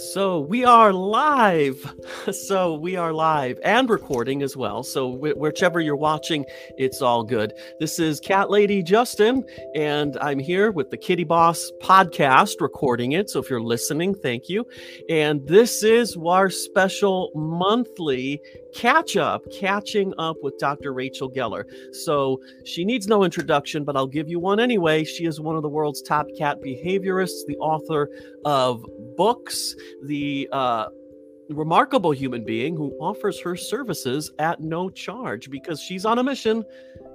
So 0.00 0.40
we 0.40 0.64
are 0.64 0.92
live. 0.94 1.94
So 2.32 2.74
we 2.74 2.96
are 2.96 3.12
live 3.12 3.58
and 3.64 3.88
recording 3.88 4.42
as 4.42 4.56
well. 4.56 4.82
So 4.82 5.16
wh- 5.16 5.36
whichever 5.38 5.80
you're 5.80 5.96
watching, 5.96 6.44
it's 6.76 7.00
all 7.00 7.24
good. 7.24 7.52
This 7.80 7.98
is 7.98 8.20
Cat 8.20 8.50
Lady 8.50 8.82
Justin, 8.82 9.44
and 9.74 10.16
I'm 10.20 10.38
here 10.38 10.70
with 10.70 10.90
the 10.90 10.96
Kitty 10.96 11.24
Boss 11.24 11.70
podcast, 11.82 12.60
recording 12.60 13.12
it. 13.12 13.30
So 13.30 13.40
if 13.40 13.48
you're 13.48 13.62
listening, 13.62 14.14
thank 14.14 14.48
you. 14.48 14.66
And 15.08 15.46
this 15.46 15.82
is 15.82 16.16
our 16.16 16.50
special 16.50 17.30
monthly 17.34 18.40
catch 18.74 19.16
up, 19.16 19.44
catching 19.52 20.12
up 20.18 20.36
with 20.42 20.58
Dr. 20.58 20.92
Rachel 20.92 21.30
Geller. 21.30 21.64
So 21.94 22.40
she 22.64 22.84
needs 22.84 23.06
no 23.06 23.24
introduction, 23.24 23.84
but 23.84 23.96
I'll 23.96 24.06
give 24.06 24.28
you 24.28 24.38
one 24.38 24.60
anyway. 24.60 25.04
She 25.04 25.26
is 25.26 25.40
one 25.40 25.56
of 25.56 25.62
the 25.62 25.68
world's 25.68 26.02
top 26.02 26.26
cat 26.36 26.60
behaviorists, 26.60 27.46
the 27.46 27.56
author 27.58 28.08
of 28.44 28.84
books, 29.16 29.74
the 30.02 30.48
uh, 30.52 30.86
remarkable 31.50 32.12
human 32.12 32.44
being 32.44 32.76
who 32.76 32.92
offers 33.00 33.40
her 33.40 33.56
services 33.56 34.30
at 34.38 34.60
no 34.60 34.88
charge 34.88 35.50
because 35.50 35.80
she's 35.80 36.04
on 36.04 36.18
a 36.18 36.22
mission 36.22 36.64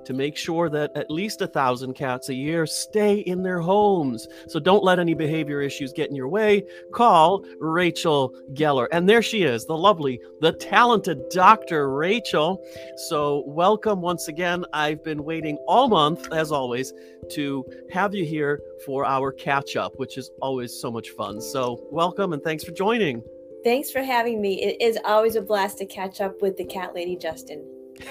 to 0.06 0.14
make 0.14 0.38
sure 0.38 0.70
that 0.70 0.92
at 0.96 1.12
least 1.12 1.42
a 1.42 1.48
thousand 1.48 1.94
cats 1.94 2.30
a 2.30 2.34
year 2.34 2.66
stay 2.66 3.20
in 3.20 3.44
their 3.44 3.60
homes. 3.60 4.28
So 4.48 4.60
don't 4.60 4.84
let 4.84 5.00
any 5.00 5.14
behavior 5.14 5.62
issues 5.62 5.94
get 5.94 6.10
in 6.10 6.16
your 6.16 6.28
way. 6.28 6.64
Call 6.94 7.46
Rachel 7.60 8.34
Geller. 8.54 8.88
And 8.92 9.10
there 9.10 9.22
she 9.22 9.44
is, 9.44 9.66
the 9.66 9.78
lovely, 9.78 10.20
the 10.42 10.54
talented 10.54 11.30
Dr. 11.30 11.94
Rachel. 11.94 12.64
So 13.10 13.44
welcome 13.48 14.02
once 14.02 14.28
again. 14.28 14.66
I've 14.74 15.04
been 15.04 15.24
waiting 15.24 15.58
all 15.68 15.88
month, 15.88 16.32
as 16.32 16.52
always, 16.52 16.94
to 17.32 17.66
have 17.92 18.14
you 18.14 18.26
here 18.26 18.62
for 18.86 19.06
our 19.06 19.32
catch 19.32 19.76
up, 19.76 19.94
which 19.98 20.18
is 20.18 20.32
always 20.42 20.74
so 20.80 20.92
much 20.92 21.10
fun. 21.12 21.42
So 21.42 21.88
welcome 21.92 22.34
and 22.34 22.44
thanks 22.44 22.64
for 22.64 22.72
joining. 22.72 23.24
Thanks 23.64 23.90
for 23.90 24.04
having 24.04 24.42
me. 24.42 24.62
It 24.62 24.80
is 24.80 25.00
always 25.06 25.36
a 25.36 25.42
blast 25.42 25.80
to 25.80 25.88
catch 25.88 26.22
up 26.22 26.40
with 26.42 26.56
the 26.56 26.66
cat 26.66 26.94
lady, 26.94 27.16
Justin. 27.16 27.66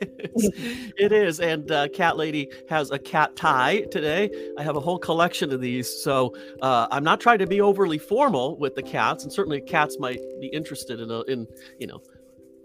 it 0.00 1.12
is. 1.12 1.40
And 1.40 1.70
uh, 1.70 1.88
Cat 1.88 2.16
Lady 2.16 2.50
has 2.68 2.90
a 2.90 2.98
cat 2.98 3.36
tie 3.36 3.80
today. 3.90 4.30
I 4.58 4.62
have 4.62 4.76
a 4.76 4.80
whole 4.80 4.98
collection 4.98 5.52
of 5.52 5.60
these. 5.60 6.02
So 6.02 6.34
uh, 6.62 6.86
I'm 6.90 7.04
not 7.04 7.20
trying 7.20 7.38
to 7.38 7.46
be 7.46 7.60
overly 7.60 7.98
formal 7.98 8.56
with 8.58 8.74
the 8.74 8.82
cats, 8.82 9.24
and 9.24 9.32
certainly 9.32 9.60
cats 9.60 9.98
might 9.98 10.20
be 10.40 10.48
interested 10.48 11.00
in, 11.00 11.10
a, 11.10 11.22
in 11.22 11.46
you 11.78 11.86
know, 11.86 12.00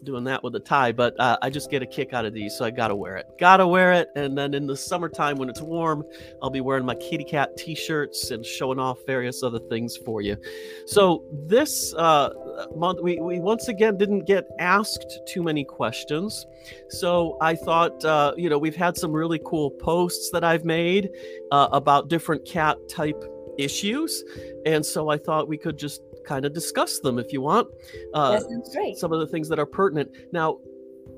doing 0.03 0.23
that 0.25 0.43
with 0.43 0.55
a 0.55 0.59
tie, 0.59 0.91
but 0.91 1.19
uh, 1.19 1.37
I 1.41 1.49
just 1.49 1.69
get 1.69 1.81
a 1.81 1.85
kick 1.85 2.13
out 2.13 2.25
of 2.25 2.33
these, 2.33 2.57
so 2.57 2.65
I 2.65 2.71
gotta 2.71 2.95
wear 2.95 3.17
it. 3.17 3.27
Gotta 3.39 3.67
wear 3.67 3.93
it, 3.93 4.09
and 4.15 4.37
then 4.37 4.53
in 4.53 4.67
the 4.67 4.75
summertime 4.75 5.37
when 5.37 5.49
it's 5.49 5.61
warm, 5.61 6.03
I'll 6.41 6.49
be 6.49 6.61
wearing 6.61 6.85
my 6.85 6.95
kitty 6.95 7.23
cat 7.23 7.55
T-shirts 7.57 8.31
and 8.31 8.45
showing 8.45 8.79
off 8.79 8.99
various 9.05 9.43
other 9.43 9.59
things 9.59 9.97
for 9.97 10.21
you. 10.21 10.37
So 10.85 11.23
this 11.47 11.93
uh, 11.95 12.29
month, 12.75 12.99
we 13.01 13.19
we 13.19 13.39
once 13.39 13.67
again 13.67 13.97
didn't 13.97 14.25
get 14.25 14.47
asked 14.59 15.19
too 15.27 15.43
many 15.43 15.63
questions, 15.63 16.45
so 16.89 17.37
I 17.41 17.55
thought, 17.55 18.03
uh, 18.03 18.33
you 18.37 18.49
know, 18.49 18.57
we've 18.57 18.75
had 18.75 18.97
some 18.97 19.11
really 19.11 19.39
cool 19.45 19.71
posts 19.71 20.31
that 20.31 20.43
I've 20.43 20.65
made 20.65 21.09
uh, 21.51 21.69
about 21.71 22.07
different 22.07 22.45
cat 22.45 22.77
type 22.89 23.23
issues, 23.57 24.23
and 24.65 24.85
so 24.85 25.09
I 25.09 25.17
thought 25.17 25.47
we 25.47 25.57
could 25.57 25.77
just 25.77 26.01
kind 26.25 26.45
of 26.45 26.53
discuss 26.53 26.99
them 26.99 27.19
if 27.19 27.33
you 27.33 27.41
want. 27.41 27.67
Uh, 28.13 28.31
that 28.31 28.43
sounds 28.43 28.73
great. 28.73 28.97
Some 28.97 29.13
of 29.13 29.19
the 29.19 29.27
things 29.27 29.49
that 29.49 29.59
are 29.59 29.65
pertinent. 29.65 30.09
Now, 30.31 30.57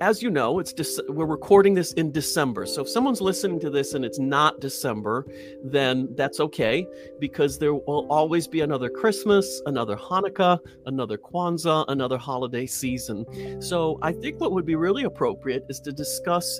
as 0.02 0.22
you 0.22 0.30
know, 0.30 0.60
it's 0.60 0.74
De- 0.74 1.12
we're 1.12 1.26
recording 1.26 1.74
this 1.74 1.94
in 1.94 2.12
December. 2.12 2.66
So 2.66 2.82
if 2.82 2.90
someone's 2.90 3.22
listening 3.22 3.60
to 3.62 3.70
this 3.70 3.94
and 3.94 4.04
it's 4.04 4.20
not 4.20 4.60
December, 4.60 5.26
then 5.64 6.10
that's 6.16 6.40
okay 6.40 6.88
because 7.20 7.58
there 7.60 7.74
will 7.74 8.08
always 8.10 8.48
be 8.48 8.62
another 8.62 8.90
Christmas, 8.90 9.62
another 9.66 9.96
Hanukkah, 9.96 10.60
another 10.86 11.18
Kwanzaa, 11.18 11.86
another 11.88 12.18
holiday 12.18 12.66
season. 12.66 13.26
So 13.62 14.00
I 14.02 14.12
think 14.12 14.40
what 14.40 14.52
would 14.52 14.66
be 14.66 14.76
really 14.76 15.04
appropriate 15.04 15.66
is 15.70 15.80
to 15.82 15.92
discuss 15.92 16.60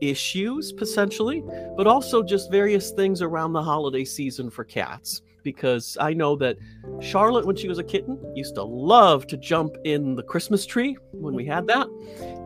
issues 0.00 0.72
potentially, 0.72 1.42
but 1.76 1.86
also 1.86 2.22
just 2.22 2.50
various 2.50 2.90
things 2.92 3.20
around 3.20 3.52
the 3.52 3.62
holiday 3.62 4.04
season 4.04 4.48
for 4.50 4.64
cats 4.64 5.22
because 5.42 5.96
I 6.00 6.12
know 6.12 6.36
that 6.36 6.56
Charlotte, 7.00 7.46
when 7.46 7.56
she 7.56 7.68
was 7.68 7.78
a 7.78 7.84
kitten, 7.84 8.18
used 8.34 8.54
to 8.56 8.62
love 8.62 9.26
to 9.28 9.36
jump 9.36 9.76
in 9.84 10.14
the 10.14 10.22
Christmas 10.22 10.66
tree 10.66 10.96
when 11.12 11.34
we 11.34 11.44
had 11.44 11.66
that, 11.68 11.86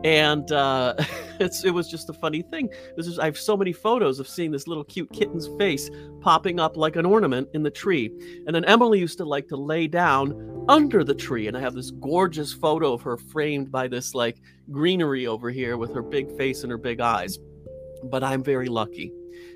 and 0.03 0.51
uh, 0.51 0.95
it 1.39 1.73
was 1.73 1.89
just 1.89 2.09
a 2.09 2.13
funny 2.13 2.41
thing. 2.41 2.69
I 3.19 3.25
have 3.25 3.37
so 3.37 3.57
many 3.57 3.73
photos 3.73 4.19
of 4.19 4.27
seeing 4.27 4.51
this 4.51 4.67
little 4.67 4.83
cute 4.83 5.11
kitten's 5.11 5.49
face 5.57 5.89
popping 6.21 6.59
up 6.59 6.77
like 6.77 6.95
an 6.95 7.05
ornament 7.05 7.49
in 7.53 7.63
the 7.63 7.71
tree, 7.71 8.11
and 8.45 8.55
then 8.55 8.65
Emily 8.65 8.99
used 8.99 9.17
to 9.19 9.25
like 9.25 9.47
to 9.49 9.57
lay 9.57 9.87
down 9.87 10.65
under 10.67 11.03
the 11.03 11.15
tree, 11.15 11.47
and 11.47 11.55
I 11.55 11.61
have 11.61 11.73
this 11.73 11.91
gorgeous 11.91 12.53
photo 12.53 12.93
of 12.93 13.01
her 13.03 13.17
framed 13.17 13.71
by 13.71 13.87
this 13.87 14.13
like 14.13 14.41
greenery 14.71 15.27
over 15.27 15.51
here 15.51 15.77
with 15.77 15.93
her 15.93 16.01
big 16.01 16.35
face 16.37 16.63
and 16.63 16.71
her 16.71 16.77
big 16.77 16.99
eyes. 16.99 17.37
But 18.03 18.23
I'm 18.23 18.43
very 18.43 18.67
lucky 18.67 19.11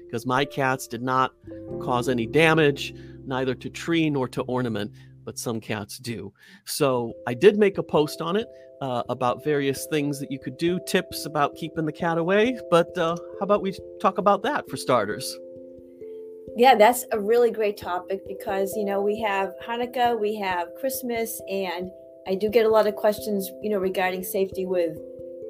because 0.09 0.25
my 0.25 0.43
cats 0.43 0.87
did 0.87 1.01
not 1.01 1.33
cause 1.81 2.09
any 2.09 2.25
damage 2.25 2.93
neither 3.29 3.55
to 3.55 3.69
tree 3.69 4.09
nor 4.09 4.27
to 4.27 4.41
ornament, 4.41 4.91
but 5.23 5.37
some 5.39 5.61
cats 5.61 5.97
do. 5.99 6.33
So 6.65 7.13
I 7.27 7.33
did 7.33 7.57
make 7.57 7.77
a 7.77 7.83
post 7.83 8.19
on 8.19 8.35
it 8.35 8.47
uh, 8.81 9.03
about 9.09 9.43
various 9.43 9.85
things 9.87 10.19
that 10.19 10.31
you 10.31 10.39
could 10.39 10.57
do, 10.57 10.79
tips 10.87 11.25
about 11.25 11.55
keeping 11.55 11.85
the 11.85 11.91
cat 11.91 12.17
away. 12.17 12.59
But 12.69 12.97
uh, 12.97 13.15
how 13.39 13.43
about 13.43 13.61
we 13.61 13.77
talk 14.01 14.17
about 14.17 14.43
that 14.43 14.69
for 14.69 14.77
starters? 14.77 15.37
Yeah, 16.55 16.75
that's 16.75 17.05
a 17.11 17.19
really 17.19 17.51
great 17.51 17.77
topic 17.77 18.21
because, 18.27 18.73
you 18.75 18.83
know, 18.83 19.01
we 19.01 19.21
have 19.21 19.53
Hanukkah, 19.65 20.19
we 20.19 20.35
have 20.37 20.67
Christmas, 20.79 21.39
and 21.49 21.91
I 22.27 22.35
do 22.35 22.49
get 22.49 22.65
a 22.65 22.69
lot 22.69 22.87
of 22.87 22.95
questions, 22.95 23.49
you 23.61 23.69
know, 23.69 23.77
regarding 23.77 24.23
safety 24.23 24.65
with 24.65 24.97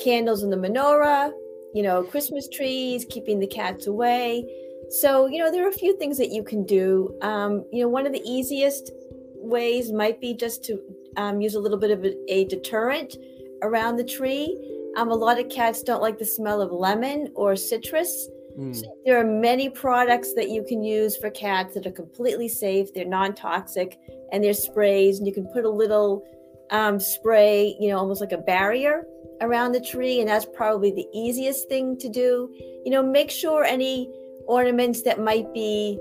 candles 0.04 0.44
in 0.44 0.50
the 0.50 0.58
menorah, 0.58 1.32
you 1.74 1.84
know, 1.84 2.04
Christmas 2.04 2.48
trees, 2.50 3.06
keeping 3.10 3.40
the 3.40 3.48
cats 3.48 3.88
away. 3.88 4.46
So, 4.90 5.28
you 5.28 5.38
know, 5.38 5.52
there 5.52 5.66
are 5.66 5.70
a 5.70 5.74
few 5.74 5.98
things 5.98 6.18
that 6.18 6.32
you 6.32 6.44
can 6.44 6.66
do. 6.66 7.16
Um, 7.22 7.66
you 7.72 7.84
know, 7.84 7.90
one 7.90 8.08
of 8.08 8.14
the 8.14 8.24
easiest 8.26 8.92
ways 9.36 9.92
might 9.92 10.20
be 10.20 10.34
just 10.34 10.64
to 10.66 10.80
um, 11.18 11.42
use 11.42 11.56
a 11.56 11.60
little 11.60 11.78
bit 11.78 11.92
of 11.92 12.04
a, 12.04 12.34
a 12.34 12.46
deterrent 12.46 13.16
around 13.62 13.98
the 13.98 14.04
tree. 14.04 14.58
Um, 14.98 15.12
a 15.12 15.16
lot 15.16 15.40
of 15.40 15.50
cats 15.50 15.84
don't 15.84 16.02
like 16.02 16.18
the 16.18 16.26
smell 16.26 16.62
of 16.62 16.72
lemon 16.72 17.32
or 17.36 17.56
citrus. 17.56 18.30
Mm. 18.58 18.76
So 18.76 18.86
there 19.06 19.20
are 19.20 19.26
many 19.26 19.70
products 19.70 20.34
that 20.34 20.50
you 20.50 20.64
can 20.64 20.84
use 20.84 21.16
for 21.16 21.30
cats 21.30 21.76
that 21.76 21.86
are 21.86 21.92
completely 21.92 22.48
safe. 22.50 22.94
They're 22.94 23.06
non 23.06 23.36
toxic 23.36 23.98
and 24.32 24.44
they're 24.44 24.54
sprays, 24.54 25.20
and 25.20 25.28
you 25.28 25.34
can 25.34 25.46
put 25.48 25.66
a 25.66 25.70
little 25.70 26.26
um, 26.72 27.00
spray, 27.00 27.76
you 27.80 27.90
know, 27.90 27.98
almost 27.98 28.22
like 28.22 28.32
a 28.32 28.38
barrier 28.38 29.04
around 29.42 29.72
the 29.72 29.80
tree. 29.80 30.20
And 30.20 30.30
that's 30.30 30.46
probably 30.46 30.92
the 30.92 31.08
easiest 31.14 31.70
thing 31.70 31.98
to 32.00 32.10
do. 32.10 32.50
You 32.86 32.92
know, 32.92 33.04
make 33.04 33.30
sure 33.30 33.64
any 33.64 34.12
ornaments 34.50 35.04
that 35.04 35.20
might 35.20 35.54
be, 35.54 36.00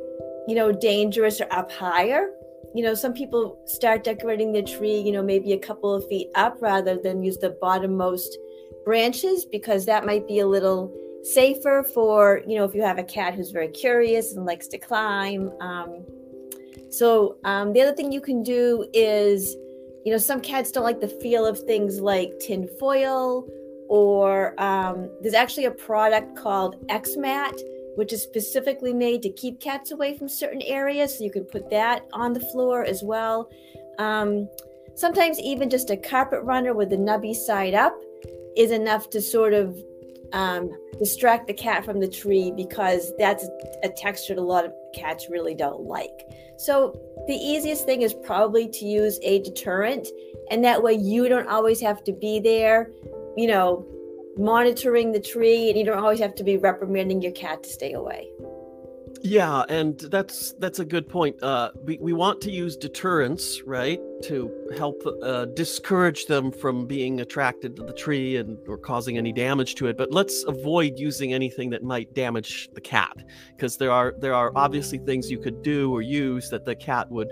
you 0.49 0.55
know, 0.55 0.73
dangerous 0.73 1.41
or 1.41 1.47
up 1.53 1.71
higher. 1.71 2.31
You 2.75 2.83
know, 2.83 2.95
some 2.95 3.13
people 3.13 3.61
start 3.67 4.05
decorating 4.05 4.53
the 4.53 4.63
tree, 4.63 4.99
you 4.99 5.13
know, 5.13 5.23
maybe 5.23 5.53
a 5.53 5.59
couple 5.59 5.93
of 5.95 6.07
feet 6.09 6.29
up 6.35 6.57
rather 6.61 6.97
than 6.97 7.23
use 7.23 7.37
the 7.39 7.57
bottommost 7.63 8.33
branches 8.85 9.45
because 9.45 9.85
that 9.87 10.07
might 10.07 10.27
be 10.27 10.41
a 10.41 10.47
little 10.47 10.93
safer 11.23 11.85
for, 11.95 12.41
you 12.47 12.57
know, 12.57 12.65
if 12.65 12.75
you 12.75 12.83
have 12.83 12.99
a 12.99 13.05
cat 13.05 13.35
who's 13.35 13.51
very 13.51 13.69
curious 13.69 14.35
and 14.35 14.47
likes 14.47 14.67
to 14.69 14.79
climb. 14.79 15.53
Um, 15.61 16.07
so 16.91 17.37
um, 17.45 17.75
the 17.75 17.83
other 17.83 17.95
thing 17.95 18.11
you 18.11 18.21
can 18.21 18.43
do 18.43 18.89
is, 18.95 19.55
you 20.05 20.13
know, 20.13 20.19
some 20.19 20.41
cats 20.41 20.71
don't 20.71 20.85
like 20.85 21.01
the 21.01 21.09
feel 21.09 21.45
of 21.45 21.59
things 21.61 22.01
like 22.01 22.33
tin 22.41 22.67
foil, 22.81 23.47
or 23.89 24.59
um, 24.59 25.11
there's 25.21 25.35
actually 25.35 25.67
a 25.67 25.71
product 25.71 26.37
called 26.37 26.77
X-Mat 26.89 27.55
which 27.99 28.13
is 28.13 28.23
specifically 28.23 28.95
made 28.95 29.23
to 29.23 29.29
keep 29.31 29.61
cats 29.61 29.91
away 29.91 30.17
from 30.17 30.29
certain 30.29 30.63
areas. 30.63 31.19
So 31.19 31.25
you 31.25 31.33
can 31.33 31.45
put 31.45 31.69
that 31.71 32.07
on 32.13 32.33
the 32.33 32.39
floor 32.39 32.85
as 32.85 33.03
well. 33.03 33.51
Um, 33.99 34.49
sometimes 34.95 35.41
even 35.41 35.69
just 35.69 35.91
a 35.91 35.97
carpet 35.97 36.45
runner 36.45 36.75
with 36.75 36.91
the 36.91 36.97
nubby 36.97 37.35
side 37.35 37.75
up 37.75 38.01
is 38.57 38.71
enough 38.71 39.11
to 39.11 39.21
sort 39.21 39.53
of 39.53 39.77
um, 40.33 40.71
distract 41.01 41.49
the 41.49 41.55
cat 41.55 41.85
from 41.85 41.99
the 41.99 42.07
tree 42.07 42.53
because 42.57 43.13
that's 43.19 43.45
a 43.83 43.89
texture 43.89 44.37
that 44.37 44.41
a 44.41 44.45
lot 44.45 44.65
of 44.65 44.73
cats 44.95 45.27
really 45.29 45.57
don't 45.57 45.81
like. 45.81 46.23
So 46.57 46.95
the 47.27 47.35
easiest 47.35 47.85
thing 47.85 48.03
is 48.03 48.15
probably 48.15 48.69
to 48.69 48.85
use 48.85 49.19
a 49.25 49.43
deterrent, 49.43 50.07
and 50.53 50.65
that 50.65 50.85
way 50.85 50.93
you 50.93 51.29
don't 51.29 51.49
always 51.49 51.81
have 51.81 52.05
to 52.05 52.13
be 52.13 52.39
there, 52.39 52.93
you 53.37 53.49
know, 53.49 53.85
monitoring 54.39 55.13
the 55.13 55.21
tree 55.21 55.69
and 55.69 55.79
you 55.79 55.85
don't 55.85 55.99
always 55.99 56.21
have 56.21 56.35
to 56.35 56.45
be 56.45 56.57
reprimanding 56.57 57.21
your 57.21 57.33
cat 57.33 57.63
to 57.63 57.69
stay 57.69 57.93
away 57.93 58.29
yeah 59.21 59.65
and 59.69 59.99
that's 60.13 60.53
that's 60.61 60.79
a 60.79 60.85
good 60.85 61.09
point 61.09 61.43
uh, 61.43 61.71
we, 61.83 61.99
we 62.01 62.13
want 62.13 62.41
to 62.41 62.53
use 62.53 62.77
deterrence 62.77 63.63
right 63.63 64.01
to 64.23 64.49
help 64.77 65.03
uh, 65.23 65.45
discourage 65.47 66.27
them 66.27 66.53
from 66.53 66.87
being 66.87 67.21
attracted 67.21 67.75
to 67.75 67.83
the 67.83 67.93
tree 67.93 68.37
and 68.37 68.57
or 68.69 68.79
causing 68.79 69.19
any 69.19 69.33
damage 69.33 69.75
to 69.75 69.87
it 69.89 69.97
but 69.97 70.13
let's 70.13 70.45
avoid 70.45 70.99
using 70.99 71.33
anything 71.33 71.69
that 71.71 71.83
might 71.83 72.15
damage 72.15 72.69
the 72.75 72.81
cat 72.81 73.17
because 73.57 73.77
there 73.77 73.91
are 73.91 74.15
there 74.21 74.35
are 74.35 74.53
obviously 74.55 74.99
things 74.99 75.31
you 75.31 75.39
could 75.39 75.63
do 75.63 75.93
or 75.93 76.01
use 76.01 76.49
that 76.51 76.65
the 76.65 76.77
cat 76.77 77.11
would 77.11 77.29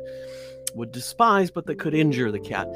would 0.77 0.93
despise, 0.93 1.51
but 1.51 1.67
that 1.67 1.79
could 1.79 1.95
injure 1.95 2.31
the 2.31 2.39
cat. 2.39 2.69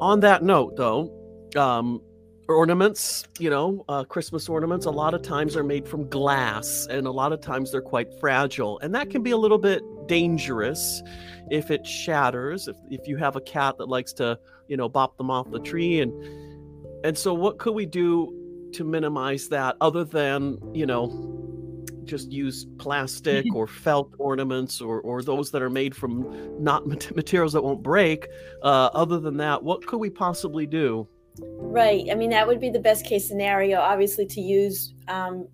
On 0.00 0.20
that 0.20 0.44
note, 0.44 0.76
though, 0.76 1.10
um, 1.56 2.02
ornaments, 2.48 3.26
you 3.38 3.50
know, 3.50 3.84
uh, 3.88 4.04
Christmas 4.04 4.48
ornaments, 4.48 4.86
a 4.86 4.90
lot 4.90 5.14
of 5.14 5.22
times 5.22 5.56
are 5.56 5.64
made 5.64 5.86
from 5.86 6.08
glass, 6.08 6.86
and 6.90 7.06
a 7.06 7.10
lot 7.10 7.32
of 7.32 7.40
times 7.40 7.72
they're 7.72 7.80
quite 7.80 8.08
fragile, 8.20 8.78
and 8.80 8.94
that 8.94 9.10
can 9.10 9.22
be 9.22 9.30
a 9.30 9.36
little 9.36 9.58
bit 9.58 9.82
dangerous 10.06 11.02
if 11.50 11.70
it 11.70 11.86
shatters. 11.86 12.68
If 12.68 12.76
if 12.90 13.08
you 13.08 13.16
have 13.16 13.36
a 13.36 13.40
cat 13.40 13.78
that 13.78 13.88
likes 13.88 14.12
to, 14.14 14.38
you 14.68 14.76
know, 14.76 14.88
bop 14.88 15.16
them 15.16 15.30
off 15.30 15.50
the 15.50 15.60
tree, 15.60 16.00
and 16.00 16.12
and 17.04 17.16
so 17.16 17.34
what 17.34 17.58
could 17.58 17.74
we 17.74 17.86
do 17.86 18.32
to 18.74 18.84
minimize 18.84 19.48
that, 19.48 19.76
other 19.80 20.04
than 20.04 20.58
you 20.74 20.86
know 20.86 21.32
just 22.04 22.30
use 22.30 22.66
plastic 22.78 23.44
or 23.52 23.66
felt 23.84 24.14
ornaments 24.18 24.80
or, 24.80 25.00
or 25.00 25.22
those 25.22 25.50
that 25.50 25.60
are 25.60 25.70
made 25.70 25.94
from 25.94 26.62
not 26.62 26.86
materials 27.16 27.52
that 27.52 27.62
won't 27.62 27.82
break. 27.82 28.28
Uh, 28.62 28.88
other 28.94 29.18
than 29.18 29.36
that, 29.36 29.62
what 29.62 29.84
could 29.86 29.98
we 29.98 30.08
possibly 30.08 30.66
do? 30.66 31.08
Right. 31.40 32.06
I 32.10 32.14
mean, 32.14 32.30
that 32.30 32.46
would 32.46 32.60
be 32.60 32.70
the 32.70 32.78
best 32.78 33.04
case 33.04 33.28
scenario, 33.28 33.80
obviously, 33.80 34.26
to 34.26 34.40
use 34.40 34.94
um, 35.08 35.46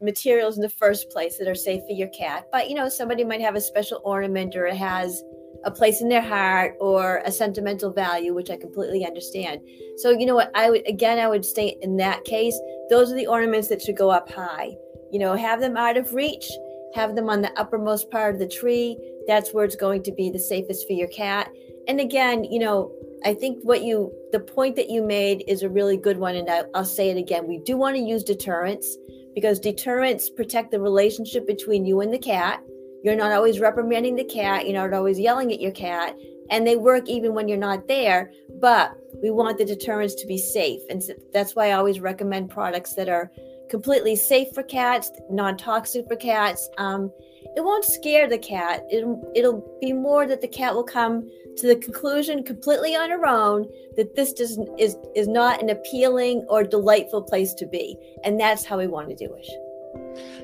materials 0.00 0.56
in 0.56 0.62
the 0.62 0.68
first 0.68 1.10
place 1.10 1.38
that 1.38 1.48
are 1.48 1.54
safe 1.54 1.82
for 1.86 1.92
your 1.92 2.08
cat. 2.08 2.46
But, 2.52 2.68
you 2.68 2.74
know, 2.74 2.88
somebody 2.88 3.24
might 3.24 3.40
have 3.40 3.54
a 3.54 3.60
special 3.60 4.00
ornament 4.04 4.54
or 4.56 4.66
it 4.66 4.76
has 4.76 5.22
a 5.64 5.70
place 5.70 6.02
in 6.02 6.08
their 6.08 6.22
heart 6.22 6.76
or 6.80 7.22
a 7.24 7.32
sentimental 7.32 7.90
value, 7.90 8.34
which 8.34 8.50
I 8.50 8.56
completely 8.56 9.06
understand. 9.06 9.62
So, 9.96 10.10
you 10.10 10.26
know 10.26 10.34
what? 10.34 10.50
I 10.54 10.70
would, 10.70 10.86
again, 10.86 11.18
I 11.18 11.28
would 11.28 11.44
say 11.44 11.76
in 11.80 11.96
that 11.96 12.24
case, 12.24 12.58
those 12.90 13.10
are 13.10 13.16
the 13.16 13.26
ornaments 13.26 13.68
that 13.68 13.80
should 13.80 13.96
go 13.96 14.10
up 14.10 14.30
high. 14.30 14.76
You 15.10 15.20
know, 15.20 15.34
have 15.34 15.60
them 15.60 15.76
out 15.76 15.96
of 15.96 16.12
reach, 16.12 16.50
have 16.94 17.14
them 17.14 17.30
on 17.30 17.40
the 17.40 17.58
uppermost 17.58 18.10
part 18.10 18.34
of 18.34 18.40
the 18.40 18.48
tree. 18.48 18.98
That's 19.26 19.54
where 19.54 19.64
it's 19.64 19.76
going 19.76 20.02
to 20.02 20.12
be 20.12 20.28
the 20.28 20.38
safest 20.38 20.86
for 20.86 20.92
your 20.92 21.08
cat. 21.08 21.50
And 21.88 22.00
again, 22.00 22.44
you 22.44 22.58
know, 22.58 22.92
I 23.24 23.34
think 23.34 23.60
what 23.62 23.82
you, 23.82 24.12
the 24.32 24.40
point 24.40 24.76
that 24.76 24.90
you 24.90 25.02
made 25.02 25.44
is 25.48 25.62
a 25.62 25.68
really 25.68 25.96
good 25.96 26.18
one. 26.18 26.36
And 26.36 26.50
I, 26.50 26.64
I'll 26.74 26.84
say 26.84 27.10
it 27.10 27.16
again. 27.16 27.46
We 27.46 27.58
do 27.58 27.76
want 27.76 27.96
to 27.96 28.02
use 28.02 28.22
deterrence 28.22 28.96
because 29.34 29.58
deterrents 29.58 30.28
protect 30.30 30.70
the 30.70 30.80
relationship 30.80 31.46
between 31.46 31.84
you 31.84 32.00
and 32.00 32.12
the 32.12 32.18
cat. 32.18 32.62
You're 33.02 33.16
not 33.16 33.32
always 33.32 33.60
reprimanding 33.60 34.16
the 34.16 34.24
cat, 34.24 34.66
you're 34.66 34.80
not 34.80 34.96
always 34.96 35.18
yelling 35.18 35.52
at 35.52 35.60
your 35.60 35.72
cat, 35.72 36.16
and 36.48 36.66
they 36.66 36.76
work 36.76 37.06
even 37.06 37.34
when 37.34 37.48
you're 37.48 37.58
not 37.58 37.86
there. 37.86 38.30
But 38.60 38.94
we 39.22 39.30
want 39.30 39.58
the 39.58 39.64
deterrents 39.64 40.14
to 40.16 40.26
be 40.26 40.38
safe. 40.38 40.80
And 40.88 41.02
so 41.02 41.12
that's 41.32 41.54
why 41.54 41.68
I 41.68 41.72
always 41.72 42.00
recommend 42.00 42.50
products 42.50 42.94
that 42.94 43.08
are 43.08 43.30
completely 43.68 44.16
safe 44.16 44.48
for 44.54 44.62
cats, 44.62 45.10
non 45.30 45.56
toxic 45.56 46.06
for 46.08 46.16
cats. 46.16 46.68
Um, 46.78 47.10
it 47.56 47.62
won't 47.62 47.84
scare 47.84 48.28
the 48.28 48.38
cat. 48.38 48.84
It'll, 48.90 49.32
it'll 49.34 49.78
be 49.80 49.92
more 49.92 50.26
that 50.26 50.40
the 50.40 50.48
cat 50.48 50.74
will 50.74 50.84
come 50.84 51.30
to 51.56 51.66
the 51.66 51.76
conclusion 51.76 52.42
completely 52.42 52.96
on 52.96 53.10
her 53.10 53.26
own 53.26 53.68
that 53.96 54.16
this 54.16 54.32
doesn't 54.32 54.68
is 54.78 54.96
is 55.14 55.28
not 55.28 55.62
an 55.62 55.70
appealing 55.70 56.44
or 56.48 56.64
delightful 56.64 57.22
place 57.22 57.54
to 57.54 57.66
be. 57.66 57.96
And 58.24 58.40
that's 58.40 58.64
how 58.64 58.78
we 58.78 58.86
want 58.86 59.08
to 59.10 59.14
do 59.14 59.32
it. 59.34 59.46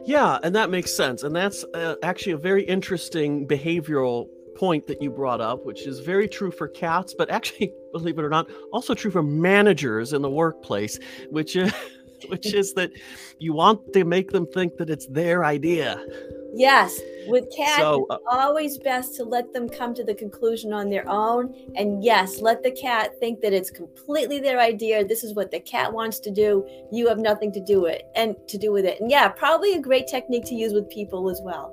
Yeah 0.04 0.38
and 0.42 0.54
that 0.54 0.70
makes 0.70 0.94
sense. 0.94 1.22
And 1.24 1.34
that's 1.34 1.64
uh, 1.74 1.96
actually 2.02 2.32
a 2.32 2.38
very 2.38 2.62
interesting 2.62 3.46
behavioral 3.46 4.28
point 4.56 4.86
that 4.86 5.00
you 5.00 5.10
brought 5.10 5.40
up 5.40 5.64
which 5.64 5.86
is 5.86 6.00
very 6.00 6.28
true 6.28 6.50
for 6.50 6.68
cats 6.68 7.14
but 7.16 7.30
actually 7.30 7.72
believe 7.92 8.18
it 8.18 8.24
or 8.24 8.28
not 8.28 8.50
also 8.72 8.94
true 8.94 9.10
for 9.10 9.22
managers 9.22 10.12
in 10.12 10.20
the 10.20 10.28
workplace 10.28 10.98
which 11.30 11.56
is 11.56 11.72
which 12.28 12.54
is 12.54 12.72
that 12.74 12.90
you 13.38 13.52
want 13.52 13.92
to 13.92 14.04
make 14.04 14.30
them 14.30 14.46
think 14.46 14.76
that 14.76 14.90
it's 14.90 15.06
their 15.06 15.44
idea 15.44 16.04
Yes, 16.52 16.98
with 17.26 17.44
cats, 17.54 17.78
so, 17.78 18.06
uh, 18.10 18.14
it's 18.14 18.24
always 18.30 18.78
best 18.78 19.14
to 19.16 19.24
let 19.24 19.52
them 19.52 19.68
come 19.68 19.94
to 19.94 20.02
the 20.02 20.14
conclusion 20.14 20.72
on 20.72 20.90
their 20.90 21.08
own. 21.08 21.54
And 21.76 22.02
yes, 22.02 22.40
let 22.40 22.62
the 22.62 22.72
cat 22.72 23.18
think 23.20 23.40
that 23.40 23.52
it's 23.52 23.70
completely 23.70 24.40
their 24.40 24.58
idea. 24.58 25.04
This 25.04 25.22
is 25.22 25.34
what 25.34 25.50
the 25.50 25.60
cat 25.60 25.92
wants 25.92 26.18
to 26.20 26.30
do. 26.30 26.66
You 26.90 27.08
have 27.08 27.18
nothing 27.18 27.52
to 27.52 27.60
do 27.60 27.86
it 27.86 28.04
and 28.16 28.36
to 28.48 28.58
do 28.58 28.72
with 28.72 28.84
it. 28.84 29.00
And 29.00 29.10
yeah, 29.10 29.28
probably 29.28 29.74
a 29.74 29.80
great 29.80 30.08
technique 30.08 30.44
to 30.46 30.54
use 30.54 30.72
with 30.72 30.90
people 30.90 31.30
as 31.30 31.40
well. 31.42 31.72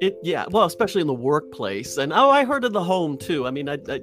It 0.00 0.18
yeah, 0.22 0.44
well, 0.50 0.64
especially 0.64 1.00
in 1.00 1.06
the 1.06 1.14
workplace, 1.14 1.96
and 1.98 2.12
oh, 2.12 2.30
I 2.30 2.44
heard 2.44 2.64
in 2.64 2.72
the 2.72 2.82
home 2.82 3.16
too. 3.16 3.46
I 3.46 3.50
mean, 3.50 3.68
I, 3.68 3.78
I 3.88 4.00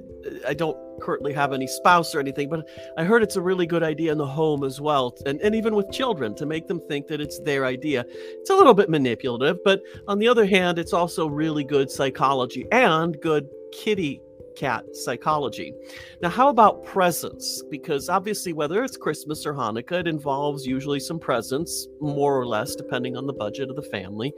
I 0.48 0.54
don't 0.54 0.76
currently 1.00 1.32
have 1.32 1.52
any 1.52 1.66
spouse 1.66 2.14
or 2.14 2.20
anything, 2.20 2.48
but 2.48 2.68
I 2.96 3.04
heard 3.04 3.22
it's 3.22 3.36
a 3.36 3.40
really 3.40 3.66
good 3.66 3.82
idea 3.82 4.12
in 4.12 4.18
the 4.18 4.26
home 4.26 4.64
as 4.64 4.80
well, 4.80 5.16
and 5.26 5.40
and 5.40 5.54
even 5.54 5.74
with 5.74 5.90
children 5.90 6.34
to 6.36 6.46
make 6.46 6.66
them 6.66 6.80
think 6.88 7.06
that 7.08 7.20
it's 7.20 7.40
their 7.40 7.64
idea. 7.64 8.04
It's 8.08 8.50
a 8.50 8.54
little 8.54 8.74
bit 8.74 8.90
manipulative, 8.90 9.58
but 9.64 9.82
on 10.08 10.18
the 10.18 10.28
other 10.28 10.46
hand, 10.46 10.78
it's 10.78 10.92
also 10.92 11.26
really 11.26 11.64
good 11.64 11.90
psychology 11.90 12.66
and 12.72 13.20
good 13.20 13.48
kitty 13.72 14.20
cat 14.60 14.84
psychology. 14.94 15.72
Now, 16.20 16.28
how 16.28 16.50
about 16.50 16.84
presents? 16.84 17.62
Because 17.70 18.10
obviously, 18.10 18.52
whether 18.52 18.84
it's 18.84 18.96
Christmas 18.96 19.46
or 19.46 19.54
Hanukkah, 19.54 20.00
it 20.00 20.06
involves 20.06 20.66
usually 20.66 21.00
some 21.00 21.18
presents, 21.18 21.88
more 22.00 22.38
or 22.38 22.46
less, 22.46 22.74
depending 22.74 23.16
on 23.16 23.26
the 23.26 23.32
budget 23.32 23.70
of 23.70 23.76
the 23.76 23.82
family. 23.82 24.34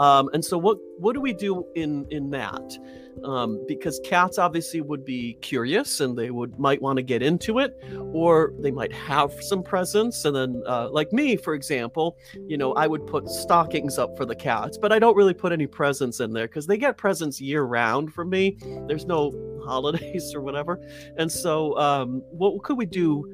Um, 0.00 0.28
and 0.32 0.44
so, 0.44 0.58
what 0.58 0.78
what 0.98 1.14
do 1.14 1.20
we 1.20 1.32
do 1.32 1.64
in 1.76 2.06
in 2.10 2.30
that? 2.30 2.76
Um, 3.24 3.64
because 3.68 4.00
cats 4.04 4.38
obviously 4.38 4.80
would 4.80 5.04
be 5.04 5.34
curious 5.42 6.00
and 6.00 6.16
they 6.16 6.30
would 6.30 6.58
might 6.58 6.80
want 6.80 6.96
to 6.96 7.02
get 7.02 7.22
into 7.22 7.58
it, 7.58 7.76
or 8.12 8.52
they 8.60 8.70
might 8.70 8.92
have 8.92 9.32
some 9.42 9.62
presents. 9.62 10.24
And 10.24 10.34
then, 10.34 10.62
uh, 10.66 10.88
like 10.90 11.12
me, 11.12 11.36
for 11.36 11.54
example, 11.54 12.16
you 12.46 12.56
know, 12.56 12.72
I 12.74 12.86
would 12.86 13.06
put 13.06 13.28
stockings 13.28 13.98
up 13.98 14.16
for 14.16 14.24
the 14.24 14.34
cats, 14.34 14.78
but 14.78 14.92
I 14.92 14.98
don't 14.98 15.16
really 15.16 15.34
put 15.34 15.52
any 15.52 15.66
presents 15.66 16.20
in 16.20 16.32
there 16.32 16.46
because 16.46 16.66
they 16.66 16.78
get 16.78 16.96
presents 16.96 17.40
year 17.40 17.62
round 17.62 18.12
from 18.14 18.30
me. 18.30 18.56
There's 18.86 19.04
no 19.04 19.32
holidays 19.66 20.34
or 20.34 20.40
whatever. 20.40 20.80
And 21.16 21.30
so, 21.30 21.76
um, 21.78 22.22
what 22.30 22.62
could 22.62 22.78
we 22.78 22.86
do? 22.86 23.24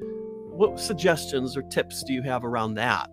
What 0.51 0.79
suggestions 0.79 1.55
or 1.55 1.61
tips 1.63 2.03
do 2.03 2.13
you 2.13 2.23
have 2.23 2.43
around 2.43 2.73
that? 2.75 3.09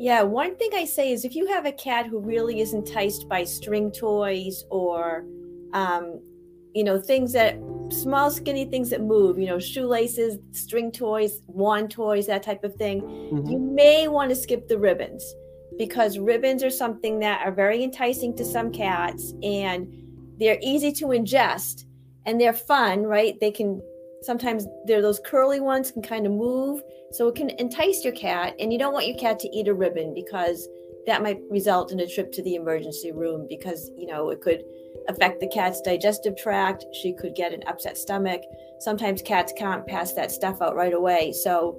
Yeah, 0.00 0.22
one 0.22 0.56
thing 0.56 0.70
I 0.72 0.86
say 0.86 1.12
is 1.12 1.26
if 1.26 1.36
you 1.36 1.46
have 1.48 1.66
a 1.66 1.72
cat 1.72 2.06
who 2.06 2.20
really 2.20 2.60
is 2.60 2.72
enticed 2.72 3.28
by 3.28 3.44
string 3.44 3.90
toys 3.92 4.64
or, 4.70 5.26
um, 5.72 6.20
you 6.74 6.84
know, 6.84 7.00
things 7.00 7.32
that 7.32 7.58
small, 7.90 8.30
skinny 8.30 8.64
things 8.64 8.90
that 8.90 9.02
move, 9.02 9.38
you 9.38 9.46
know, 9.46 9.58
shoelaces, 9.58 10.38
string 10.52 10.92
toys, 10.92 11.40
wand 11.46 11.90
toys, 11.90 12.26
that 12.26 12.42
type 12.42 12.62
of 12.64 12.74
thing, 12.76 13.02
mm-hmm. 13.02 13.50
you 13.50 13.58
may 13.58 14.08
want 14.08 14.30
to 14.30 14.36
skip 14.36 14.68
the 14.68 14.78
ribbons 14.78 15.34
because 15.78 16.18
ribbons 16.18 16.62
are 16.62 16.70
something 16.70 17.18
that 17.18 17.44
are 17.44 17.52
very 17.52 17.82
enticing 17.82 18.36
to 18.36 18.44
some 18.44 18.70
cats 18.70 19.34
and 19.42 19.88
they're 20.38 20.58
easy 20.62 20.92
to 20.92 21.06
ingest 21.06 21.84
and 22.26 22.40
they're 22.40 22.52
fun, 22.52 23.02
right? 23.02 23.38
They 23.40 23.50
can 23.50 23.82
sometimes 24.22 24.66
they're 24.86 25.02
those 25.02 25.20
curly 25.24 25.60
ones 25.60 25.90
can 25.90 26.02
kind 26.02 26.26
of 26.26 26.32
move, 26.32 26.82
so 27.12 27.28
it 27.28 27.34
can 27.34 27.50
entice 27.50 28.04
your 28.04 28.12
cat. 28.12 28.54
And 28.60 28.72
you 28.72 28.78
don't 28.78 28.92
want 28.92 29.06
your 29.06 29.16
cat 29.16 29.38
to 29.40 29.48
eat 29.48 29.68
a 29.68 29.74
ribbon 29.74 30.14
because 30.14 30.68
that 31.06 31.22
might 31.22 31.40
result 31.50 31.92
in 31.92 32.00
a 32.00 32.06
trip 32.06 32.30
to 32.32 32.42
the 32.42 32.54
emergency 32.54 33.10
room 33.10 33.46
because 33.48 33.90
you 33.96 34.06
know 34.06 34.30
it 34.30 34.40
could 34.40 34.62
affect 35.08 35.40
the 35.40 35.48
cat's 35.48 35.80
digestive 35.80 36.36
tract. 36.36 36.84
She 36.92 37.12
could 37.12 37.34
get 37.34 37.52
an 37.52 37.62
upset 37.66 37.96
stomach. 37.96 38.42
Sometimes 38.80 39.22
cats 39.22 39.52
can't 39.56 39.86
pass 39.86 40.12
that 40.14 40.30
stuff 40.30 40.62
out 40.62 40.74
right 40.74 40.94
away. 40.94 41.32
So, 41.32 41.78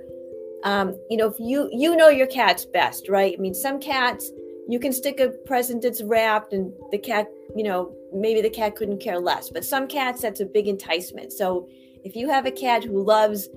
um, 0.64 0.98
you 1.10 1.18
know, 1.18 1.28
if 1.28 1.40
you 1.40 1.70
you 1.72 1.96
know 1.96 2.10
your 2.10 2.28
cat's 2.28 2.66
best, 2.66 3.10
right? 3.10 3.36
I 3.38 3.42
mean, 3.42 3.54
some 3.54 3.80
cats 3.80 4.32
you 4.68 4.80
can 4.80 4.94
stick 4.94 5.20
a 5.20 5.30
present 5.46 5.82
that's 5.82 6.04
wrapped 6.04 6.54
and 6.54 6.72
the 6.92 6.98
cat 6.98 7.28
you 7.56 7.64
know, 7.64 7.94
maybe 8.14 8.42
the 8.42 8.50
cat 8.50 8.76
couldn't 8.76 9.00
care 9.00 9.20
less. 9.20 9.50
But 9.50 9.66
some 9.66 9.88
cats, 9.88 10.22
that's 10.22 10.40
a 10.40 10.46
big 10.46 10.68
enticement. 10.68 11.34
So 11.34 11.68
if 12.04 12.16
you 12.16 12.30
have 12.30 12.46
a 12.46 12.52
cat 12.52 12.84
who 12.84 13.04
loves 13.04 13.50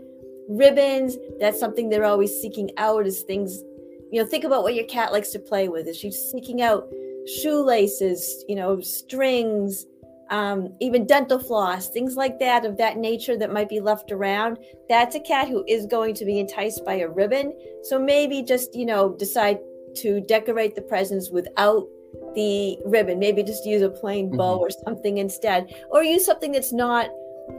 ribbons, 0.49 1.17
that's 1.41 1.61
something 1.61 1.89
they're 1.89 2.05
always 2.05 2.41
seeking 2.41 2.71
out 2.77 3.07
is 3.07 3.23
things, 3.23 3.63
you 4.11 4.21
know, 4.21 4.27
think 4.27 4.45
about 4.45 4.63
what 4.63 4.75
your 4.75 4.87
cat 4.87 5.13
likes 5.13 5.31
to 5.31 5.39
play 5.39 5.69
with. 5.69 5.87
Is 5.87 5.97
she 5.97 6.11
seeking 6.11 6.63
out 6.63 6.89
shoelaces, 7.27 8.45
you 8.49 8.57
know, 8.57 8.81
strings, 8.81 9.87
um, 10.31 10.75
even 10.81 11.07
dental 11.07 11.39
floss, 11.39 11.89
things 11.89 12.17
like 12.17 12.39
that 12.39 12.65
of 12.65 12.77
that 12.79 12.97
nature 12.97 13.37
that 13.37 13.53
might 13.53 13.69
be 13.69 13.81
left 13.81 14.11
around. 14.11 14.59
That's 14.89 15.15
a 15.15 15.21
cat 15.21 15.49
who 15.49 15.65
is 15.69 15.87
going 15.87 16.15
to 16.17 16.25
be 16.25 16.39
enticed 16.39 16.85
by 16.85 16.95
a 16.95 17.09
ribbon. 17.09 17.53
So 17.83 17.99
maybe 17.99 18.43
just, 18.43 18.75
you 18.75 18.87
know, 18.87 19.15
decide 19.17 19.59
to 19.97 20.21
decorate 20.21 20.75
the 20.75 20.83
presents 20.83 21.31
without 21.31 21.87
the 22.35 22.79
ribbon. 22.85 23.19
Maybe 23.19 23.43
just 23.43 23.67
use 23.67 23.83
a 23.83 23.91
plain 23.91 24.31
bow 24.31 24.55
mm-hmm. 24.55 24.65
or 24.65 24.71
something 24.71 25.19
instead, 25.19 25.75
or 25.91 26.03
use 26.03 26.25
something 26.25 26.53
that's 26.53 26.73
not 26.73 27.11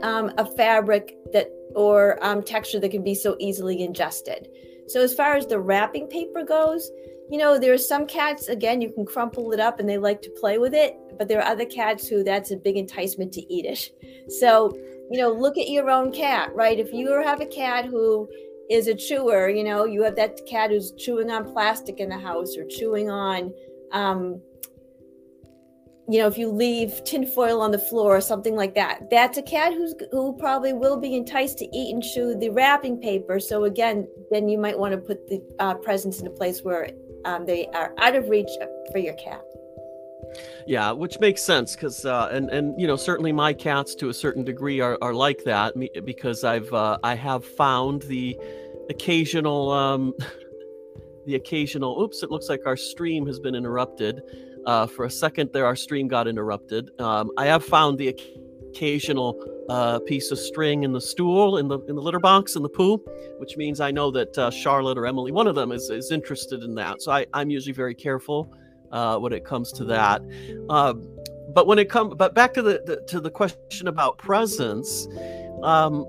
um, 0.02 0.32
a 0.36 0.44
fabric 0.44 1.16
that 1.32 1.50
or 1.74 2.18
um, 2.24 2.42
texture 2.42 2.80
that 2.80 2.90
can 2.90 3.04
be 3.04 3.14
so 3.14 3.36
easily 3.38 3.82
ingested. 3.82 4.48
So 4.88 5.00
as 5.02 5.14
far 5.14 5.34
as 5.34 5.46
the 5.46 5.60
wrapping 5.60 6.06
paper 6.06 6.42
goes, 6.42 6.90
you 7.30 7.38
know, 7.38 7.58
there 7.58 7.72
are 7.72 7.78
some 7.78 8.06
cats, 8.06 8.48
again, 8.48 8.80
you 8.80 8.92
can 8.92 9.04
crumple 9.04 9.52
it 9.52 9.60
up 9.60 9.80
and 9.80 9.88
they 9.88 9.98
like 9.98 10.22
to 10.22 10.30
play 10.40 10.58
with 10.58 10.74
it, 10.74 10.96
but 11.18 11.28
there 11.28 11.40
are 11.40 11.50
other 11.50 11.64
cats 11.64 12.06
who 12.06 12.22
that's 12.22 12.50
a 12.50 12.56
big 12.56 12.76
enticement 12.76 13.32
to 13.32 13.52
eat 13.52 13.64
it. 13.64 14.32
So, 14.32 14.72
you 15.10 15.18
know, 15.18 15.32
look 15.32 15.58
at 15.58 15.68
your 15.68 15.90
own 15.90 16.12
cat, 16.12 16.54
right? 16.54 16.78
If 16.78 16.92
you 16.92 17.10
have 17.22 17.40
a 17.40 17.46
cat 17.46 17.86
who 17.86 18.28
is 18.70 18.86
a 18.86 18.94
chewer, 18.94 19.48
you 19.48 19.64
know, 19.64 19.84
you 19.84 20.02
have 20.02 20.16
that 20.16 20.40
cat 20.48 20.70
who's 20.70 20.92
chewing 20.92 21.30
on 21.30 21.44
plastic 21.52 21.98
in 21.98 22.08
the 22.08 22.18
house 22.18 22.56
or 22.56 22.64
chewing 22.64 23.10
on 23.10 23.52
um, 23.92 24.40
you 26.08 26.20
know, 26.20 26.28
if 26.28 26.38
you 26.38 26.50
leave 26.50 27.02
tinfoil 27.04 27.60
on 27.60 27.72
the 27.72 27.78
floor 27.78 28.16
or 28.16 28.20
something 28.20 28.54
like 28.54 28.74
that, 28.76 29.10
that's 29.10 29.38
a 29.38 29.42
cat 29.42 29.72
who's 29.72 29.94
who 30.12 30.36
probably 30.36 30.72
will 30.72 30.96
be 30.96 31.16
enticed 31.16 31.58
to 31.58 31.76
eat 31.76 31.92
and 31.92 32.02
chew 32.02 32.36
the 32.36 32.50
wrapping 32.50 33.00
paper. 33.00 33.40
So 33.40 33.64
again, 33.64 34.06
then 34.30 34.48
you 34.48 34.56
might 34.56 34.78
want 34.78 34.92
to 34.92 34.98
put 34.98 35.26
the 35.28 35.42
uh, 35.58 35.74
presents 35.74 36.20
in 36.20 36.28
a 36.28 36.30
place 36.30 36.60
where 36.62 36.90
um, 37.26 37.44
they 37.44 37.66
are 37.74 37.92
out 37.98 38.14
of 38.14 38.28
reach 38.28 38.48
for 38.92 38.98
your 38.98 39.14
cat. 39.14 39.42
Yeah, 40.66 40.92
which 40.92 41.20
makes 41.20 41.42
sense 41.42 41.74
because 41.74 42.04
uh, 42.04 42.28
and 42.32 42.50
and 42.50 42.80
you 42.80 42.86
know 42.86 42.96
certainly 42.96 43.32
my 43.32 43.52
cats 43.52 43.94
to 43.96 44.08
a 44.08 44.14
certain 44.14 44.44
degree 44.44 44.80
are, 44.80 44.98
are 45.02 45.14
like 45.14 45.44
that 45.44 45.74
because 46.04 46.44
I've 46.44 46.72
uh, 46.72 46.98
I 47.02 47.14
have 47.14 47.44
found 47.44 48.02
the 48.02 48.38
occasional 48.90 49.70
um, 49.70 50.14
the 51.26 51.34
occasional 51.34 52.00
oops 52.02 52.22
it 52.22 52.30
looks 52.30 52.48
like 52.48 52.66
our 52.66 52.76
stream 52.76 53.26
has 53.26 53.38
been 53.38 53.54
interrupted 53.54 54.22
uh, 54.66 54.86
for 54.86 55.04
a 55.04 55.10
second 55.10 55.52
there 55.52 55.66
our 55.66 55.76
stream 55.76 56.08
got 56.08 56.26
interrupted 56.26 56.90
um, 57.00 57.30
I 57.36 57.46
have 57.46 57.64
found 57.64 57.98
the 57.98 58.08
occasional 58.76 59.42
uh, 59.68 59.98
piece 60.00 60.30
of 60.30 60.38
string 60.38 60.84
in 60.84 60.92
the 60.92 61.00
stool 61.00 61.58
in 61.58 61.68
the 61.68 61.78
in 61.88 61.96
the 61.96 62.02
litter 62.02 62.20
box 62.20 62.56
in 62.56 62.62
the 62.62 62.68
poo 62.68 62.98
which 63.38 63.56
means 63.56 63.80
I 63.80 63.90
know 63.90 64.10
that 64.10 64.36
uh, 64.36 64.50
Charlotte 64.50 64.98
or 64.98 65.06
Emily 65.06 65.32
one 65.32 65.46
of 65.46 65.54
them 65.54 65.72
is 65.72 65.90
is 65.90 66.12
interested 66.12 66.62
in 66.62 66.74
that 66.74 67.00
so 67.00 67.10
I 67.12 67.26
I'm 67.32 67.50
usually 67.50 67.72
very 67.72 67.94
careful 67.94 68.52
uh, 68.92 69.18
when 69.18 69.32
it 69.32 69.44
comes 69.44 69.72
to 69.72 69.84
that. 69.84 70.22
Uh, 70.68 70.94
but 71.54 71.66
when 71.66 71.78
it 71.78 71.88
comes, 71.88 72.14
but 72.16 72.34
back 72.34 72.54
to 72.54 72.62
the, 72.62 72.82
the, 72.86 73.02
to 73.08 73.20
the 73.20 73.30
question 73.30 73.88
about 73.88 74.18
presents, 74.18 75.08
um, 75.62 76.04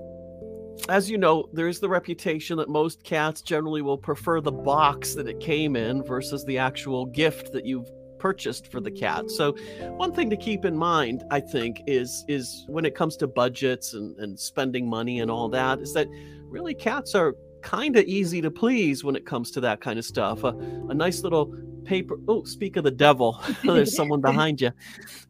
as 0.88 1.10
you 1.10 1.18
know, 1.18 1.48
there 1.52 1.68
is 1.68 1.80
the 1.80 1.88
reputation 1.88 2.56
that 2.58 2.68
most 2.68 3.02
cats 3.02 3.42
generally 3.42 3.82
will 3.82 3.98
prefer 3.98 4.40
the 4.40 4.52
box 4.52 5.14
that 5.14 5.28
it 5.28 5.40
came 5.40 5.76
in 5.76 6.02
versus 6.02 6.44
the 6.44 6.58
actual 6.58 7.06
gift 7.06 7.52
that 7.52 7.64
you've 7.64 7.90
purchased 8.18 8.70
for 8.70 8.80
the 8.80 8.90
cat. 8.90 9.30
So 9.30 9.52
one 9.96 10.12
thing 10.12 10.30
to 10.30 10.36
keep 10.36 10.64
in 10.64 10.76
mind, 10.76 11.24
I 11.30 11.40
think, 11.40 11.82
is 11.86 12.24
is 12.28 12.64
when 12.68 12.84
it 12.84 12.94
comes 12.94 13.16
to 13.18 13.26
budgets 13.26 13.94
and, 13.94 14.18
and 14.18 14.38
spending 14.38 14.88
money 14.88 15.20
and 15.20 15.30
all 15.30 15.48
that, 15.50 15.80
is 15.80 15.92
that 15.94 16.08
really 16.48 16.74
cats 16.74 17.14
are 17.14 17.34
kind 17.62 17.96
of 17.96 18.04
easy 18.04 18.40
to 18.40 18.50
please 18.50 19.04
when 19.04 19.16
it 19.16 19.26
comes 19.26 19.50
to 19.52 19.60
that 19.60 19.80
kind 19.80 19.98
of 19.98 20.04
stuff. 20.04 20.44
A, 20.44 20.48
a 20.88 20.94
nice 20.94 21.22
little 21.22 21.54
paper. 21.84 22.18
Oh, 22.28 22.44
speak 22.44 22.76
of 22.76 22.84
the 22.84 22.90
devil, 22.90 23.40
there's 23.64 23.94
someone 23.94 24.20
behind 24.30 24.60
you. 24.60 24.70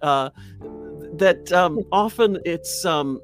Uh, 0.03 0.31
that 1.15 1.51
um, 1.53 1.81
often 1.93 2.39
it's 2.45 2.85
um, 2.85 3.21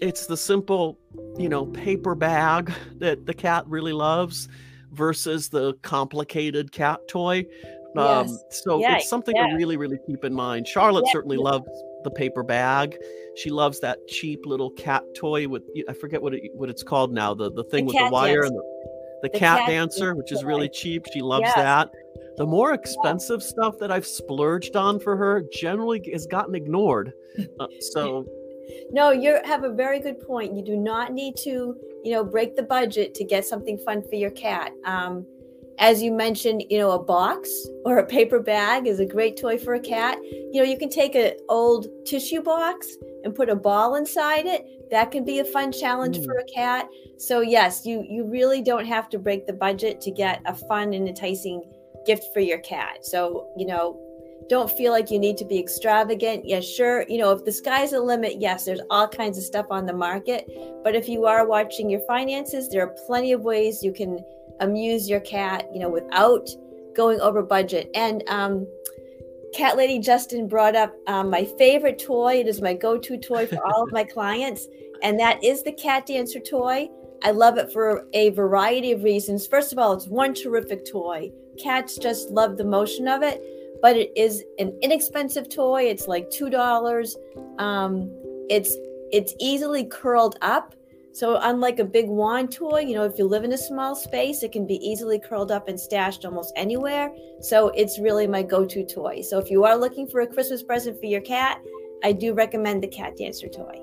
it's 0.00 0.26
the 0.26 0.36
simple, 0.36 0.98
you 1.38 1.48
know, 1.48 1.66
paper 1.66 2.14
bag 2.14 2.72
that 2.98 3.26
the 3.26 3.34
cat 3.34 3.64
really 3.66 3.92
loves 3.92 4.48
versus 4.92 5.48
the 5.48 5.74
complicated 5.82 6.72
cat 6.72 7.00
toy. 7.08 7.44
Um, 7.96 8.26
yes. 8.26 8.44
So 8.50 8.80
yeah, 8.80 8.96
it's 8.96 9.08
something 9.08 9.34
yeah. 9.36 9.48
to 9.48 9.54
really, 9.54 9.76
really 9.76 9.98
keep 10.06 10.24
in 10.24 10.34
mind. 10.34 10.66
Charlotte 10.66 11.04
yeah. 11.06 11.12
certainly 11.12 11.36
loves 11.36 11.68
the 12.02 12.10
paper 12.10 12.42
bag. 12.42 12.96
She 13.36 13.50
loves 13.50 13.80
that 13.80 13.98
cheap 14.08 14.46
little 14.46 14.70
cat 14.70 15.02
toy 15.16 15.48
with 15.48 15.62
I 15.88 15.92
forget 15.92 16.22
what 16.22 16.34
it, 16.34 16.42
what 16.54 16.68
it's 16.70 16.82
called 16.82 17.12
now. 17.12 17.34
The 17.34 17.50
the 17.50 17.64
thing 17.64 17.86
the 17.86 17.94
with 17.94 18.04
the 18.04 18.10
wire 18.10 18.42
dance. 18.42 18.50
and 18.50 18.58
the 18.58 18.74
the, 19.24 19.30
the 19.30 19.38
cat, 19.38 19.60
cat, 19.60 19.68
dancer, 19.68 20.14
which 20.14 20.32
is 20.32 20.44
really 20.44 20.68
cheap. 20.68 21.06
She 21.12 21.22
loves 21.22 21.44
yes. 21.44 21.54
that. 21.54 21.90
The 22.36 22.46
more 22.46 22.74
expensive 22.74 23.42
stuff 23.42 23.78
that 23.78 23.90
I've 23.90 24.06
splurged 24.06 24.76
on 24.76 25.00
for 25.00 25.16
her 25.16 25.42
generally 25.52 26.02
has 26.12 26.26
gotten 26.26 26.54
ignored. 26.54 27.12
Uh, 27.58 27.66
so, 27.80 28.26
no, 28.90 29.10
you 29.12 29.38
have 29.44 29.64
a 29.64 29.70
very 29.70 30.00
good 30.00 30.20
point. 30.20 30.54
You 30.54 30.62
do 30.62 30.76
not 30.76 31.12
need 31.12 31.36
to, 31.38 31.76
you 32.02 32.12
know, 32.12 32.24
break 32.24 32.56
the 32.56 32.62
budget 32.62 33.14
to 33.14 33.24
get 33.24 33.46
something 33.46 33.78
fun 33.78 34.02
for 34.02 34.16
your 34.16 34.30
cat. 34.32 34.72
Um, 34.84 35.26
as 35.78 36.02
you 36.02 36.12
mentioned, 36.12 36.64
you 36.70 36.78
know, 36.78 36.92
a 36.92 37.02
box 37.02 37.50
or 37.84 37.98
a 37.98 38.06
paper 38.06 38.40
bag 38.40 38.86
is 38.86 39.00
a 39.00 39.06
great 39.06 39.36
toy 39.36 39.58
for 39.58 39.74
a 39.74 39.80
cat. 39.80 40.18
You 40.22 40.62
know, 40.62 40.62
you 40.62 40.78
can 40.78 40.88
take 40.88 41.14
an 41.14 41.32
old 41.48 41.86
tissue 42.06 42.42
box 42.42 42.86
and 43.24 43.34
put 43.34 43.48
a 43.48 43.56
ball 43.56 43.96
inside 43.96 44.46
it. 44.46 44.90
That 44.90 45.10
can 45.10 45.24
be 45.24 45.40
a 45.40 45.44
fun 45.44 45.72
challenge 45.72 46.18
mm. 46.18 46.24
for 46.24 46.38
a 46.38 46.44
cat. 46.44 46.88
So 47.18 47.40
yes 47.40 47.84
you 47.84 48.04
you 48.08 48.24
really 48.24 48.62
don't 48.62 48.84
have 48.84 49.08
to 49.10 49.18
break 49.18 49.46
the 49.46 49.52
budget 49.52 50.00
to 50.02 50.10
get 50.10 50.42
a 50.46 50.54
fun 50.54 50.92
and 50.92 51.08
enticing 51.08 51.62
gift 52.06 52.32
for 52.32 52.40
your 52.40 52.58
cat. 52.58 53.04
So 53.04 53.48
you 53.56 53.66
know 53.66 54.00
don't 54.50 54.70
feel 54.70 54.92
like 54.92 55.10
you 55.10 55.18
need 55.18 55.38
to 55.38 55.44
be 55.44 55.58
extravagant. 55.58 56.46
Yeah 56.46 56.60
sure 56.60 57.04
you 57.08 57.18
know 57.18 57.32
if 57.32 57.44
the 57.44 57.52
sky's 57.52 57.92
the 57.92 58.00
limit 58.00 58.40
yes 58.40 58.66
there's 58.66 58.80
all 58.90 59.08
kinds 59.08 59.38
of 59.38 59.44
stuff 59.44 59.66
on 59.70 59.86
the 59.86 59.92
market. 59.92 60.46
But 60.84 60.94
if 60.94 61.08
you 61.08 61.24
are 61.24 61.46
watching 61.46 61.88
your 61.88 62.00
finances 62.00 62.68
there 62.68 62.82
are 62.82 62.94
plenty 63.06 63.32
of 63.32 63.40
ways 63.40 63.82
you 63.82 63.92
can 63.92 64.18
amuse 64.60 65.08
your 65.08 65.20
cat 65.20 65.66
you 65.72 65.80
know 65.80 65.88
without 65.88 66.48
going 66.94 67.20
over 67.20 67.42
budget 67.42 67.90
and 67.94 68.22
um 68.28 68.66
Cat 69.54 69.76
Lady 69.76 70.00
Justin 70.00 70.48
brought 70.48 70.74
up 70.74 70.92
um, 71.06 71.30
my 71.30 71.44
favorite 71.44 72.02
toy. 72.04 72.40
It 72.40 72.48
is 72.48 72.60
my 72.60 72.74
go 72.74 72.98
to 72.98 73.16
toy 73.16 73.46
for 73.46 73.64
all 73.64 73.84
of 73.84 73.92
my 73.92 74.02
clients, 74.12 74.66
and 75.00 75.18
that 75.20 75.42
is 75.44 75.62
the 75.62 75.70
Cat 75.70 76.06
Dancer 76.06 76.40
toy. 76.40 76.88
I 77.22 77.30
love 77.30 77.56
it 77.56 77.72
for 77.72 78.08
a 78.12 78.30
variety 78.30 78.90
of 78.90 79.04
reasons. 79.04 79.46
First 79.46 79.72
of 79.72 79.78
all, 79.78 79.92
it's 79.92 80.08
one 80.08 80.34
terrific 80.34 80.84
toy. 80.90 81.30
Cats 81.62 81.96
just 81.96 82.30
love 82.30 82.56
the 82.56 82.64
motion 82.64 83.06
of 83.06 83.22
it, 83.22 83.42
but 83.80 83.96
it 83.96 84.10
is 84.16 84.42
an 84.58 84.76
inexpensive 84.82 85.48
toy. 85.48 85.84
It's 85.84 86.08
like 86.08 86.28
two 86.30 86.50
dollars. 86.50 87.16
Um, 87.58 88.10
it's 88.50 88.76
it's 89.12 89.34
easily 89.38 89.84
curled 89.84 90.36
up 90.42 90.74
so, 91.14 91.38
unlike 91.40 91.78
a 91.78 91.84
big 91.84 92.08
wand 92.08 92.50
toy, 92.50 92.80
you 92.80 92.94
know, 92.94 93.04
if 93.04 93.18
you 93.18 93.24
live 93.24 93.44
in 93.44 93.52
a 93.52 93.58
small 93.58 93.94
space, 93.94 94.42
it 94.42 94.50
can 94.50 94.66
be 94.66 94.84
easily 94.84 95.20
curled 95.20 95.52
up 95.52 95.68
and 95.68 95.78
stashed 95.78 96.24
almost 96.24 96.52
anywhere. 96.56 97.14
So, 97.40 97.68
it's 97.68 98.00
really 98.00 98.26
my 98.26 98.42
go 98.42 98.66
to 98.66 98.84
toy. 98.84 99.20
So, 99.20 99.38
if 99.38 99.48
you 99.48 99.62
are 99.62 99.76
looking 99.76 100.08
for 100.08 100.22
a 100.22 100.26
Christmas 100.26 100.64
present 100.64 100.98
for 100.98 101.06
your 101.06 101.20
cat, 101.20 101.62
I 102.02 102.10
do 102.10 102.34
recommend 102.34 102.82
the 102.82 102.88
Cat 102.88 103.16
Dancer 103.16 103.46
toy. 103.48 103.80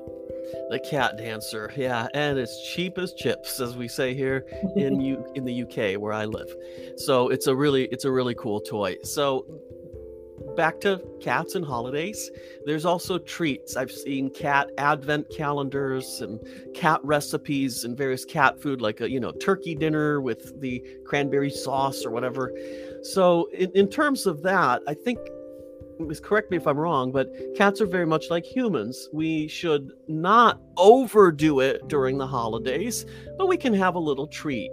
The 0.70 0.80
cat 0.80 1.18
dancer, 1.18 1.72
yeah, 1.78 2.08
and 2.14 2.38
it's 2.38 2.70
cheap 2.74 2.98
as 2.98 3.14
chips, 3.14 3.62
as 3.62 3.78
we 3.78 3.88
say 3.88 4.14
here 4.14 4.46
in 4.76 5.00
U- 5.12 5.26
in 5.34 5.46
the 5.46 5.62
UK 5.64 6.02
where 6.02 6.12
I 6.12 6.26
live. 6.26 6.54
So 6.98 7.30
it's 7.30 7.48
a 7.48 7.56
really 7.56 7.86
it's 7.86 8.04
a 8.04 8.12
really 8.12 8.36
cool 8.36 8.60
toy. 8.60 8.98
So 9.04 9.46
back 10.56 10.80
to 10.82 11.02
cats 11.20 11.56
and 11.56 11.66
holidays. 11.66 12.30
There's 12.66 12.86
also 12.86 13.18
treats. 13.18 13.76
I've 13.76 13.92
seen 13.92 14.30
cat 14.30 14.70
advent 14.78 15.30
calendars 15.30 16.22
and 16.22 16.40
cat 16.74 17.00
recipes 17.04 17.84
and 17.84 17.98
various 17.98 18.26
cat 18.26 18.62
food, 18.62 18.82
like 18.82 19.02
a 19.02 19.10
you 19.10 19.20
know 19.20 19.32
turkey 19.32 19.76
dinner 19.76 20.22
with 20.22 20.60
the 20.62 20.84
cranberry 21.06 21.50
sauce 21.50 22.06
or 22.06 22.12
whatever. 22.12 22.52
So 23.04 23.46
in, 23.54 23.72
in 23.72 23.88
terms 23.88 24.26
of 24.26 24.42
that, 24.44 24.82
I 24.88 24.94
think 24.94 25.20
correct 26.24 26.52
me 26.52 26.58
if 26.58 26.68
I'm 26.68 26.78
wrong, 26.78 27.12
but 27.12 27.30
cats 27.56 27.82
are 27.82 27.86
very 27.86 28.06
much 28.06 28.30
like 28.30 28.46
humans. 28.46 29.10
We 29.14 29.48
should 29.48 29.92
not 30.08 30.60
overdo 30.78 31.60
it 31.60 31.88
during 31.88 32.18
the 32.18 32.28
holidays, 32.28 33.06
but 33.38 33.48
we 33.48 33.58
can 33.58 33.74
have 33.74 33.96
a 33.96 34.00
little 34.00 34.28
treat. 34.28 34.72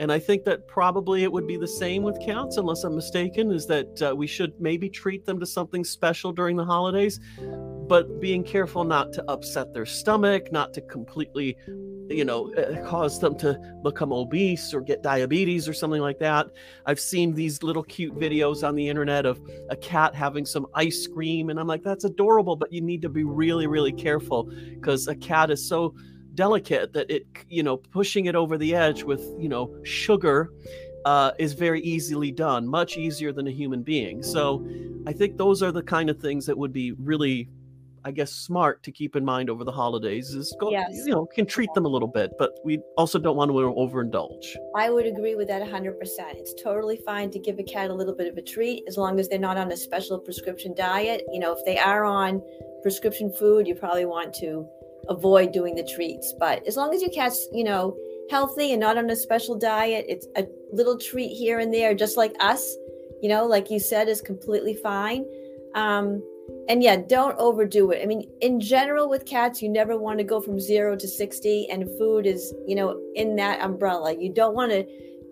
And 0.00 0.12
I 0.12 0.18
think 0.18 0.44
that 0.44 0.68
probably 0.68 1.24
it 1.24 1.32
would 1.32 1.46
be 1.46 1.56
the 1.56 1.68
same 1.68 2.02
with 2.02 2.20
cats, 2.20 2.56
unless 2.56 2.84
I'm 2.84 2.94
mistaken, 2.94 3.50
is 3.50 3.66
that 3.66 4.02
uh, 4.02 4.14
we 4.14 4.26
should 4.26 4.52
maybe 4.60 4.88
treat 4.88 5.26
them 5.26 5.40
to 5.40 5.46
something 5.46 5.84
special 5.84 6.32
during 6.32 6.56
the 6.56 6.64
holidays, 6.64 7.18
but 7.88 8.20
being 8.20 8.44
careful 8.44 8.84
not 8.84 9.12
to 9.14 9.24
upset 9.28 9.74
their 9.74 9.86
stomach, 9.86 10.52
not 10.52 10.72
to 10.74 10.80
completely, 10.82 11.56
you 12.08 12.24
know, 12.24 12.54
uh, 12.54 12.80
cause 12.88 13.18
them 13.18 13.36
to 13.38 13.58
become 13.82 14.12
obese 14.12 14.72
or 14.72 14.80
get 14.80 15.02
diabetes 15.02 15.68
or 15.68 15.72
something 15.72 16.00
like 16.00 16.20
that. 16.20 16.46
I've 16.86 17.00
seen 17.00 17.34
these 17.34 17.64
little 17.64 17.82
cute 17.82 18.14
videos 18.16 18.66
on 18.66 18.76
the 18.76 18.88
internet 18.88 19.26
of 19.26 19.40
a 19.68 19.76
cat 19.76 20.14
having 20.14 20.46
some 20.46 20.66
ice 20.74 21.08
cream, 21.08 21.50
and 21.50 21.58
I'm 21.58 21.66
like, 21.66 21.82
that's 21.82 22.04
adorable, 22.04 22.54
but 22.54 22.72
you 22.72 22.82
need 22.82 23.02
to 23.02 23.08
be 23.08 23.24
really, 23.24 23.66
really 23.66 23.92
careful 23.92 24.44
because 24.74 25.08
a 25.08 25.16
cat 25.16 25.50
is 25.50 25.66
so 25.66 25.94
delicate 26.38 26.92
that 26.92 27.10
it 27.10 27.26
you 27.48 27.64
know 27.64 27.76
pushing 27.76 28.26
it 28.26 28.36
over 28.36 28.56
the 28.56 28.72
edge 28.72 29.02
with 29.02 29.22
you 29.40 29.48
know 29.48 29.64
sugar 29.82 30.52
uh, 31.04 31.32
is 31.38 31.52
very 31.52 31.80
easily 31.80 32.30
done 32.30 32.66
much 32.66 32.96
easier 32.96 33.32
than 33.32 33.48
a 33.48 33.50
human 33.50 33.82
being. 33.82 34.22
So 34.22 34.64
i 35.10 35.12
think 35.12 35.36
those 35.36 35.62
are 35.64 35.72
the 35.72 35.82
kind 35.82 36.08
of 36.10 36.16
things 36.20 36.46
that 36.46 36.56
would 36.56 36.72
be 36.72 36.92
really 36.92 37.48
i 38.04 38.10
guess 38.18 38.30
smart 38.48 38.82
to 38.82 38.90
keep 38.92 39.16
in 39.16 39.24
mind 39.24 39.48
over 39.52 39.64
the 39.64 39.72
holidays 39.72 40.26
is 40.40 40.54
go 40.60 40.70
yes. 40.70 40.90
you 41.06 41.12
know 41.14 41.24
can 41.36 41.46
treat 41.46 41.72
them 41.74 41.84
a 41.90 41.92
little 41.96 42.12
bit 42.18 42.30
but 42.42 42.50
we 42.68 42.74
also 43.00 43.18
don't 43.18 43.36
want 43.40 43.48
to 43.50 43.54
overindulge. 43.84 44.46
I 44.84 44.90
would 44.90 45.06
agree 45.06 45.34
with 45.34 45.48
that 45.48 45.62
100% 45.62 45.94
it's 46.42 46.54
totally 46.62 46.98
fine 47.10 47.30
to 47.34 47.38
give 47.46 47.58
a 47.58 47.66
cat 47.74 47.90
a 47.90 47.96
little 48.00 48.16
bit 48.20 48.28
of 48.32 48.36
a 48.36 48.44
treat 48.54 48.84
as 48.90 48.96
long 48.96 49.18
as 49.18 49.28
they're 49.28 49.46
not 49.50 49.56
on 49.56 49.72
a 49.72 49.76
special 49.76 50.18
prescription 50.26 50.74
diet. 50.74 51.22
You 51.34 51.40
know 51.40 51.52
if 51.58 51.62
they 51.64 51.78
are 51.78 52.04
on 52.04 52.42
prescription 52.82 53.32
food 53.40 53.66
you 53.66 53.74
probably 53.74 54.06
want 54.16 54.32
to 54.42 54.68
avoid 55.08 55.52
doing 55.52 55.74
the 55.74 55.84
treats. 55.94 56.34
But 56.38 56.66
as 56.66 56.76
long 56.76 56.94
as 56.94 57.02
your 57.02 57.10
cat's, 57.10 57.48
you 57.52 57.64
know, 57.64 57.96
healthy 58.30 58.72
and 58.72 58.80
not 58.80 58.98
on 58.98 59.10
a 59.10 59.16
special 59.16 59.56
diet, 59.58 60.04
it's 60.08 60.26
a 60.36 60.46
little 60.72 60.98
treat 60.98 61.28
here 61.28 61.58
and 61.58 61.72
there, 61.72 61.94
just 61.94 62.16
like 62.16 62.34
us, 62.40 62.76
you 63.22 63.28
know, 63.28 63.46
like 63.46 63.70
you 63.70 63.80
said, 63.80 64.08
is 64.08 64.20
completely 64.20 64.74
fine. 64.74 65.24
Um, 65.74 66.22
and 66.68 66.82
yeah, 66.82 66.96
don't 66.96 67.36
overdo 67.38 67.90
it. 67.90 68.02
I 68.02 68.06
mean, 68.06 68.28
in 68.40 68.60
general, 68.60 69.08
with 69.08 69.26
cats, 69.26 69.62
you 69.62 69.68
never 69.68 69.98
want 69.98 70.18
to 70.18 70.24
go 70.24 70.40
from 70.40 70.60
zero 70.60 70.96
to 70.96 71.08
60, 71.08 71.68
and 71.70 71.88
food 71.98 72.26
is, 72.26 72.54
you 72.66 72.74
know, 72.74 73.00
in 73.14 73.36
that 73.36 73.60
umbrella. 73.62 74.14
You 74.18 74.32
don't 74.32 74.54
want 74.54 74.72
to 74.72 74.86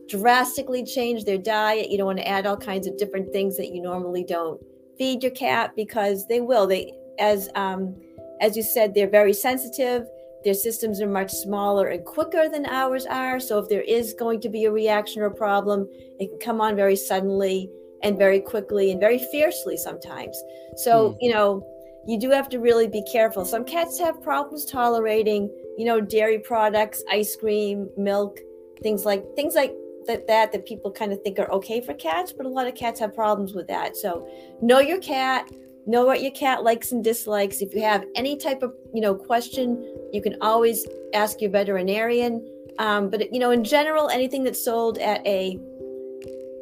drastically 0.08 0.84
change 0.84 1.24
their 1.24 1.38
diet. 1.38 1.90
You 1.90 1.98
don't 1.98 2.06
want 2.06 2.18
to 2.18 2.28
add 2.28 2.46
all 2.46 2.56
kinds 2.56 2.86
of 2.86 2.96
different 2.96 3.32
things 3.32 3.56
that 3.56 3.68
you 3.68 3.82
normally 3.82 4.24
don't 4.24 4.60
feed 4.98 5.22
your 5.22 5.32
cat 5.32 5.72
because 5.76 6.26
they 6.26 6.40
will. 6.40 6.66
They 6.66 6.94
as 7.18 7.48
um, 7.54 7.96
as 8.40 8.56
you 8.56 8.62
said, 8.62 8.94
they're 8.94 9.08
very 9.08 9.32
sensitive. 9.32 10.06
Their 10.44 10.54
systems 10.54 11.00
are 11.00 11.08
much 11.08 11.32
smaller 11.32 11.88
and 11.88 12.04
quicker 12.04 12.48
than 12.48 12.66
ours 12.66 13.06
are. 13.06 13.40
So 13.40 13.58
if 13.58 13.68
there 13.68 13.82
is 13.82 14.14
going 14.14 14.40
to 14.42 14.48
be 14.48 14.64
a 14.64 14.70
reaction 14.70 15.22
or 15.22 15.26
a 15.26 15.34
problem, 15.34 15.88
it 16.18 16.28
can 16.28 16.38
come 16.38 16.60
on 16.60 16.76
very 16.76 16.96
suddenly 16.96 17.70
and 18.02 18.16
very 18.16 18.40
quickly 18.40 18.92
and 18.92 19.00
very 19.00 19.18
fiercely 19.18 19.76
sometimes. 19.76 20.40
So, 20.76 21.10
mm. 21.10 21.16
you 21.20 21.32
know, 21.32 21.66
you 22.06 22.18
do 22.18 22.30
have 22.30 22.48
to 22.50 22.60
really 22.60 22.86
be 22.86 23.02
careful. 23.10 23.44
Some 23.44 23.64
cats 23.64 23.98
have 23.98 24.22
problems 24.22 24.64
tolerating, 24.64 25.50
you 25.76 25.84
know, 25.84 26.00
dairy 26.00 26.38
products, 26.38 27.02
ice 27.10 27.34
cream, 27.34 27.88
milk, 27.96 28.38
things 28.82 29.04
like 29.04 29.24
things 29.34 29.54
like 29.54 29.74
that 30.06 30.26
that 30.28 30.52
that 30.52 30.66
people 30.66 30.92
kind 30.92 31.12
of 31.12 31.20
think 31.22 31.38
are 31.38 31.50
okay 31.50 31.80
for 31.80 31.94
cats, 31.94 32.32
but 32.32 32.46
a 32.46 32.48
lot 32.48 32.68
of 32.68 32.76
cats 32.76 33.00
have 33.00 33.14
problems 33.14 33.54
with 33.54 33.66
that. 33.66 33.96
So, 33.96 34.28
know 34.62 34.78
your 34.78 35.00
cat, 35.00 35.50
know 35.86 36.04
what 36.04 36.22
your 36.22 36.32
cat 36.32 36.64
likes 36.64 36.92
and 36.92 37.02
dislikes. 37.02 37.60
If 37.60 37.74
you 37.74 37.82
have 37.82 38.04
any 38.14 38.36
type 38.36 38.62
of, 38.62 38.74
you 38.92 39.00
know, 39.00 39.14
question, 39.14 39.82
you 40.12 40.20
can 40.20 40.36
always 40.40 40.86
ask 41.14 41.40
your 41.40 41.50
veterinarian. 41.50 42.46
Um, 42.78 43.08
but 43.08 43.32
you 43.32 43.38
know, 43.38 43.52
in 43.52 43.64
general, 43.64 44.08
anything 44.08 44.44
that's 44.44 44.62
sold 44.62 44.98
at 44.98 45.26
a 45.26 45.58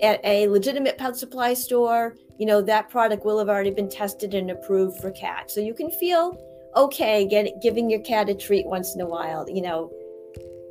at 0.02 0.20
a 0.24 0.48
legitimate 0.48 0.98
pet 0.98 1.16
supply 1.16 1.54
store, 1.54 2.16
you 2.38 2.46
know, 2.46 2.60
that 2.62 2.90
product 2.90 3.24
will 3.24 3.38
have 3.38 3.48
already 3.48 3.70
been 3.70 3.88
tested 3.88 4.34
and 4.34 4.50
approved 4.50 5.00
for 5.00 5.10
cats. 5.10 5.54
So 5.54 5.60
you 5.60 5.74
can 5.74 5.90
feel 5.90 6.38
okay 6.76 7.26
get, 7.26 7.62
giving 7.62 7.88
your 7.88 8.00
cat 8.00 8.28
a 8.28 8.34
treat 8.34 8.66
once 8.66 8.94
in 8.94 9.00
a 9.00 9.06
while, 9.06 9.48
you 9.48 9.62
know, 9.62 9.90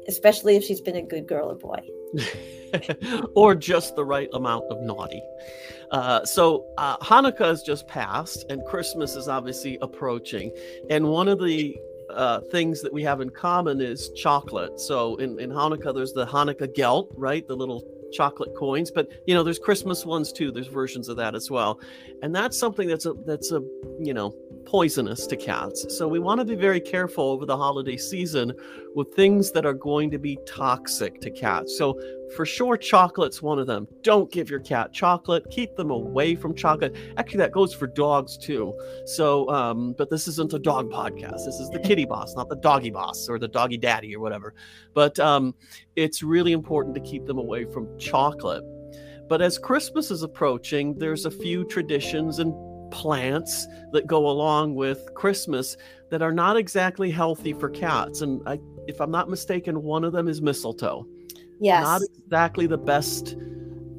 especially 0.08 0.56
if 0.56 0.64
she's 0.64 0.82
been 0.82 0.98
a 0.98 1.02
good 1.02 1.28
girl 1.28 1.52
or 1.52 1.56
boy. 1.56 1.80
or 3.36 3.56
just 3.56 3.96
the 3.96 4.06
right 4.06 4.30
amount 4.34 4.66
of 4.66 4.82
naughty. 4.82 5.22
Uh, 5.94 6.26
so 6.26 6.66
uh, 6.80 6.98
Hanukkah 6.98 7.46
has 7.46 7.62
just 7.62 7.88
passed, 7.88 8.46
and 8.50 8.66
Christmas 8.66 9.16
is 9.16 9.28
obviously 9.28 9.78
approaching. 9.82 10.52
And 10.90 11.08
one 11.08 11.28
of 11.28 11.40
the 11.40 11.78
uh, 12.10 12.42
things 12.52 12.82
that 12.82 12.92
we 12.92 13.04
have 13.04 13.22
in 13.22 13.30
common 13.30 13.80
is 13.80 14.10
chocolate. 14.10 14.80
So 14.80 15.16
in, 15.18 15.40
in 15.40 15.52
Hanukkah, 15.52 15.94
there's 15.94 16.12
the 16.12 16.26
Hanukkah 16.26 16.74
Gelt, 16.74 17.12
right? 17.16 17.48
The 17.48 17.56
little 17.56 17.84
chocolate 18.12 18.56
coins, 18.56 18.92
but 18.92 19.08
you 19.26 19.34
know, 19.34 19.44
there's 19.44 19.60
Christmas 19.60 20.06
ones 20.06 20.32
too. 20.32 20.52
There's 20.52 20.68
versions 20.68 21.10
of 21.10 21.18
that 21.18 21.36
as 21.36 21.50
well, 21.50 21.80
and 22.22 22.36
that's 22.36 22.58
something 22.58 22.88
that's 22.88 23.06
a 23.06 23.14
that's 23.26 23.52
a 23.52 23.62
you 24.00 24.14
know 24.14 24.36
poisonous 24.66 25.28
to 25.28 25.36
cats. 25.36 25.98
So 25.98 26.08
we 26.08 26.20
want 26.20 26.40
to 26.40 26.46
be 26.46 26.56
very 26.56 26.80
careful 26.80 27.26
over 27.26 27.46
the 27.46 27.58
holiday 27.58 27.98
season 27.98 28.54
with 28.96 29.14
things 29.14 29.52
that 29.52 29.66
are 29.66 29.74
going 29.74 30.12
to 30.12 30.18
be 30.18 30.38
toxic 30.46 31.20
to 31.22 31.32
cats. 31.32 31.78
So 31.78 32.00
for 32.36 32.46
sure, 32.46 32.78
chocolate's 32.78 33.42
one 33.42 33.60
of 33.60 33.68
them. 33.68 33.88
Don't 34.02 34.32
give 34.32 34.50
your 34.50 34.60
cat 34.60 34.92
chocolate. 34.92 35.44
Keep 35.52 35.76
them 35.76 35.92
away 35.92 36.36
from 36.36 36.56
chocolate. 36.56 36.96
Actually, 37.18 37.40
that 37.40 37.52
goes 37.52 37.74
for 37.74 37.88
dogs 37.88 38.38
too. 38.38 38.74
So, 39.06 39.50
um, 39.50 39.94
but 39.98 40.10
this 40.10 40.28
isn't 40.28 40.54
a 40.54 40.60
dog 40.60 40.90
podcast. 40.90 41.46
This 41.46 41.60
is 41.60 41.70
the 41.70 41.80
kitty 41.80 42.06
boss, 42.06 42.36
not 42.36 42.50
the 42.50 42.56
doggy 42.56 42.92
boss 42.92 43.30
or 43.30 43.40
the 43.40 43.48
doggy 43.48 43.78
daddy 43.78 44.16
or 44.16 44.20
whatever. 44.20 44.54
But 44.94 45.20
um, 45.20 45.54
it's 45.96 46.24
really 46.24 46.52
important 46.52 46.96
to 46.96 47.02
keep 47.02 47.26
them 47.26 47.38
away 47.38 47.66
from 47.66 47.88
chocolate. 48.00 48.64
But 49.30 49.42
as 49.42 49.58
Christmas 49.58 50.12
is 50.12 50.24
approaching, 50.24 50.96
there's 50.96 51.26
a 51.26 51.32
few 51.32 51.66
traditions 51.66 52.40
and 52.40 52.54
plants 52.94 53.68
that 53.92 54.06
go 54.06 54.30
along 54.30 54.76
with 54.76 55.14
Christmas 55.16 55.76
that 56.12 56.22
are 56.22 56.32
not 56.32 56.56
exactly 56.56 57.10
healthy 57.10 57.54
for 57.54 57.70
cats. 57.70 58.22
And 58.22 58.40
I, 58.48 58.60
if 58.88 59.02
I'm 59.02 59.10
not 59.10 59.30
mistaken, 59.30 59.82
one 59.82 60.04
of 60.04 60.14
them 60.14 60.28
is 60.28 60.42
mistletoe. 60.42 61.08
Yes. 61.60 61.84
Not 61.84 62.02
exactly 62.18 62.68
the 62.68 62.78
best. 62.78 63.36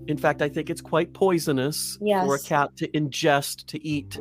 In 0.07 0.17
fact, 0.17 0.41
I 0.43 0.49
think 0.49 0.71
it's 0.71 0.81
quite 0.81 1.13
poisonous 1.13 1.99
yes. 2.01 2.25
for 2.25 2.37
a 2.37 2.39
cat 2.39 2.77
to 2.77 2.89
ingest, 2.93 3.67
to 3.67 3.85
eat 3.85 4.19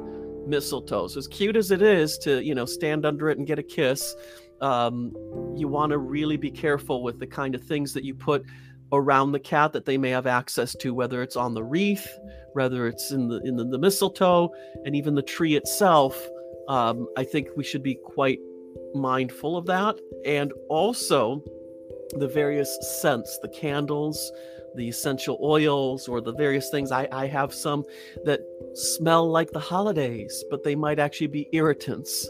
mistletoe. 0.48 1.08
So 1.08 1.20
as 1.20 1.28
cute 1.28 1.56
as 1.56 1.70
it 1.70 1.84
is 1.84 2.18
to, 2.20 2.44
you 2.44 2.56
know, 2.56 2.66
stand 2.66 3.06
under 3.06 3.30
it 3.30 3.38
and 3.38 3.46
get 3.46 3.60
a 3.60 3.64
kiss, 3.64 4.16
um, 4.60 5.14
you 5.56 5.68
want 5.68 5.92
to 5.92 6.00
really 6.00 6.38
be 6.38 6.50
careful 6.50 7.04
with 7.04 7.20
the 7.20 7.28
kind 7.28 7.54
of 7.54 7.62
things 7.62 7.94
that 7.94 8.04
you 8.04 8.16
put 8.16 8.44
around 8.92 9.34
the 9.34 9.40
cat 9.40 9.72
that 9.74 9.86
they 9.86 9.98
may 9.98 10.10
have 10.10 10.26
access 10.26 10.76
to, 10.76 10.94
whether 10.94 11.22
it's 11.22 11.36
on 11.36 11.54
the 11.54 11.64
wreath, 11.64 12.08
whether 12.54 12.88
it's 12.88 13.12
in 13.12 13.28
the 13.28 13.40
in 13.42 13.56
the, 13.56 13.66
the 13.66 13.78
mistletoe, 13.78 14.50
and 14.86 14.96
even 14.96 15.16
the 15.16 15.22
tree 15.22 15.56
itself. 15.56 16.16
Um, 16.68 17.08
I 17.18 17.24
think 17.24 17.50
we 17.58 17.64
should 17.64 17.84
be 17.84 17.96
quite 17.96 18.40
mindful 18.94 19.58
of 19.58 19.66
that, 19.66 20.00
and 20.26 20.54
also 20.70 21.44
the 22.12 22.28
various 22.28 22.78
scents, 23.02 23.38
the 23.42 23.50
candles, 23.50 24.32
the 24.76 24.88
essential 24.88 25.38
oils, 25.44 26.08
or 26.08 26.22
the 26.22 26.34
various 26.34 26.70
things. 26.70 26.92
I, 26.92 27.08
I 27.12 27.28
have 27.28 27.54
some 27.54 27.84
that 28.24 28.40
smell 28.74 29.30
like 29.30 29.52
the 29.52 29.60
holidays, 29.60 30.44
but 30.50 30.64
they 30.64 30.76
might 30.76 31.00
actually 31.00 31.28
be 31.28 31.50
irritants 31.52 32.30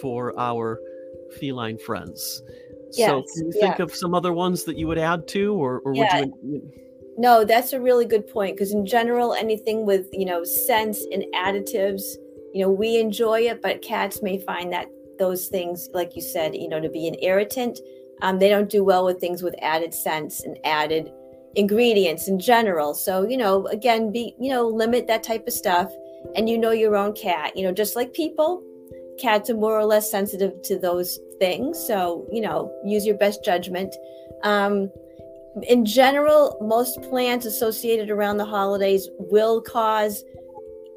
for 0.00 0.38
our 0.38 0.80
feline 1.38 1.78
friends. 1.78 2.42
Yes, 2.92 3.08
so, 3.08 3.22
can 3.22 3.46
you 3.46 3.52
think 3.52 3.78
yeah. 3.78 3.84
of 3.84 3.94
some 3.94 4.14
other 4.14 4.32
ones 4.32 4.64
that 4.64 4.76
you 4.76 4.86
would 4.88 4.98
add 4.98 5.28
to, 5.28 5.54
or, 5.54 5.80
or 5.80 5.94
yeah. 5.94 6.20
would 6.20 6.32
you? 6.42 6.72
No, 7.20 7.44
that's 7.44 7.74
a 7.74 7.80
really 7.80 8.06
good 8.06 8.26
point 8.26 8.56
because 8.56 8.72
in 8.72 8.86
general, 8.86 9.34
anything 9.34 9.84
with 9.84 10.06
you 10.10 10.24
know 10.24 10.42
scents 10.42 11.04
and 11.12 11.22
additives, 11.34 12.00
you 12.54 12.62
know, 12.62 12.70
we 12.70 12.98
enjoy 12.98 13.40
it, 13.40 13.60
but 13.60 13.82
cats 13.82 14.22
may 14.22 14.38
find 14.38 14.72
that 14.72 14.86
those 15.18 15.48
things, 15.48 15.90
like 15.92 16.16
you 16.16 16.22
said, 16.22 16.54
you 16.54 16.66
know, 16.66 16.80
to 16.80 16.88
be 16.88 17.06
an 17.06 17.16
irritant. 17.20 17.78
Um, 18.22 18.38
they 18.38 18.48
don't 18.48 18.70
do 18.70 18.82
well 18.82 19.04
with 19.04 19.20
things 19.20 19.42
with 19.42 19.54
added 19.60 19.92
scents 19.92 20.42
and 20.44 20.56
added 20.64 21.12
ingredients 21.56 22.26
in 22.26 22.40
general. 22.40 22.94
So, 22.94 23.28
you 23.28 23.36
know, 23.36 23.66
again, 23.66 24.10
be, 24.10 24.34
you 24.40 24.50
know, 24.50 24.66
limit 24.66 25.06
that 25.08 25.22
type 25.22 25.46
of 25.46 25.52
stuff. 25.52 25.92
And 26.36 26.48
you 26.48 26.56
know 26.56 26.70
your 26.70 26.96
own 26.96 27.12
cat, 27.12 27.54
you 27.54 27.64
know, 27.64 27.72
just 27.72 27.96
like 27.96 28.14
people, 28.14 28.62
cats 29.18 29.50
are 29.50 29.54
more 29.54 29.78
or 29.78 29.84
less 29.84 30.10
sensitive 30.10 30.62
to 30.62 30.78
those 30.78 31.18
things. 31.38 31.78
So, 31.86 32.26
you 32.32 32.40
know, 32.40 32.74
use 32.82 33.04
your 33.04 33.18
best 33.18 33.44
judgment. 33.44 33.94
Um, 34.42 34.90
in 35.62 35.84
general, 35.84 36.56
most 36.60 37.02
plants 37.02 37.46
associated 37.46 38.10
around 38.10 38.36
the 38.36 38.44
holidays 38.44 39.08
will 39.18 39.60
cause, 39.60 40.24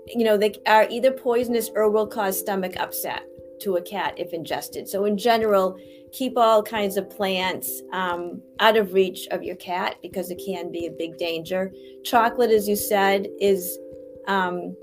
you 0.07 0.23
know, 0.23 0.37
they 0.37 0.53
are 0.67 0.87
either 0.89 1.11
poisonous 1.11 1.69
or 1.75 1.89
will 1.89 2.07
cause 2.07 2.39
stomach 2.39 2.75
upset 2.77 3.23
to 3.61 3.77
a 3.77 3.81
cat 3.81 4.13
if 4.17 4.33
ingested. 4.33 4.87
So, 4.87 5.05
in 5.05 5.17
general, 5.17 5.77
keep 6.11 6.37
all 6.37 6.61
kinds 6.61 6.97
of 6.97 7.09
plants 7.09 7.81
um, 7.91 8.41
out 8.59 8.77
of 8.77 8.93
reach 8.93 9.27
of 9.31 9.43
your 9.43 9.55
cat 9.55 9.95
because 10.01 10.29
it 10.29 10.41
can 10.45 10.71
be 10.71 10.85
a 10.85 10.91
big 10.91 11.17
danger. 11.17 11.71
Chocolate, 12.03 12.51
as 12.51 12.67
you 12.67 12.75
said, 12.75 13.27
is 13.39 13.79
um, 14.27 14.75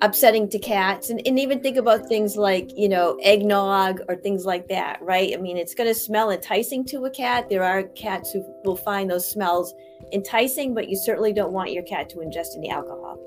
upsetting 0.00 0.48
to 0.50 0.58
cats. 0.58 1.10
And, 1.10 1.20
and 1.26 1.38
even 1.38 1.60
think 1.60 1.76
about 1.76 2.06
things 2.06 2.36
like, 2.36 2.76
you 2.76 2.88
know, 2.88 3.18
eggnog 3.22 4.00
or 4.08 4.16
things 4.16 4.44
like 4.44 4.68
that, 4.68 5.00
right? 5.02 5.32
I 5.34 5.40
mean, 5.40 5.56
it's 5.56 5.74
going 5.74 5.88
to 5.88 5.94
smell 5.94 6.30
enticing 6.30 6.84
to 6.86 7.04
a 7.06 7.10
cat. 7.10 7.48
There 7.48 7.64
are 7.64 7.82
cats 7.82 8.32
who 8.32 8.44
will 8.64 8.76
find 8.76 9.10
those 9.10 9.30
smells 9.30 9.74
enticing, 10.12 10.74
but 10.74 10.88
you 10.88 10.96
certainly 10.96 11.32
don't 11.32 11.52
want 11.52 11.72
your 11.72 11.82
cat 11.82 12.08
to 12.10 12.18
ingest 12.18 12.56
any 12.56 12.70
alcohol. 12.70 13.18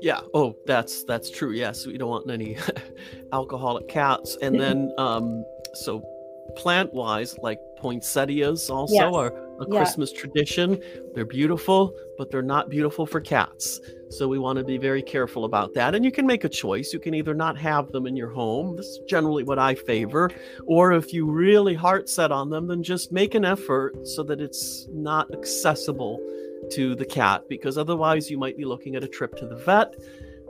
Yeah. 0.00 0.20
Oh, 0.34 0.56
that's 0.66 1.04
that's 1.04 1.30
true. 1.30 1.52
Yes, 1.52 1.86
we 1.86 1.98
don't 1.98 2.08
want 2.08 2.30
any 2.30 2.56
alcoholic 3.32 3.86
cats. 3.88 4.36
And 4.42 4.58
then, 4.58 4.92
um, 4.98 5.44
so 5.74 6.02
plant 6.56 6.92
wise, 6.94 7.36
like 7.42 7.60
poinsettias 7.76 8.70
also 8.70 9.14
are 9.14 9.30
a 9.60 9.66
yeah. 9.68 9.78
Christmas 9.78 10.12
tradition. 10.12 10.82
They're 11.14 11.24
beautiful, 11.24 11.94
but 12.18 12.30
they're 12.30 12.42
not 12.42 12.70
beautiful 12.70 13.06
for 13.06 13.20
cats. 13.20 13.80
So 14.08 14.26
we 14.26 14.38
want 14.38 14.58
to 14.58 14.64
be 14.64 14.78
very 14.78 15.02
careful 15.02 15.44
about 15.44 15.72
that. 15.74 15.94
And 15.94 16.04
you 16.04 16.10
can 16.10 16.26
make 16.26 16.44
a 16.44 16.48
choice. 16.48 16.92
You 16.92 16.98
can 16.98 17.14
either 17.14 17.34
not 17.34 17.56
have 17.58 17.92
them 17.92 18.06
in 18.06 18.16
your 18.16 18.30
home. 18.30 18.76
This 18.76 18.86
is 18.86 19.00
generally 19.06 19.44
what 19.44 19.58
I 19.58 19.74
favor. 19.74 20.30
Or 20.66 20.92
if 20.92 21.12
you 21.12 21.30
really 21.30 21.74
heart 21.74 22.08
set 22.08 22.32
on 22.32 22.50
them, 22.50 22.66
then 22.66 22.82
just 22.82 23.12
make 23.12 23.34
an 23.34 23.44
effort 23.44 24.06
so 24.06 24.22
that 24.24 24.40
it's 24.40 24.88
not 24.92 25.32
accessible 25.32 26.18
to 26.72 26.94
the 26.94 27.06
cat, 27.06 27.48
because 27.48 27.78
otherwise 27.78 28.30
you 28.30 28.38
might 28.38 28.56
be 28.56 28.64
looking 28.64 28.96
at 28.96 29.04
a 29.04 29.08
trip 29.08 29.36
to 29.36 29.46
the 29.46 29.56
vet 29.56 29.94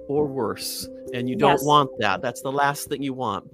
or 0.09 0.27
worse. 0.27 0.89
And 1.13 1.29
you 1.29 1.37
don't 1.37 1.53
yes. 1.53 1.65
want 1.65 1.91
that. 1.99 2.23
That's 2.23 2.43
the 2.43 2.53
last 2.53 2.89
thing 2.89 3.03
you 3.03 3.13
want. 3.13 3.51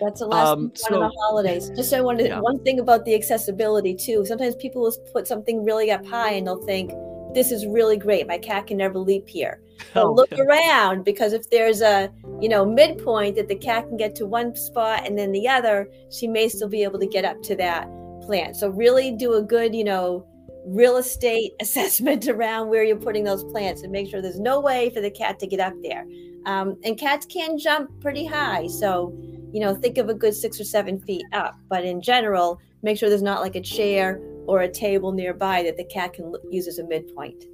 That's 0.00 0.20
the 0.20 0.26
last 0.26 0.48
um, 0.48 0.72
one 0.88 1.02
of 1.02 1.10
the 1.10 1.18
holidays. 1.20 1.70
Just 1.70 1.90
so 1.90 1.98
I 1.98 2.00
wanted 2.00 2.26
yeah. 2.26 2.40
one 2.40 2.62
thing 2.62 2.80
about 2.80 3.04
the 3.04 3.14
accessibility 3.14 3.94
too. 3.94 4.24
Sometimes 4.26 4.54
people 4.56 4.82
will 4.82 4.96
put 5.12 5.26
something 5.26 5.64
really 5.64 5.90
up 5.90 6.04
high 6.06 6.32
and 6.32 6.46
they'll 6.46 6.64
think, 6.64 6.92
"This 7.34 7.50
is 7.50 7.66
really 7.66 7.96
great. 7.96 8.26
My 8.26 8.38
cat 8.38 8.66
can 8.66 8.76
never 8.78 8.98
leap 8.98 9.28
here." 9.28 9.60
But 9.94 10.04
oh, 10.04 10.12
look 10.12 10.30
yeah. 10.30 10.42
around 10.42 11.04
because 11.04 11.32
if 11.32 11.48
there's 11.50 11.80
a 11.80 12.10
you 12.40 12.48
know 12.48 12.64
midpoint 12.64 13.36
that 13.36 13.48
the 13.48 13.54
cat 13.54 13.86
can 13.88 13.96
get 13.96 14.14
to 14.16 14.26
one 14.26 14.54
spot 14.56 15.06
and 15.06 15.18
then 15.18 15.32
the 15.32 15.48
other, 15.48 15.88
she 16.10 16.26
may 16.28 16.48
still 16.48 16.68
be 16.68 16.82
able 16.82 16.98
to 16.98 17.06
get 17.06 17.24
up 17.24 17.42
to 17.42 17.56
that 17.56 17.88
plant. 18.22 18.56
So 18.56 18.68
really 18.68 19.12
do 19.12 19.34
a 19.34 19.42
good 19.42 19.74
you 19.74 19.84
know 19.84 20.26
real 20.66 20.96
estate 20.96 21.52
assessment 21.60 22.28
around 22.28 22.68
where 22.68 22.84
you're 22.84 22.96
putting 22.96 23.24
those 23.24 23.44
plants 23.44 23.82
and 23.82 23.92
make 23.92 24.10
sure 24.10 24.20
there's 24.20 24.40
no 24.40 24.60
way 24.60 24.90
for 24.90 25.00
the 25.00 25.10
cat 25.10 25.38
to 25.38 25.46
get 25.46 25.60
up 25.60 25.74
there. 25.82 26.06
Um, 26.44 26.76
and 26.84 26.96
cats 26.96 27.26
can 27.26 27.58
jump 27.58 27.90
pretty 28.00 28.24
high, 28.24 28.68
so 28.68 29.12
you 29.52 29.60
know, 29.60 29.74
think 29.74 29.98
of 29.98 30.08
a 30.08 30.14
good 30.14 30.34
six 30.34 30.60
or 30.60 30.64
seven 30.64 31.00
feet 31.00 31.24
up. 31.32 31.58
But 31.68 31.84
in 31.84 32.00
general, 32.00 32.60
make 32.82 32.98
sure 32.98 33.08
there's 33.08 33.22
not 33.22 33.40
like 33.40 33.56
a 33.56 33.60
chair 33.60 34.20
or 34.46 34.60
a 34.60 34.70
table 34.70 35.12
nearby 35.12 35.62
that 35.64 35.76
the 35.76 35.84
cat 35.84 36.12
can 36.12 36.32
use 36.50 36.68
as 36.68 36.78
a 36.78 36.84
midpoint. 36.84 37.44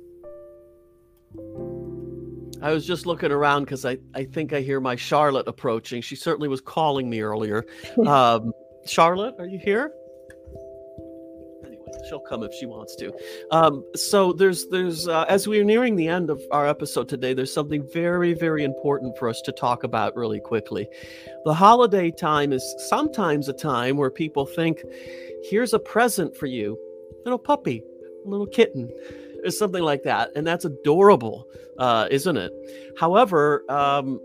I 2.60 2.72
was 2.72 2.86
just 2.86 3.06
looking 3.06 3.32
around 3.32 3.64
because 3.64 3.84
I, 3.84 3.98
I 4.14 4.24
think 4.24 4.52
I 4.52 4.60
hear 4.60 4.80
my 4.80 4.94
Charlotte 4.94 5.48
approaching. 5.48 6.00
She 6.00 6.14
certainly 6.14 6.48
was 6.48 6.60
calling 6.60 7.10
me 7.10 7.20
earlier. 7.20 7.64
Um, 8.06 8.52
Charlotte, 8.84 9.36
are 9.38 9.46
you 9.46 9.58
here? 9.58 9.92
She'll 12.08 12.20
come 12.20 12.42
if 12.42 12.52
she 12.54 12.66
wants 12.66 12.96
to. 12.96 13.12
Um, 13.50 13.84
so 13.94 14.32
there's 14.32 14.66
there's 14.68 15.08
uh, 15.08 15.24
as 15.28 15.46
we're 15.46 15.64
nearing 15.64 15.96
the 15.96 16.08
end 16.08 16.30
of 16.30 16.42
our 16.50 16.66
episode 16.66 17.08
today, 17.08 17.34
there's 17.34 17.52
something 17.52 17.86
very 17.92 18.34
very 18.34 18.64
important 18.64 19.16
for 19.18 19.28
us 19.28 19.40
to 19.42 19.52
talk 19.52 19.84
about 19.84 20.16
really 20.16 20.40
quickly. 20.40 20.88
The 21.44 21.54
holiday 21.54 22.10
time 22.10 22.52
is 22.52 22.74
sometimes 22.88 23.48
a 23.48 23.52
time 23.52 23.96
where 23.96 24.10
people 24.10 24.46
think, 24.46 24.82
"Here's 25.44 25.72
a 25.72 25.78
present 25.78 26.36
for 26.36 26.46
you, 26.46 26.78
little 27.24 27.38
puppy, 27.38 27.82
little 28.24 28.46
kitten." 28.46 28.90
or 29.44 29.50
something 29.50 29.82
like 29.82 30.02
that, 30.04 30.30
and 30.36 30.46
that's 30.46 30.64
adorable, 30.64 31.48
uh, 31.78 32.06
isn't 32.10 32.36
it? 32.36 32.52
However, 32.96 33.64
um, 33.68 34.20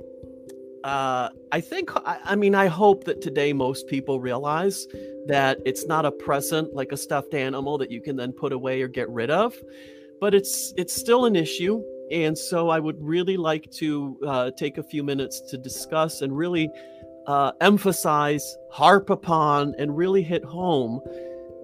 uh, 0.83 1.29
I 1.51 1.61
think, 1.61 1.91
I, 1.95 2.19
I, 2.23 2.35
mean, 2.35 2.55
I 2.55 2.67
hope 2.67 3.03
that 3.05 3.21
today 3.21 3.53
most 3.53 3.87
people 3.87 4.19
realize 4.19 4.87
that 5.27 5.59
it's 5.65 5.85
not 5.85 6.05
a 6.05 6.11
present 6.11 6.73
like 6.73 6.91
a 6.91 6.97
stuffed 6.97 7.33
animal 7.33 7.77
that 7.77 7.91
you 7.91 8.01
can 8.01 8.15
then 8.15 8.31
put 8.31 8.53
away 8.53 8.81
or 8.81 8.87
get 8.87 9.09
rid 9.09 9.29
of, 9.29 9.55
but 10.19 10.33
it's 10.33 10.73
it's 10.77 10.93
still 10.95 11.25
an 11.25 11.35
issue. 11.35 11.83
And 12.11 12.37
so 12.37 12.69
I 12.69 12.79
would 12.79 12.95
really 13.01 13.35
like 13.35 13.69
to 13.71 14.17
uh, 14.25 14.51
take 14.57 14.77
a 14.77 14.83
few 14.83 15.03
minutes 15.03 15.41
to 15.49 15.57
discuss 15.57 16.21
and 16.21 16.35
really 16.35 16.69
uh, 17.27 17.51
emphasize, 17.59 18.55
harp 18.71 19.09
upon, 19.09 19.75
and 19.77 19.97
really 19.97 20.23
hit 20.23 20.45
home 20.45 21.01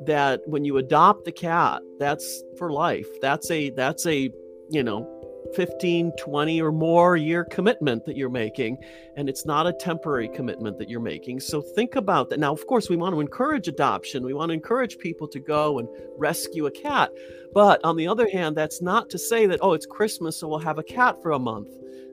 that 0.06 0.42
when 0.46 0.66
you 0.66 0.78
adopt 0.78 1.28
a 1.28 1.32
cat, 1.32 1.82
that's 1.98 2.44
for 2.58 2.72
life. 2.72 3.08
That's 3.22 3.50
a 3.50 3.70
that's 3.70 4.06
a, 4.06 4.30
you 4.70 4.84
know, 4.84 5.08
15, 5.56 6.12
20 6.18 6.62
or 6.62 6.72
more 6.72 7.18
year 7.18 7.44
commitment 7.46 8.06
that 8.06 8.18
you're 8.18 8.30
making. 8.30 8.78
And 9.16 9.30
it's 9.30 9.46
not 9.46 9.68
a 9.68 9.74
temporary 9.74 10.28
commitment 10.30 10.78
that 10.80 10.90
you're 10.90 11.00
making. 11.00 11.40
So 11.40 11.62
think 11.62 11.96
about 11.96 12.30
that. 12.30 12.40
Now, 12.40 12.54
of 12.54 12.66
course, 12.68 12.90
we 12.90 12.96
want 12.96 13.14
to 13.16 13.22
encourage 13.22 13.68
adoption. 13.68 14.24
We 14.24 14.34
want 14.34 14.50
to 14.50 14.54
encourage 14.54 14.98
people 14.98 15.28
to 15.30 15.40
go 15.40 15.80
and 15.80 15.88
rescue 16.18 16.66
a 16.66 16.72
cat. 16.72 17.12
But 17.54 17.84
on 17.84 17.96
the 17.96 18.08
other 18.08 18.30
hand, 18.30 18.56
that's 18.56 18.82
not 18.82 19.10
to 19.12 19.20
say 19.20 19.46
that, 19.46 19.60
oh, 19.62 19.74
it's 19.74 19.86
Christmas, 19.86 20.38
so 20.38 20.48
we'll 20.48 20.60
have 20.60 20.80
a 20.80 20.84
cat 20.84 21.22
for 21.22 21.32
a 21.32 21.40
month. 21.40 21.70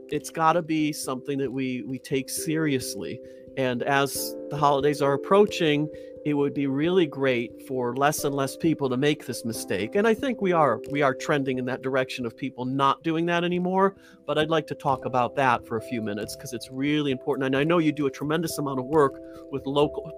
It's 0.09 0.31
got 0.31 0.55
to 0.55 0.63
be 0.63 0.93
something 0.93 1.39
that 1.39 1.51
we 1.51 1.83
we 1.83 1.99
take 1.99 2.29
seriously. 2.29 3.21
And 3.57 3.83
as 3.83 4.35
the 4.51 4.57
holidays 4.57 5.03
are 5.03 5.15
approaching, 5.15 5.89
it 6.25 6.35
would 6.35 6.53
be 6.53 6.67
really 6.67 7.07
great 7.07 7.67
for 7.67 7.97
less 7.97 8.25
and 8.25 8.35
less 8.35 8.57
people 8.57 8.89
to 8.89 8.97
make 8.97 9.27
this 9.27 9.45
mistake 9.45 9.95
and 9.95 10.07
i 10.07 10.15
think 10.15 10.41
we 10.41 10.53
are 10.53 10.81
we 10.91 11.03
are 11.03 11.15
trending 11.15 11.59
in 11.59 11.65
that 11.65 11.83
direction 11.83 12.27
of 12.27 12.37
people 12.37 12.65
not 12.65 13.03
doing 13.03 13.27
that 13.27 13.45
anymore 13.45 13.95
but 14.27 14.39
i'd 14.39 14.51
like 14.51 14.67
to 14.67 14.75
talk 14.75 15.05
about 15.05 15.35
that 15.35 15.67
for 15.67 15.77
a 15.77 15.83
few 15.83 16.03
minutes 16.03 16.37
because 16.37 16.53
it's 16.53 16.71
really 16.71 17.11
important 17.11 17.47
and 17.47 17.57
i 17.57 17.65
know 17.65 17.79
you 17.79 17.93
do 17.93 18.07
a 18.07 18.11
tremendous 18.11 18.59
amount 18.59 18.79
of 18.79 18.85
work 18.87 19.21
with 19.51 19.65
local 19.67 20.11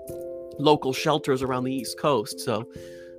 local 0.58 0.92
shelters 0.92 1.42
around 1.42 1.64
the 1.64 1.74
east 1.74 1.98
coast 1.98 2.40
so 2.40 2.66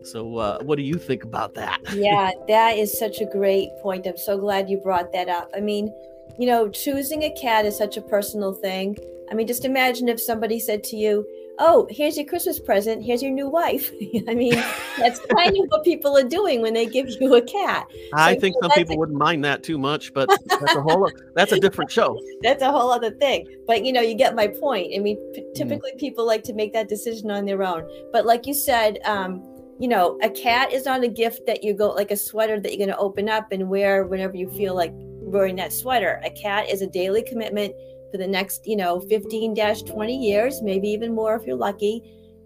so 0.04 0.38
uh, 0.38 0.62
what 0.64 0.76
do 0.76 0.84
you 0.84 0.96
think 0.96 1.24
about 1.24 1.54
that? 1.54 1.80
Yeah 1.94 2.32
that 2.50 2.78
is 2.78 2.98
such 2.98 3.22
a 3.22 3.26
great 3.26 3.70
point 3.82 4.06
i'm 4.06 4.18
so 4.18 4.38
glad 4.38 4.70
you 4.70 4.78
brought 4.78 5.14
that 5.14 5.30
up 5.30 5.50
i 5.56 5.60
mean 5.60 5.94
you 6.38 6.46
know 6.46 6.70
choosing 6.70 7.24
a 7.24 7.32
cat 7.32 7.66
is 7.66 7.78
such 7.78 7.96
a 7.98 8.02
personal 8.02 8.54
thing 8.54 8.98
i 9.32 9.34
mean 9.34 9.48
just 9.48 9.64
imagine 9.64 10.10
if 10.10 10.20
somebody 10.20 10.60
said 10.60 10.84
to 10.84 10.98
you 10.98 11.26
oh, 11.60 11.88
here's 11.90 12.18
your 12.18 12.26
Christmas 12.26 12.60
present. 12.60 13.04
Here's 13.04 13.22
your 13.22 13.32
new 13.32 13.48
wife. 13.48 13.92
I 14.28 14.34
mean, 14.34 14.56
that's 14.98 15.20
kind 15.36 15.56
of 15.58 15.66
what 15.68 15.84
people 15.84 16.18
are 16.18 16.28
doing 16.28 16.62
when 16.62 16.74
they 16.74 16.86
give 16.86 17.10
you 17.20 17.36
a 17.36 17.42
cat. 17.42 17.88
I 18.14 18.36
think 18.36 18.56
some 18.62 18.72
people 18.72 18.96
a- 18.96 19.00
wouldn't 19.00 19.18
mind 19.18 19.44
that 19.46 19.64
too 19.64 19.78
much, 19.78 20.14
but 20.14 20.30
that's 20.46 20.76
a 20.76 20.82
whole 20.82 21.10
that's 21.36 21.52
a 21.52 21.60
different 21.60 21.92
show. 21.92 22.20
That's 22.42 22.62
a 22.62 22.72
whole 22.72 22.92
other 22.92 23.12
thing. 23.12 23.48
But 23.68 23.86
you 23.86 23.94
know, 23.94 24.02
you 24.02 24.16
get 24.16 24.36
my 24.36 24.48
point. 24.48 24.94
I 24.96 25.00
mean, 25.00 25.18
p- 25.34 25.42
mm. 25.42 25.56
typically 25.56 25.92
mm. 25.94 26.00
people 26.00 26.26
like 26.26 26.44
to 26.44 26.54
make 26.54 26.74
that 26.74 26.90
decision 26.90 27.32
on 27.32 27.46
their 27.46 27.64
own. 27.64 27.88
But 28.12 28.26
like 28.26 28.46
you 28.48 28.54
said, 28.54 29.00
um, 29.06 29.44
you 29.80 29.88
know, 29.88 30.18
a 30.22 30.30
cat 30.30 30.72
is 30.72 30.86
not 30.86 31.04
a 31.04 31.08
gift 31.08 31.46
that 31.48 31.64
you 31.64 31.74
go 31.74 31.90
like 31.90 32.12
a 32.12 32.18
sweater 32.18 32.60
that 32.60 32.72
you're 32.72 32.86
going 32.86 32.96
to 32.96 32.98
open 32.98 33.30
up 33.30 33.52
and 33.52 33.70
wear 33.70 34.06
whenever 34.06 34.36
you 34.36 34.50
feel 34.52 34.76
like 34.76 34.94
wearing 34.96 35.56
that 35.58 35.74
sweater. 35.74 36.22
A 36.24 36.30
cat 36.30 36.70
is 36.70 36.82
a 36.82 36.88
daily 36.88 37.24
commitment 37.24 37.74
for 38.14 38.20
the 38.20 38.28
next, 38.28 38.68
you 38.68 38.76
know, 38.76 39.00
15 39.00 39.56
20 39.56 40.16
years, 40.16 40.62
maybe 40.62 40.88
even 40.88 41.16
more 41.16 41.36
if 41.36 41.48
you're 41.48 41.56
lucky. 41.56 42.04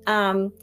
Um, 0.08 0.54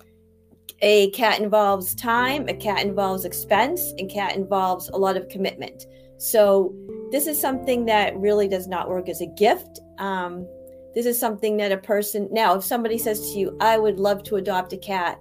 a 0.81 1.11
cat 1.11 1.41
involves 1.41 1.95
time, 1.95 2.49
a 2.49 2.55
cat 2.55 2.81
involves 2.81 3.27
expense, 3.27 3.93
and 3.99 4.11
cat 4.11 4.35
involves 4.35 4.89
a 4.89 4.97
lot 4.97 5.19
of 5.19 5.29
commitment. 5.29 5.85
So 6.17 6.75
this 7.11 7.27
is 7.27 7.39
something 7.39 7.85
that 7.85 8.17
really 8.17 8.49
does 8.49 8.67
not 8.67 8.89
work 8.89 9.11
as 9.11 9.21
a 9.21 9.27
gift. 9.27 9.79
Um, 9.99 10.49
this 10.95 11.05
is 11.05 11.21
something 11.21 11.59
that 11.59 11.71
a 11.71 11.77
person 11.77 12.27
now, 12.33 12.55
if 12.55 12.65
somebody 12.65 12.97
says 12.97 13.31
to 13.33 13.39
you, 13.39 13.55
"I 13.61 13.77
would 13.77 14.01
love 14.01 14.23
to 14.25 14.37
adopt 14.37 14.73
a 14.73 14.79
cat," 14.79 15.21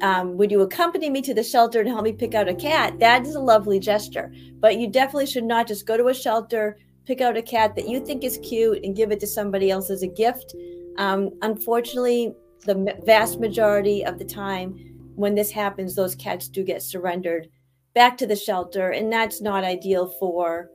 um, 0.00 0.36
would 0.36 0.50
you 0.50 0.62
accompany 0.62 1.10
me 1.10 1.22
to 1.22 1.32
the 1.32 1.44
shelter 1.44 1.78
and 1.78 1.88
help 1.88 2.02
me 2.02 2.12
pick 2.12 2.34
out 2.34 2.48
a 2.48 2.54
cat? 2.54 2.98
That 2.98 3.24
is 3.24 3.36
a 3.36 3.40
lovely 3.40 3.78
gesture, 3.78 4.32
but 4.58 4.78
you 4.78 4.88
definitely 4.88 5.26
should 5.26 5.44
not 5.44 5.68
just 5.68 5.86
go 5.86 5.96
to 5.96 6.08
a 6.08 6.14
shelter, 6.14 6.76
pick 7.06 7.20
out 7.20 7.36
a 7.36 7.42
cat 7.42 7.74
that 7.76 7.88
you 7.88 8.04
think 8.04 8.24
is 8.24 8.38
cute 8.42 8.84
and 8.84 8.96
give 8.96 9.10
it 9.10 9.20
to 9.20 9.26
somebody 9.26 9.70
else 9.70 9.90
as 9.90 10.02
a 10.02 10.08
gift. 10.08 10.54
Um, 10.98 11.30
unfortunately, 11.42 12.34
the 12.64 12.96
vast 13.04 13.40
majority 13.40 14.04
of 14.04 14.18
the 14.18 14.24
time 14.24 14.78
when 15.14 15.34
this 15.34 15.50
happens, 15.50 15.94
those 15.94 16.14
cats 16.14 16.48
do 16.48 16.64
get 16.64 16.82
surrendered 16.82 17.48
back 17.94 18.16
to 18.18 18.26
the 18.26 18.36
shelter, 18.36 18.90
and 18.90 19.12
that's 19.12 19.40
not 19.40 19.64
ideal 19.64 20.06
for 20.18 20.70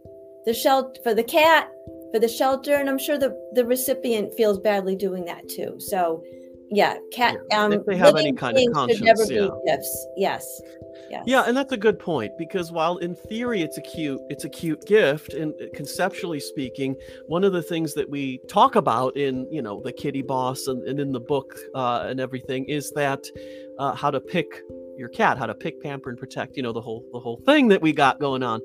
the 0.45 0.53
shelter 0.53 0.99
for 1.03 1.13
the 1.13 1.23
cat, 1.23 1.69
for 2.13 2.19
the 2.19 2.27
shelter, 2.27 2.75
and 2.75 2.89
I'm 2.89 2.99
sure 2.99 3.17
the 3.17 3.35
the 3.53 3.65
recipient 3.65 4.33
feels 4.35 4.59
badly 4.59 4.95
doing 4.95 5.25
that 5.25 5.47
too. 5.49 5.75
So, 5.79 6.23
yeah, 6.69 6.97
cat. 7.11 7.37
Um, 7.51 7.73
if 7.73 7.85
they 7.85 7.97
have 7.97 8.15
any 8.15 8.33
kind 8.33 8.57
of 8.57 8.73
conscience, 8.73 9.01
never 9.01 9.23
yeah. 9.23 9.47
be 9.47 9.51
gifts. 9.65 10.07
Yes. 10.15 10.61
Yes. 11.09 11.23
Yeah, 11.25 11.43
and 11.47 11.55
that's 11.55 11.71
a 11.71 11.77
good 11.77 11.99
point 11.99 12.37
because 12.37 12.71
while 12.71 12.97
in 12.97 13.15
theory 13.15 13.61
it's 13.61 13.77
a 13.77 13.81
cute 13.81 14.21
it's 14.29 14.43
a 14.43 14.49
cute 14.49 14.85
gift 14.85 15.33
and 15.33 15.53
uh, 15.61 15.65
conceptually 15.73 16.39
speaking, 16.39 16.95
one 17.27 17.43
of 17.43 17.53
the 17.53 17.61
things 17.61 17.93
that 17.93 18.09
we 18.09 18.39
talk 18.49 18.75
about 18.75 19.15
in 19.15 19.47
you 19.51 19.61
know 19.61 19.81
the 19.81 19.91
Kitty 19.91 20.21
Boss 20.21 20.67
and, 20.67 20.83
and 20.87 20.99
in 20.99 21.11
the 21.11 21.19
book 21.19 21.57
uh, 21.75 22.05
and 22.07 22.19
everything 22.19 22.65
is 22.65 22.91
that 22.91 23.25
uh, 23.79 23.93
how 23.93 24.11
to 24.11 24.19
pick 24.19 24.47
your 24.97 25.09
cat, 25.09 25.37
how 25.37 25.45
to 25.45 25.53
pick, 25.53 25.81
pamper, 25.81 26.09
and 26.09 26.17
protect. 26.17 26.57
You 26.57 26.63
know 26.63 26.73
the 26.73 26.81
whole 26.81 27.05
the 27.13 27.19
whole 27.19 27.37
thing 27.45 27.67
that 27.69 27.81
we 27.81 27.93
got 27.93 28.19
going 28.19 28.43
on 28.43 28.61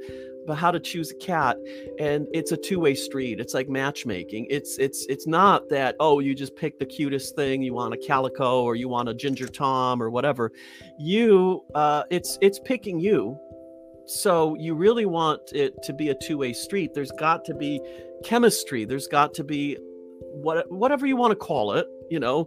but 0.46 0.54
how 0.54 0.70
to 0.70 0.80
choose 0.80 1.10
a 1.10 1.14
cat 1.16 1.56
and 1.98 2.26
it's 2.32 2.52
a 2.52 2.56
two-way 2.56 2.94
street 2.94 3.40
it's 3.42 3.54
like 3.54 3.68
matchmaking. 3.68 4.46
It's 4.50 4.78
it's 4.78 5.06
it's 5.06 5.26
not 5.26 5.68
that 5.68 5.96
oh 6.00 6.20
you 6.20 6.34
just 6.34 6.56
pick 6.56 6.78
the 6.78 6.86
cutest 6.86 7.34
thing 7.36 7.62
you 7.62 7.74
want 7.74 7.92
a 7.92 7.96
calico 7.96 8.62
or 8.62 8.76
you 8.76 8.88
want 8.88 9.08
a 9.08 9.14
ginger 9.14 9.48
tom 9.48 10.02
or 10.02 10.10
whatever. 10.10 10.52
You 10.98 11.64
uh 11.74 12.04
it's 12.10 12.38
it's 12.40 12.58
picking 12.60 13.00
you. 13.00 13.38
So 14.06 14.56
you 14.56 14.74
really 14.74 15.06
want 15.06 15.40
it 15.52 15.74
to 15.84 15.92
be 15.92 16.08
a 16.08 16.14
two-way 16.14 16.52
street. 16.52 16.92
There's 16.94 17.12
got 17.12 17.44
to 17.46 17.54
be 17.54 17.80
chemistry. 18.24 18.84
There's 18.84 19.06
got 19.06 19.34
to 19.34 19.44
be 19.44 19.76
what 20.32 20.70
whatever 20.70 21.06
you 21.06 21.16
want 21.16 21.32
to 21.32 21.36
call 21.36 21.72
it 21.72 21.86
you 22.10 22.20
know 22.20 22.46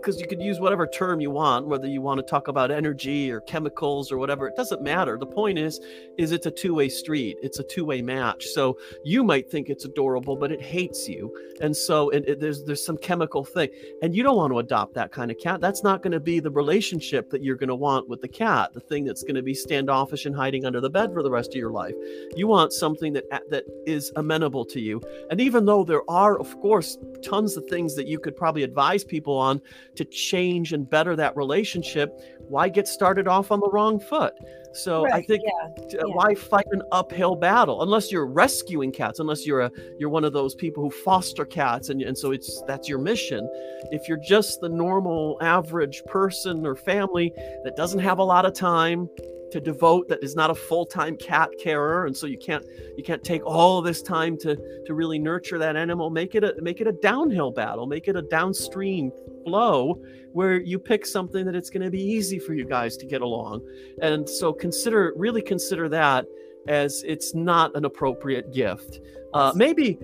because 0.00 0.20
you 0.20 0.26
could 0.26 0.40
use 0.40 0.60
whatever 0.60 0.86
term 0.86 1.20
you 1.20 1.30
want 1.30 1.66
whether 1.66 1.86
you 1.86 2.00
want 2.00 2.18
to 2.18 2.22
talk 2.22 2.48
about 2.48 2.70
energy 2.70 3.30
or 3.30 3.40
chemicals 3.42 4.10
or 4.10 4.18
whatever 4.18 4.48
it 4.48 4.56
doesn't 4.56 4.82
matter. 4.82 5.18
The 5.18 5.26
point 5.26 5.58
is 5.58 5.80
is 6.18 6.32
it's 6.32 6.46
a 6.46 6.50
two-way 6.50 6.88
street 6.88 7.36
it's 7.42 7.58
a 7.58 7.64
two-way 7.64 8.02
match. 8.02 8.46
So 8.46 8.78
you 9.04 9.22
might 9.22 9.50
think 9.50 9.68
it's 9.68 9.84
adorable 9.84 10.36
but 10.36 10.52
it 10.52 10.62
hates 10.62 11.08
you. 11.08 11.34
And 11.60 11.76
so 11.76 12.08
it, 12.10 12.24
it, 12.26 12.40
there's 12.40 12.64
there's 12.64 12.84
some 12.84 12.96
chemical 12.96 13.44
thing 13.44 13.68
and 14.02 14.14
you 14.14 14.22
don't 14.22 14.36
want 14.36 14.52
to 14.52 14.58
adopt 14.58 14.94
that 14.94 15.12
kind 15.12 15.30
of 15.30 15.38
cat. 15.38 15.60
That's 15.60 15.82
not 15.82 16.02
going 16.02 16.12
to 16.12 16.20
be 16.20 16.40
the 16.40 16.50
relationship 16.50 17.30
that 17.30 17.42
you're 17.42 17.56
going 17.56 17.68
to 17.68 17.74
want 17.74 18.08
with 18.08 18.20
the 18.20 18.28
cat 18.28 18.72
the 18.72 18.80
thing 18.80 19.04
that's 19.04 19.22
going 19.22 19.34
to 19.34 19.42
be 19.42 19.54
standoffish 19.54 20.26
and 20.26 20.34
hiding 20.34 20.64
under 20.64 20.80
the 20.80 20.90
bed 20.90 21.12
for 21.12 21.22
the 21.22 21.30
rest 21.30 21.50
of 21.50 21.56
your 21.56 21.72
life. 21.72 21.94
You 22.34 22.46
want 22.46 22.72
something 22.72 23.12
that 23.12 23.24
that 23.50 23.64
is 23.86 24.12
amenable 24.16 24.64
to 24.66 24.80
you. 24.80 25.00
And 25.30 25.40
even 25.40 25.66
though 25.66 25.84
there 25.84 26.08
are 26.08 26.38
of 26.38 26.58
course 26.60 26.96
tons 27.22 27.56
of 27.56 27.64
things 27.66 27.94
that 27.96 28.06
you 28.06 28.18
could 28.18 28.36
probably 28.36 28.62
advise 28.62 29.04
people 29.04 29.36
on 29.36 29.60
to 29.96 30.04
change 30.04 30.72
and 30.72 30.88
better 30.88 31.16
that 31.16 31.36
relationship, 31.36 32.10
why 32.48 32.68
get 32.68 32.88
started 32.88 33.28
off 33.28 33.50
on 33.52 33.60
the 33.60 33.70
wrong 33.70 34.00
foot? 34.00 34.34
So 34.72 35.02
right, 35.02 35.14
I 35.14 35.22
think 35.22 35.42
yeah, 35.44 35.98
uh, 36.00 36.06
yeah. 36.06 36.14
why 36.14 36.34
fight 36.34 36.66
an 36.70 36.82
uphill 36.92 37.34
battle 37.34 37.82
unless 37.82 38.12
you're 38.12 38.26
rescuing 38.26 38.92
cats, 38.92 39.18
unless 39.18 39.46
you're 39.46 39.62
a 39.62 39.70
you're 39.98 40.10
one 40.10 40.24
of 40.24 40.32
those 40.32 40.54
people 40.54 40.82
who 40.82 40.90
foster 40.90 41.44
cats 41.44 41.88
and, 41.88 42.00
and 42.02 42.16
so 42.16 42.30
it's 42.30 42.62
that's 42.68 42.88
your 42.88 42.98
mission. 42.98 43.48
If 43.90 44.08
you're 44.08 44.20
just 44.24 44.60
the 44.60 44.68
normal 44.68 45.38
average 45.40 46.02
person 46.04 46.64
or 46.64 46.76
family 46.76 47.32
that 47.64 47.74
doesn't 47.76 48.00
have 48.00 48.18
a 48.18 48.24
lot 48.24 48.46
of 48.46 48.54
time 48.54 49.08
to 49.50 49.60
devote 49.60 50.08
that 50.08 50.22
is 50.22 50.34
not 50.34 50.50
a 50.50 50.54
full-time 50.54 51.16
cat 51.16 51.50
carer 51.62 52.06
and 52.06 52.16
so 52.16 52.26
you 52.26 52.38
can't 52.38 52.64
you 52.96 53.02
can't 53.02 53.22
take 53.22 53.44
all 53.44 53.82
this 53.82 54.02
time 54.02 54.36
to 54.36 54.56
to 54.86 54.94
really 54.94 55.18
nurture 55.18 55.58
that 55.58 55.76
animal 55.76 56.10
make 56.10 56.34
it 56.34 56.44
a 56.44 56.54
make 56.60 56.80
it 56.80 56.86
a 56.86 56.92
downhill 56.92 57.50
battle 57.50 57.86
make 57.86 58.08
it 58.08 58.16
a 58.16 58.22
downstream 58.22 59.10
flow 59.44 60.00
where 60.32 60.60
you 60.60 60.78
pick 60.78 61.04
something 61.04 61.44
that 61.44 61.54
it's 61.54 61.70
going 61.70 61.82
to 61.82 61.90
be 61.90 62.02
easy 62.02 62.38
for 62.38 62.54
you 62.54 62.64
guys 62.64 62.96
to 62.96 63.06
get 63.06 63.22
along 63.22 63.60
and 64.02 64.28
so 64.28 64.52
consider 64.52 65.12
really 65.16 65.42
consider 65.42 65.88
that 65.88 66.26
as 66.68 67.02
it's 67.06 67.34
not 67.34 67.74
an 67.76 67.84
appropriate 67.84 68.52
gift. 68.52 69.00
Uh, 69.32 69.52
maybe 69.54 69.98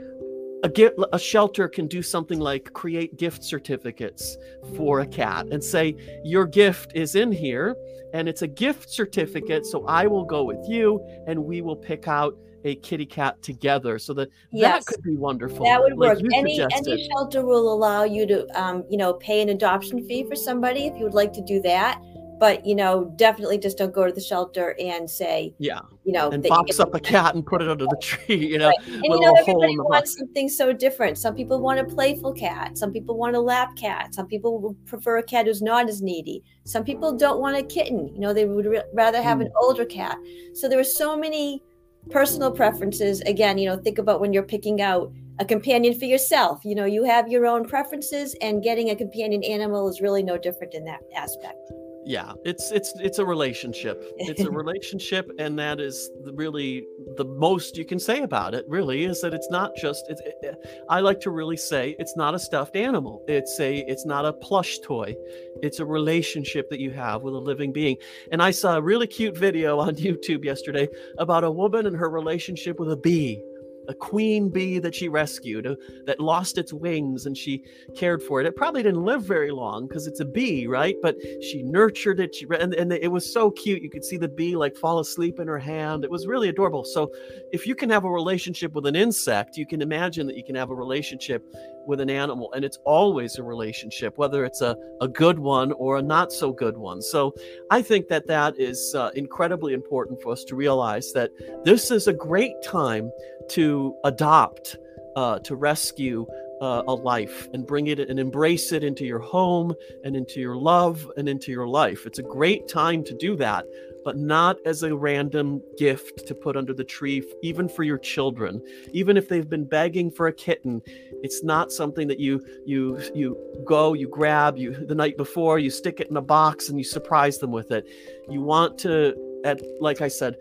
a 0.66 0.68
gift, 0.68 0.98
a 1.12 1.18
shelter 1.18 1.68
can 1.68 1.86
do 1.86 2.02
something 2.02 2.40
like 2.40 2.72
create 2.72 3.16
gift 3.16 3.44
certificates 3.44 4.36
for 4.76 5.00
a 5.00 5.06
cat 5.06 5.46
and 5.52 5.62
say 5.62 5.94
your 6.24 6.44
gift 6.44 6.90
is 6.94 7.14
in 7.14 7.30
here 7.30 7.76
and 8.12 8.28
it's 8.28 8.42
a 8.42 8.48
gift 8.48 8.90
certificate 8.90 9.64
so 9.64 9.86
i 9.86 10.08
will 10.08 10.24
go 10.24 10.42
with 10.42 10.68
you 10.68 11.00
and 11.28 11.38
we 11.38 11.62
will 11.62 11.76
pick 11.76 12.08
out 12.08 12.36
a 12.64 12.74
kitty 12.76 13.06
cat 13.06 13.40
together. 13.42 13.96
So 13.98 14.12
that 14.14 14.28
yes. 14.50 14.84
that 14.84 14.92
could 14.92 15.04
be 15.04 15.16
wonderful 15.16 15.64
that 15.64 15.80
would 15.80 15.96
work. 15.96 16.18
any 16.34 16.60
any 16.60 17.08
shelter 17.08 17.44
will 17.44 17.72
allow 17.72 18.02
you 18.02 18.26
to 18.26 18.60
um, 18.60 18.84
you 18.90 18.96
know 18.96 19.14
pay 19.14 19.40
an 19.40 19.50
adoption 19.50 20.04
fee 20.06 20.24
for 20.28 20.34
somebody 20.34 20.86
if 20.86 20.96
you 20.96 21.04
would 21.04 21.14
like 21.14 21.32
to 21.34 21.42
do 21.42 21.60
that 21.62 22.02
but 22.38 22.64
you 22.66 22.74
know 22.74 23.12
definitely 23.16 23.58
just 23.58 23.78
don't 23.78 23.94
go 23.94 24.06
to 24.06 24.12
the 24.12 24.20
shelter 24.20 24.76
and 24.78 25.08
say 25.08 25.54
yeah 25.58 25.80
you 26.04 26.12
know 26.12 26.28
and 26.30 26.42
box 26.44 26.78
up 26.78 26.94
a 26.94 27.00
cat 27.00 27.34
and 27.34 27.46
put 27.46 27.62
it 27.62 27.68
under 27.68 27.84
the 27.86 27.96
tree 28.00 28.36
you 28.50 28.58
know 28.58 28.68
right. 28.68 28.86
and 28.86 29.04
you 29.04 29.20
know 29.20 29.34
everybody 29.34 29.78
wants 29.78 30.16
something 30.16 30.48
so 30.48 30.72
different. 30.72 31.18
Some 31.18 31.34
people 31.34 31.60
want 31.60 31.80
a 31.80 31.84
playful 31.84 32.32
cat 32.32 32.76
some 32.76 32.92
people 32.92 33.16
want 33.16 33.36
a 33.36 33.40
lap 33.40 33.76
cat 33.76 34.14
some 34.14 34.26
people 34.26 34.76
prefer 34.86 35.18
a 35.18 35.22
cat 35.22 35.46
who's 35.46 35.62
not 35.62 35.88
as 35.88 36.02
needy. 36.02 36.42
Some 36.64 36.84
people 36.84 37.16
don't 37.16 37.40
want 37.40 37.56
a 37.56 37.62
kitten 37.62 38.08
you 38.14 38.20
know 38.20 38.32
they 38.32 38.44
would 38.44 38.66
re- 38.66 38.82
rather 38.94 39.22
have 39.22 39.38
mm. 39.38 39.46
an 39.46 39.52
older 39.60 39.84
cat. 39.84 40.18
So 40.54 40.68
there 40.68 40.78
are 40.78 40.84
so 40.84 41.16
many 41.16 41.62
personal 42.10 42.50
preferences. 42.50 43.20
Again 43.22 43.58
you 43.58 43.68
know 43.68 43.76
think 43.76 43.98
about 43.98 44.20
when 44.20 44.32
you're 44.32 44.42
picking 44.42 44.80
out 44.80 45.12
a 45.38 45.44
companion 45.44 45.98
for 45.98 46.06
yourself. 46.06 46.64
You 46.64 46.74
know 46.74 46.84
you 46.84 47.04
have 47.04 47.28
your 47.28 47.46
own 47.46 47.66
preferences 47.66 48.36
and 48.40 48.62
getting 48.62 48.90
a 48.90 48.96
companion 48.96 49.42
animal 49.44 49.88
is 49.88 50.00
really 50.00 50.22
no 50.22 50.36
different 50.36 50.74
in 50.74 50.84
that 50.84 51.00
aspect 51.14 51.58
yeah 52.06 52.32
it's 52.44 52.70
it's 52.70 52.92
it's 53.00 53.18
a 53.18 53.24
relationship. 53.24 54.02
It's 54.16 54.40
a 54.42 54.50
relationship 54.62 55.28
and 55.38 55.58
that 55.58 55.80
is 55.80 56.10
really 56.34 56.86
the 57.16 57.24
most 57.24 57.76
you 57.76 57.84
can 57.84 57.98
say 57.98 58.22
about 58.22 58.54
it 58.54 58.64
really 58.68 59.04
is 59.04 59.20
that 59.22 59.34
it's 59.34 59.50
not 59.50 59.74
just 59.76 60.04
it's 60.08 60.22
it, 60.24 60.54
i 60.88 61.00
like 61.00 61.20
to 61.20 61.30
really 61.30 61.56
say 61.56 61.96
it's 61.98 62.16
not 62.16 62.34
a 62.34 62.38
stuffed 62.38 62.76
animal. 62.76 63.24
It's 63.26 63.58
a 63.58 63.78
it's 63.78 64.06
not 64.06 64.24
a 64.24 64.32
plush 64.32 64.78
toy. 64.78 65.16
It's 65.62 65.80
a 65.80 65.86
relationship 65.86 66.70
that 66.70 66.78
you 66.78 66.92
have 66.92 67.22
with 67.22 67.34
a 67.34 67.38
living 67.38 67.72
being. 67.72 67.96
And 68.30 68.40
i 68.42 68.52
saw 68.52 68.76
a 68.76 68.82
really 68.82 69.08
cute 69.08 69.36
video 69.36 69.78
on 69.80 69.96
youtube 70.06 70.44
yesterday 70.44 70.88
about 71.18 71.42
a 71.42 71.50
woman 71.50 71.86
and 71.86 71.96
her 71.96 72.08
relationship 72.08 72.78
with 72.78 72.92
a 72.92 72.96
bee 72.96 73.42
a 73.88 73.94
queen 73.94 74.48
bee 74.48 74.78
that 74.78 74.94
she 74.94 75.08
rescued 75.08 75.66
uh, 75.66 75.74
that 76.04 76.20
lost 76.20 76.58
its 76.58 76.72
wings 76.72 77.26
and 77.26 77.36
she 77.36 77.62
cared 77.96 78.22
for 78.22 78.40
it. 78.40 78.46
It 78.46 78.56
probably 78.56 78.82
didn't 78.82 79.04
live 79.04 79.22
very 79.22 79.50
long 79.50 79.86
because 79.86 80.06
it's 80.06 80.20
a 80.20 80.24
bee, 80.24 80.66
right? 80.66 80.96
But 81.02 81.16
she 81.42 81.62
nurtured 81.62 82.20
it. 82.20 82.34
She 82.34 82.46
and, 82.58 82.74
and 82.74 82.92
it 82.92 83.10
was 83.10 83.30
so 83.30 83.50
cute. 83.50 83.82
You 83.82 83.90
could 83.90 84.04
see 84.04 84.16
the 84.16 84.28
bee 84.28 84.56
like 84.56 84.76
fall 84.76 84.98
asleep 84.98 85.40
in 85.40 85.48
her 85.48 85.58
hand. 85.58 86.04
It 86.04 86.10
was 86.10 86.26
really 86.26 86.48
adorable. 86.48 86.84
So 86.84 87.12
if 87.52 87.66
you 87.66 87.74
can 87.74 87.90
have 87.90 88.04
a 88.04 88.10
relationship 88.10 88.72
with 88.74 88.86
an 88.86 88.96
insect, 88.96 89.56
you 89.56 89.66
can 89.66 89.82
imagine 89.82 90.26
that 90.26 90.36
you 90.36 90.44
can 90.44 90.54
have 90.54 90.70
a 90.70 90.74
relationship 90.74 91.44
with 91.86 92.00
an 92.00 92.10
animal 92.10 92.52
and 92.52 92.64
it's 92.64 92.78
always 92.84 93.38
a 93.38 93.42
relationship 93.42 94.18
whether 94.18 94.44
it's 94.44 94.60
a, 94.60 94.76
a 95.00 95.08
good 95.08 95.38
one 95.38 95.72
or 95.72 95.98
a 95.98 96.02
not 96.02 96.32
so 96.32 96.52
good 96.52 96.76
one 96.76 97.00
so 97.00 97.32
i 97.70 97.80
think 97.80 98.08
that 98.08 98.26
that 98.26 98.58
is 98.58 98.94
uh, 98.94 99.10
incredibly 99.14 99.72
important 99.72 100.20
for 100.20 100.32
us 100.32 100.44
to 100.44 100.56
realize 100.56 101.12
that 101.12 101.30
this 101.64 101.90
is 101.90 102.08
a 102.08 102.12
great 102.12 102.54
time 102.62 103.10
to 103.50 103.94
adopt 104.04 104.76
uh, 105.16 105.38
to 105.40 105.56
rescue 105.56 106.26
uh, 106.60 106.82
a 106.88 106.92
life 106.92 107.48
and 107.52 107.66
bring 107.66 107.88
it 107.88 107.98
and 107.98 108.18
embrace 108.18 108.72
it 108.72 108.82
into 108.82 109.04
your 109.04 109.18
home 109.18 109.74
and 110.04 110.16
into 110.16 110.40
your 110.40 110.56
love 110.56 111.10
and 111.16 111.28
into 111.28 111.50
your 111.52 111.68
life. 111.68 112.06
It's 112.06 112.18
a 112.18 112.22
great 112.22 112.68
time 112.68 113.04
to 113.04 113.14
do 113.14 113.36
that, 113.36 113.66
but 114.04 114.16
not 114.16 114.56
as 114.64 114.82
a 114.82 114.94
random 114.94 115.60
gift 115.76 116.26
to 116.26 116.34
put 116.34 116.56
under 116.56 116.72
the 116.72 116.84
tree, 116.84 117.22
even 117.42 117.68
for 117.68 117.82
your 117.82 117.98
children. 117.98 118.62
Even 118.92 119.16
if 119.16 119.28
they've 119.28 119.48
been 119.48 119.64
begging 119.66 120.10
for 120.10 120.28
a 120.28 120.32
kitten, 120.32 120.80
it's 121.22 121.42
not 121.44 121.72
something 121.72 122.08
that 122.08 122.20
you 122.20 122.44
you 122.64 122.98
you 123.14 123.36
go, 123.66 123.92
you 123.92 124.08
grab, 124.08 124.56
you 124.56 124.72
the 124.86 124.94
night 124.94 125.16
before, 125.16 125.58
you 125.58 125.70
stick 125.70 126.00
it 126.00 126.08
in 126.08 126.16
a 126.16 126.22
box 126.22 126.68
and 126.68 126.78
you 126.78 126.84
surprise 126.84 127.38
them 127.38 127.52
with 127.52 127.70
it. 127.70 127.86
You 128.30 128.40
want 128.40 128.78
to, 128.78 129.14
at 129.44 129.60
like 129.80 130.00
I 130.00 130.08
said, 130.08 130.36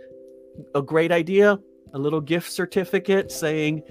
a 0.74 0.82
great 0.82 1.12
idea, 1.12 1.60
a 1.96 1.98
little 1.98 2.22
gift 2.22 2.52
certificate 2.52 3.32
saying 3.32 3.82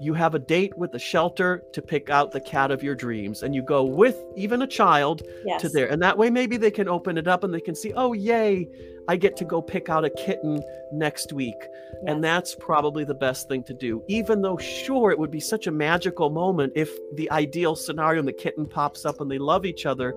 you 0.00 0.12
have 0.12 0.34
a 0.34 0.38
date 0.38 0.76
with 0.76 0.90
the 0.90 0.98
shelter 0.98 1.62
to 1.72 1.80
pick 1.80 2.10
out 2.10 2.32
the 2.32 2.40
cat 2.40 2.72
of 2.72 2.82
your 2.82 2.96
dreams 2.96 3.42
and 3.44 3.54
you 3.54 3.62
go 3.62 3.84
with 3.84 4.20
even 4.36 4.62
a 4.62 4.66
child 4.66 5.22
yes. 5.44 5.60
to 5.60 5.68
there 5.68 5.86
and 5.86 6.02
that 6.02 6.18
way 6.18 6.28
maybe 6.28 6.56
they 6.56 6.70
can 6.70 6.88
open 6.88 7.16
it 7.16 7.28
up 7.28 7.44
and 7.44 7.54
they 7.54 7.60
can 7.60 7.74
see 7.74 7.92
oh 7.94 8.12
yay 8.12 8.68
i 9.08 9.16
get 9.16 9.36
to 9.36 9.44
go 9.44 9.62
pick 9.62 9.88
out 9.88 10.04
a 10.04 10.10
kitten 10.10 10.60
next 10.92 11.32
week 11.32 11.56
yes. 11.60 12.02
and 12.06 12.24
that's 12.24 12.56
probably 12.56 13.04
the 13.04 13.14
best 13.14 13.48
thing 13.48 13.62
to 13.62 13.72
do 13.74 14.02
even 14.08 14.42
though 14.42 14.56
sure 14.58 15.12
it 15.12 15.18
would 15.18 15.30
be 15.30 15.40
such 15.40 15.68
a 15.68 15.70
magical 15.70 16.30
moment 16.30 16.72
if 16.74 16.90
the 17.14 17.30
ideal 17.30 17.76
scenario 17.76 18.18
and 18.18 18.26
the 18.26 18.32
kitten 18.32 18.66
pops 18.66 19.04
up 19.04 19.20
and 19.20 19.30
they 19.30 19.38
love 19.38 19.64
each 19.64 19.86
other 19.86 20.16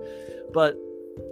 but 0.52 0.76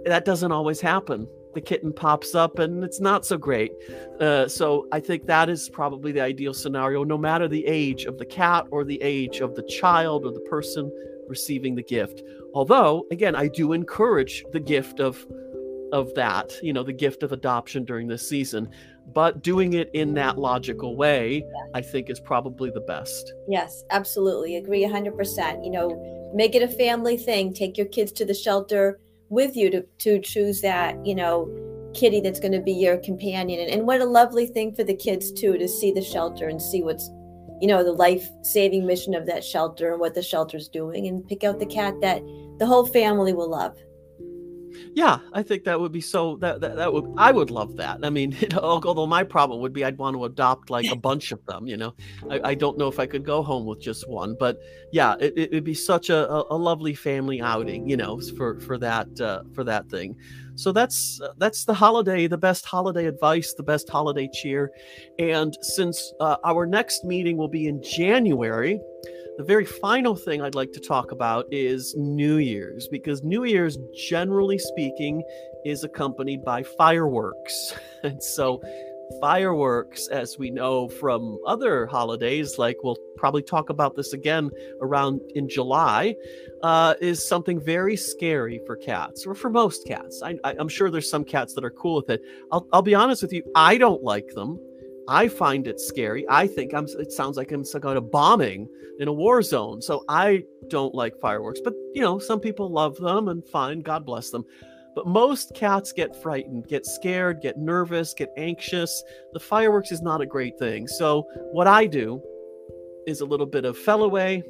that 0.05 0.23
doesn't 0.23 0.53
always 0.53 0.79
happen 0.79 1.27
the 1.55 1.61
kitten 1.61 1.91
pops 1.91 2.35
up 2.35 2.59
and 2.59 2.83
it's 2.83 2.99
not 2.99 3.25
so 3.25 3.37
great. 3.37 3.71
Uh, 4.19 4.47
so 4.47 4.87
I 4.91 4.99
think 4.99 5.25
that 5.25 5.49
is 5.49 5.69
probably 5.69 6.11
the 6.11 6.21
ideal 6.21 6.53
scenario, 6.53 7.03
no 7.03 7.17
matter 7.17 7.47
the 7.47 7.65
age 7.65 8.05
of 8.05 8.19
the 8.19 8.25
cat 8.25 8.65
or 8.69 8.83
the 8.83 9.01
age 9.01 9.39
of 9.39 9.55
the 9.55 9.63
child 9.63 10.25
or 10.25 10.31
the 10.31 10.41
person 10.41 10.91
receiving 11.27 11.73
the 11.73 11.83
gift. 11.83 12.21
Although, 12.53 13.05
again, 13.11 13.35
I 13.35 13.47
do 13.47 13.73
encourage 13.73 14.45
the 14.51 14.59
gift 14.59 14.99
of 14.99 15.25
of 15.91 16.13
that, 16.15 16.51
you 16.61 16.73
know, 16.73 16.83
the 16.83 16.91
gift 16.91 17.23
of 17.23 17.31
adoption 17.31 17.85
during 17.85 18.07
this 18.07 18.27
season. 18.27 18.69
But 19.13 19.43
doing 19.43 19.73
it 19.73 19.89
in 19.93 20.13
that 20.15 20.37
logical 20.37 20.97
way. 20.97 21.45
I 21.73 21.81
think 21.81 22.09
is 22.09 22.19
probably 22.19 22.69
the 22.71 22.81
best. 22.81 23.33
Yes, 23.47 23.83
absolutely. 23.91 24.57
Agree 24.57 24.83
100%. 24.83 25.63
You 25.63 25.71
know, 25.71 26.31
make 26.33 26.55
it 26.55 26.63
a 26.63 26.67
family 26.67 27.17
thing. 27.17 27.53
Take 27.53 27.77
your 27.77 27.87
kids 27.87 28.11
to 28.13 28.25
the 28.25 28.33
shelter 28.33 28.99
with 29.29 29.55
you 29.55 29.69
to, 29.71 29.81
to 29.99 30.19
choose 30.19 30.61
that, 30.61 31.03
you 31.05 31.15
know, 31.15 31.49
kitty 31.93 32.19
that's 32.19 32.39
going 32.39 32.51
to 32.51 32.61
be 32.61 32.73
your 32.73 32.97
companion. 32.97 33.59
And, 33.59 33.69
and 33.69 33.87
what 33.87 34.01
a 34.01 34.05
lovely 34.05 34.45
thing 34.45 34.75
for 34.75 34.83
the 34.83 34.95
kids, 34.95 35.31
too, 35.31 35.57
to 35.57 35.67
see 35.67 35.91
the 35.91 36.01
shelter 36.01 36.47
and 36.47 36.61
see 36.61 36.83
what's, 36.83 37.09
you 37.61 37.67
know, 37.67 37.83
the 37.83 37.93
life 37.93 38.27
saving 38.41 38.85
mission 38.85 39.13
of 39.15 39.25
that 39.27 39.43
shelter 39.43 39.91
and 39.91 39.99
what 39.99 40.13
the 40.13 40.21
shelter's 40.21 40.67
doing 40.67 41.07
and 41.07 41.27
pick 41.27 41.43
out 41.43 41.59
the 41.59 41.65
cat 41.65 41.93
that 42.01 42.21
the 42.59 42.65
whole 42.65 42.85
family 42.85 43.33
will 43.33 43.49
love 43.49 43.77
yeah 44.93 45.19
i 45.33 45.41
think 45.41 45.63
that 45.63 45.79
would 45.79 45.91
be 45.91 46.01
so 46.01 46.37
that, 46.37 46.61
that 46.61 46.75
that 46.75 46.91
would 46.91 47.05
i 47.17 47.31
would 47.31 47.51
love 47.51 47.75
that. 47.77 47.99
I 48.03 48.09
mean 48.09 48.35
know, 48.51 48.59
although 48.59 49.07
my 49.07 49.23
problem 49.23 49.61
would 49.61 49.73
be 49.73 49.83
i'd 49.83 49.97
want 49.97 50.15
to 50.15 50.25
adopt 50.25 50.69
like 50.69 50.89
a 50.91 50.95
bunch 50.95 51.31
of 51.31 51.45
them 51.45 51.67
you 51.67 51.77
know? 51.77 51.93
I, 52.29 52.51
I 52.51 52.53
don't 52.55 52.77
know 52.77 52.87
if 52.87 52.99
i 52.99 53.05
could 53.05 53.25
go 53.25 53.43
home 53.43 53.65
with 53.65 53.81
just 53.81 54.07
one 54.09 54.35
but 54.39 54.57
yeah 54.91 55.15
it, 55.19 55.33
it 55.37 55.51
would 55.51 55.63
be 55.63 55.73
such 55.73 56.09
a, 56.09 56.29
a, 56.49 56.55
lovely 56.55 56.95
family 56.95 57.41
outing 57.41 57.87
you 57.87 57.97
know 57.97 58.19
for 58.37 58.59
for 58.59 58.77
that 58.77 59.07
uh, 59.19 59.43
for 59.53 59.63
that 59.63 59.89
thing. 59.89 60.15
So 60.55 60.71
that's 60.71 61.19
uh, 61.21 61.33
that's 61.37 61.65
the 61.65 61.73
holiday 61.73 62.27
the 62.27 62.37
best 62.37 62.65
holiday 62.65 63.05
advice 63.05 63.53
the 63.53 63.63
best 63.63 63.89
holiday 63.89 64.29
cheer. 64.33 64.71
And 65.19 65.55
since 65.61 66.13
uh, 66.19 66.37
our 66.43 66.65
next 66.65 67.03
meeting 67.03 67.37
will 67.37 67.47
be 67.47 67.67
in 67.67 67.81
january 67.81 68.79
the 69.37 69.43
very 69.43 69.65
final 69.65 70.15
thing 70.15 70.41
I'd 70.41 70.55
like 70.55 70.71
to 70.73 70.79
talk 70.79 71.11
about 71.11 71.45
is 71.51 71.93
New 71.97 72.37
Year's, 72.37 72.87
because 72.87 73.23
New 73.23 73.43
Year's, 73.43 73.77
generally 73.93 74.57
speaking, 74.57 75.23
is 75.65 75.83
accompanied 75.83 76.43
by 76.43 76.63
fireworks. 76.63 77.73
And 78.03 78.21
so, 78.21 78.61
fireworks, 79.19 80.07
as 80.09 80.37
we 80.37 80.51
know 80.51 80.87
from 80.87 81.39
other 81.47 81.87
holidays, 81.87 82.59
like 82.59 82.77
we'll 82.83 82.99
probably 83.17 83.41
talk 83.41 83.71
about 83.71 83.95
this 83.95 84.13
again 84.13 84.51
around 84.79 85.21
in 85.33 85.49
July, 85.49 86.15
uh, 86.61 86.93
is 87.01 87.27
something 87.27 87.59
very 87.59 87.97
scary 87.97 88.61
for 88.67 88.75
cats 88.75 89.25
or 89.25 89.33
for 89.33 89.49
most 89.49 89.87
cats. 89.87 90.21
I, 90.23 90.37
am 90.43 90.69
sure 90.69 90.91
there's 90.91 91.09
some 91.09 91.23
cats 91.23 91.55
that 91.55 91.65
are 91.65 91.71
cool 91.71 91.95
with 91.95 92.11
it. 92.11 92.21
I'll, 92.51 92.67
I'll 92.71 92.83
be 92.83 92.93
honest 92.93 93.23
with 93.23 93.33
you, 93.33 93.41
I 93.55 93.79
don't 93.79 94.03
like 94.03 94.27
them. 94.35 94.59
I 95.07 95.27
find 95.27 95.67
it 95.67 95.79
scary. 95.79 96.25
I 96.29 96.47
think 96.47 96.73
I'm. 96.73 96.85
It 96.99 97.11
sounds 97.11 97.37
like 97.37 97.51
I'm 97.51 97.63
going 97.79 97.97
a 97.97 98.01
bombing 98.01 98.67
in 98.99 99.07
a 99.07 99.13
war 99.13 99.41
zone. 99.41 99.81
So 99.81 100.03
I 100.09 100.43
don't 100.67 100.95
like 100.95 101.19
fireworks. 101.19 101.59
But 101.63 101.73
you 101.93 102.01
know, 102.01 102.19
some 102.19 102.39
people 102.39 102.69
love 102.69 102.97
them, 102.97 103.27
and 103.27 103.45
fine. 103.47 103.81
God 103.81 104.05
bless 104.05 104.29
them. 104.29 104.45
But 104.95 105.07
most 105.07 105.53
cats 105.53 105.91
get 105.91 106.15
frightened, 106.15 106.67
get 106.67 106.85
scared, 106.85 107.41
get 107.41 107.57
nervous, 107.57 108.13
get 108.13 108.31
anxious. 108.37 109.03
The 109.33 109.39
fireworks 109.39 109.91
is 109.91 110.01
not 110.01 110.21
a 110.21 110.25
great 110.25 110.57
thing. 110.57 110.87
So 110.87 111.27
what 111.51 111.67
I 111.67 111.85
do 111.85 112.21
is 113.05 113.19
a 113.19 113.25
little 113.25 113.45
bit 113.45 113.65
of 113.65 113.77
Feliway 113.77 114.41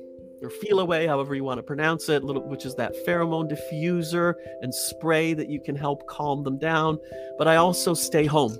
or 0.43 0.49
Feliway, 0.49 1.07
however 1.07 1.33
you 1.33 1.43
want 1.43 1.57
to 1.57 1.63
pronounce 1.63 2.09
it, 2.09 2.23
little, 2.23 2.47
which 2.47 2.65
is 2.65 2.75
that 2.75 2.93
pheromone 3.07 3.51
diffuser 3.51 4.35
and 4.61 4.73
spray 4.73 5.33
that 5.33 5.49
you 5.49 5.59
can 5.59 5.75
help 5.75 6.05
calm 6.07 6.43
them 6.43 6.59
down. 6.59 6.99
But 7.39 7.47
I 7.47 7.55
also 7.55 7.95
stay 7.95 8.25
home. 8.25 8.55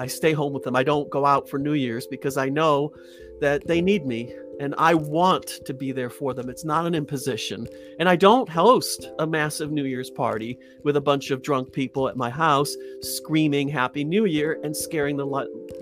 I 0.00 0.06
stay 0.06 0.32
home 0.32 0.54
with 0.54 0.62
them. 0.62 0.74
I 0.74 0.82
don't 0.82 1.10
go 1.10 1.26
out 1.26 1.46
for 1.46 1.58
New 1.58 1.74
Year's 1.74 2.06
because 2.06 2.38
I 2.38 2.48
know 2.48 2.94
that 3.42 3.66
they 3.66 3.82
need 3.82 4.06
me 4.06 4.34
and 4.58 4.74
I 4.78 4.94
want 4.94 5.46
to 5.66 5.74
be 5.74 5.92
there 5.92 6.08
for 6.08 6.32
them. 6.32 6.48
It's 6.48 6.64
not 6.64 6.86
an 6.86 6.94
imposition. 6.94 7.66
And 7.98 8.08
I 8.08 8.16
don't 8.16 8.48
host 8.48 9.10
a 9.18 9.26
massive 9.26 9.70
New 9.70 9.84
Year's 9.84 10.10
party 10.10 10.58
with 10.84 10.96
a 10.96 11.00
bunch 11.02 11.30
of 11.30 11.42
drunk 11.42 11.72
people 11.72 12.08
at 12.08 12.16
my 12.16 12.30
house 12.30 12.74
screaming 13.02 13.68
Happy 13.68 14.02
New 14.02 14.24
Year 14.24 14.58
and 14.64 14.74
scaring 14.74 15.18
the 15.18 15.26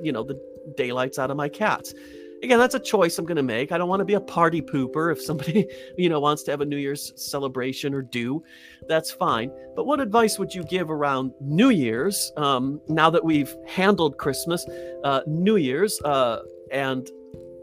you 0.03 0.11
know 0.11 0.25
the 0.25 0.41
daylights 0.77 1.19
out 1.19 1.31
of 1.31 1.37
my 1.37 1.49
cats 1.49 1.95
again 2.43 2.59
that's 2.59 2.75
a 2.75 2.81
choice 2.81 3.19
i'm 3.19 3.25
going 3.25 3.37
to 3.37 3.43
make. 3.43 3.73
I 3.73 3.79
don't 3.79 3.89
want 3.89 4.01
to 4.01 4.05
be 4.05 4.15
a 4.15 4.21
party 4.21 4.63
pooper 4.63 5.13
if 5.13 5.21
somebody 5.21 5.69
you 5.99 6.09
know 6.09 6.21
wants 6.21 6.43
to 6.45 6.51
have 6.51 6.61
a 6.61 6.65
new 6.65 6.77
year's 6.77 7.13
celebration 7.17 7.95
or 7.95 8.03
do 8.03 8.43
that's 8.89 9.11
fine. 9.11 9.51
But 9.75 9.87
what 9.87 10.01
advice 10.01 10.39
would 10.39 10.55
you 10.55 10.65
give 10.65 10.91
around 10.91 11.33
new 11.41 11.71
year's 11.71 12.33
um, 12.37 12.81
now 12.89 13.11
that 13.11 13.25
we've 13.25 13.55
handled 13.67 14.19
christmas 14.19 14.67
uh, 15.05 15.21
new 15.27 15.57
year's 15.57 16.01
uh, 16.03 16.43
and 16.73 17.09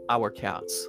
our 0.08 0.30
cats? 0.30 0.88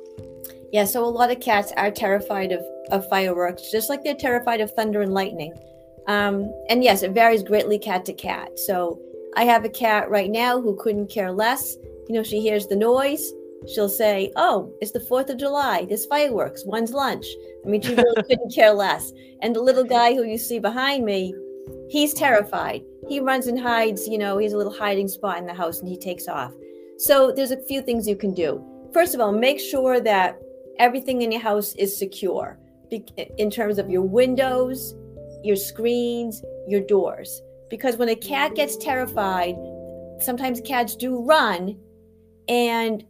Yeah 0.71 0.85
so 0.85 1.03
a 1.03 1.09
lot 1.09 1.31
of 1.31 1.39
cats 1.39 1.71
are 1.77 1.91
terrified 1.91 2.51
of, 2.51 2.63
of 2.91 3.07
fireworks 3.09 3.71
just 3.71 3.89
like 3.89 4.03
they're 4.03 4.15
terrified 4.15 4.61
of 4.61 4.71
thunder 4.71 5.01
and 5.01 5.13
lightning. 5.13 5.53
Um, 6.07 6.53
and 6.69 6.83
yes 6.83 7.03
it 7.03 7.11
varies 7.11 7.43
greatly 7.43 7.79
cat 7.79 8.05
to 8.05 8.13
cat. 8.13 8.59
So 8.59 8.99
i 9.35 9.43
have 9.43 9.65
a 9.65 9.69
cat 9.69 10.09
right 10.09 10.31
now 10.31 10.59
who 10.59 10.75
couldn't 10.75 11.09
care 11.09 11.31
less. 11.31 11.75
You 12.09 12.15
know 12.15 12.23
she 12.23 12.39
hears 12.39 12.67
the 12.67 12.75
noise 12.75 13.33
she'll 13.67 13.89
say, 13.89 14.31
"Oh, 14.35 14.73
it's 14.81 14.91
the 14.91 14.99
Fourth 14.99 15.29
of 15.29 15.37
July. 15.37 15.85
There's 15.85 16.05
fireworks. 16.05 16.63
When's 16.65 16.93
lunch?" 16.93 17.25
I 17.65 17.69
mean, 17.69 17.81
she 17.81 17.95
really 17.95 18.23
couldn't 18.27 18.53
care 18.53 18.73
less. 18.73 19.11
And 19.41 19.55
the 19.55 19.61
little 19.61 19.83
guy 19.83 20.13
who 20.13 20.23
you 20.23 20.37
see 20.37 20.59
behind 20.59 21.05
me, 21.05 21.33
he's 21.89 22.13
terrified. 22.13 22.83
He 23.07 23.19
runs 23.19 23.47
and 23.47 23.59
hides. 23.59 24.07
You 24.07 24.17
know, 24.17 24.37
he's 24.37 24.53
a 24.53 24.57
little 24.57 24.73
hiding 24.73 25.07
spot 25.07 25.37
in 25.37 25.45
the 25.45 25.53
house, 25.53 25.79
and 25.79 25.87
he 25.87 25.97
takes 25.97 26.27
off. 26.27 26.53
So 26.97 27.31
there's 27.31 27.51
a 27.51 27.61
few 27.63 27.81
things 27.81 28.07
you 28.07 28.15
can 28.15 28.33
do. 28.33 28.63
First 28.93 29.13
of 29.13 29.21
all, 29.21 29.31
make 29.31 29.59
sure 29.59 29.99
that 29.99 30.39
everything 30.79 31.21
in 31.21 31.31
your 31.31 31.41
house 31.41 31.73
is 31.75 31.97
secure 31.97 32.57
in 33.37 33.49
terms 33.49 33.77
of 33.79 33.89
your 33.89 34.01
windows, 34.01 34.95
your 35.43 35.55
screens, 35.55 36.41
your 36.67 36.81
doors. 36.81 37.41
Because 37.69 37.97
when 37.97 38.09
a 38.09 38.15
cat 38.15 38.55
gets 38.55 38.77
terrified, 38.77 39.55
sometimes 40.19 40.61
cats 40.61 40.95
do 40.95 41.21
run 41.21 41.77
and 42.47 43.03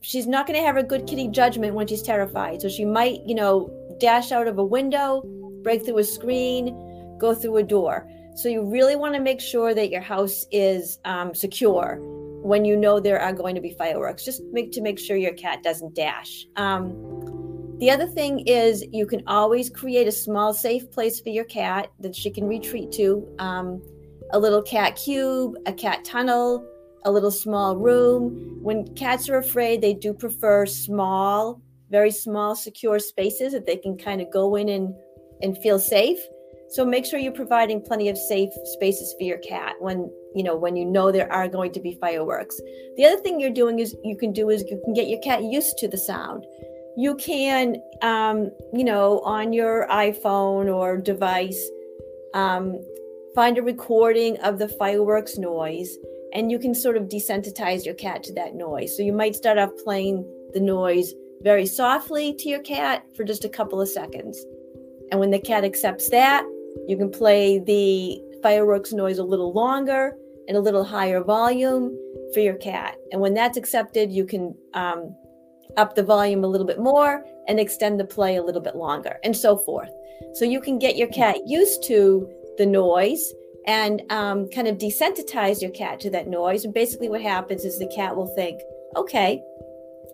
she's 0.00 0.26
not 0.26 0.46
going 0.46 0.58
to 0.58 0.64
have 0.64 0.76
a 0.76 0.82
good 0.82 1.06
kitty 1.06 1.28
judgment 1.28 1.74
when 1.74 1.86
she's 1.86 2.02
terrified. 2.02 2.62
So 2.62 2.68
she 2.68 2.84
might, 2.84 3.20
you 3.26 3.34
know, 3.34 3.70
dash 3.98 4.32
out 4.32 4.48
of 4.48 4.58
a 4.58 4.64
window, 4.64 5.22
break 5.62 5.84
through 5.84 5.98
a 5.98 6.04
screen, 6.04 7.16
go 7.18 7.34
through 7.34 7.58
a 7.58 7.62
door. 7.62 8.08
So 8.36 8.48
you 8.48 8.64
really 8.64 8.96
want 8.96 9.14
to 9.14 9.20
make 9.20 9.40
sure 9.40 9.74
that 9.74 9.90
your 9.90 10.00
house 10.00 10.46
is 10.50 10.98
um, 11.04 11.34
secure 11.34 11.98
when 12.42 12.64
you 12.64 12.76
know 12.76 12.98
there 12.98 13.20
are 13.20 13.32
going 13.32 13.54
to 13.54 13.60
be 13.60 13.74
fireworks. 13.74 14.24
Just 14.24 14.42
make 14.52 14.72
to 14.72 14.80
make 14.80 14.98
sure 14.98 15.16
your 15.16 15.34
cat 15.34 15.62
doesn't 15.62 15.94
dash. 15.94 16.46
Um, 16.56 16.88
the 17.78 17.90
other 17.90 18.06
thing 18.06 18.40
is 18.40 18.84
you 18.92 19.06
can 19.06 19.22
always 19.26 19.68
create 19.68 20.06
a 20.06 20.12
small 20.12 20.54
safe 20.54 20.90
place 20.90 21.20
for 21.20 21.28
your 21.30 21.44
cat 21.44 21.90
that 22.00 22.14
she 22.14 22.30
can 22.30 22.46
retreat 22.46 22.92
to. 22.92 23.26
Um, 23.38 23.82
a 24.32 24.38
little 24.38 24.62
cat 24.62 24.96
cube, 24.96 25.56
a 25.66 25.72
cat 25.72 26.04
tunnel, 26.04 26.66
a 27.04 27.10
little 27.10 27.30
small 27.30 27.76
room. 27.76 28.58
When 28.62 28.94
cats 28.94 29.28
are 29.28 29.38
afraid, 29.38 29.80
they 29.80 29.94
do 29.94 30.12
prefer 30.12 30.66
small, 30.66 31.60
very 31.90 32.10
small, 32.10 32.54
secure 32.54 32.98
spaces 32.98 33.52
that 33.52 33.66
they 33.66 33.76
can 33.76 33.96
kind 33.96 34.20
of 34.20 34.30
go 34.30 34.56
in 34.56 34.68
and, 34.68 34.94
and 35.42 35.56
feel 35.58 35.78
safe. 35.78 36.18
So 36.70 36.84
make 36.84 37.04
sure 37.04 37.18
you're 37.18 37.32
providing 37.32 37.82
plenty 37.82 38.08
of 38.08 38.16
safe 38.16 38.50
spaces 38.64 39.12
for 39.18 39.24
your 39.24 39.38
cat 39.38 39.74
when 39.80 40.08
you 40.36 40.44
know 40.44 40.54
when 40.54 40.76
you 40.76 40.84
know 40.84 41.10
there 41.10 41.30
are 41.32 41.48
going 41.48 41.72
to 41.72 41.80
be 41.80 41.98
fireworks. 42.00 42.60
The 42.96 43.06
other 43.06 43.20
thing 43.20 43.40
you're 43.40 43.50
doing 43.50 43.80
is 43.80 43.96
you 44.04 44.16
can 44.16 44.32
do 44.32 44.50
is 44.50 44.62
you 44.70 44.80
can 44.84 44.94
get 44.94 45.08
your 45.08 45.18
cat 45.18 45.42
used 45.42 45.78
to 45.78 45.88
the 45.88 45.98
sound. 45.98 46.46
You 46.96 47.16
can, 47.16 47.82
um, 48.02 48.52
you 48.72 48.84
know, 48.84 49.20
on 49.20 49.52
your 49.52 49.88
iPhone 49.88 50.72
or 50.72 50.96
device, 50.96 51.60
um, 52.34 52.80
find 53.34 53.58
a 53.58 53.62
recording 53.62 54.38
of 54.38 54.58
the 54.58 54.68
fireworks 54.68 55.38
noise 55.38 55.96
and 56.34 56.50
you 56.50 56.58
can 56.58 56.74
sort 56.74 56.96
of 56.96 57.04
desensitize 57.04 57.84
your 57.84 57.94
cat 57.94 58.22
to 58.24 58.34
that 58.34 58.54
noise. 58.54 58.96
So 58.96 59.02
you 59.02 59.12
might 59.12 59.34
start 59.34 59.58
off 59.58 59.70
playing 59.82 60.24
the 60.52 60.60
noise 60.60 61.12
very 61.42 61.66
softly 61.66 62.34
to 62.34 62.48
your 62.48 62.62
cat 62.62 63.04
for 63.16 63.24
just 63.24 63.44
a 63.44 63.48
couple 63.48 63.80
of 63.80 63.88
seconds. 63.88 64.44
And 65.10 65.18
when 65.18 65.30
the 65.30 65.38
cat 65.40 65.64
accepts 65.64 66.08
that, 66.10 66.44
you 66.86 66.96
can 66.96 67.10
play 67.10 67.58
the 67.58 68.20
fireworks 68.42 68.92
noise 68.92 69.18
a 69.18 69.24
little 69.24 69.52
longer 69.52 70.14
and 70.48 70.56
a 70.56 70.60
little 70.60 70.84
higher 70.84 71.22
volume 71.22 71.96
for 72.34 72.40
your 72.40 72.56
cat. 72.56 72.96
And 73.12 73.20
when 73.20 73.34
that's 73.34 73.56
accepted, 73.56 74.12
you 74.12 74.24
can 74.24 74.54
um, 74.74 75.14
up 75.76 75.94
the 75.94 76.02
volume 76.02 76.44
a 76.44 76.48
little 76.48 76.66
bit 76.66 76.78
more 76.78 77.24
and 77.48 77.58
extend 77.58 77.98
the 77.98 78.04
play 78.04 78.36
a 78.36 78.42
little 78.42 78.60
bit 78.60 78.76
longer, 78.76 79.18
and 79.24 79.36
so 79.36 79.56
forth. 79.56 79.90
So 80.34 80.44
you 80.44 80.60
can 80.60 80.78
get 80.78 80.96
your 80.96 81.08
cat 81.08 81.36
used 81.46 81.82
to 81.84 82.28
the 82.58 82.66
noise 82.66 83.32
and 83.66 84.02
um, 84.10 84.48
kind 84.48 84.68
of 84.68 84.78
desensitize 84.78 85.60
your 85.60 85.70
cat 85.70 86.00
to 86.00 86.10
that 86.10 86.28
noise. 86.28 86.64
And 86.64 86.74
basically, 86.74 87.08
what 87.08 87.22
happens 87.22 87.64
is 87.64 87.78
the 87.78 87.92
cat 87.94 88.14
will 88.16 88.34
think, 88.34 88.60
okay, 88.96 89.42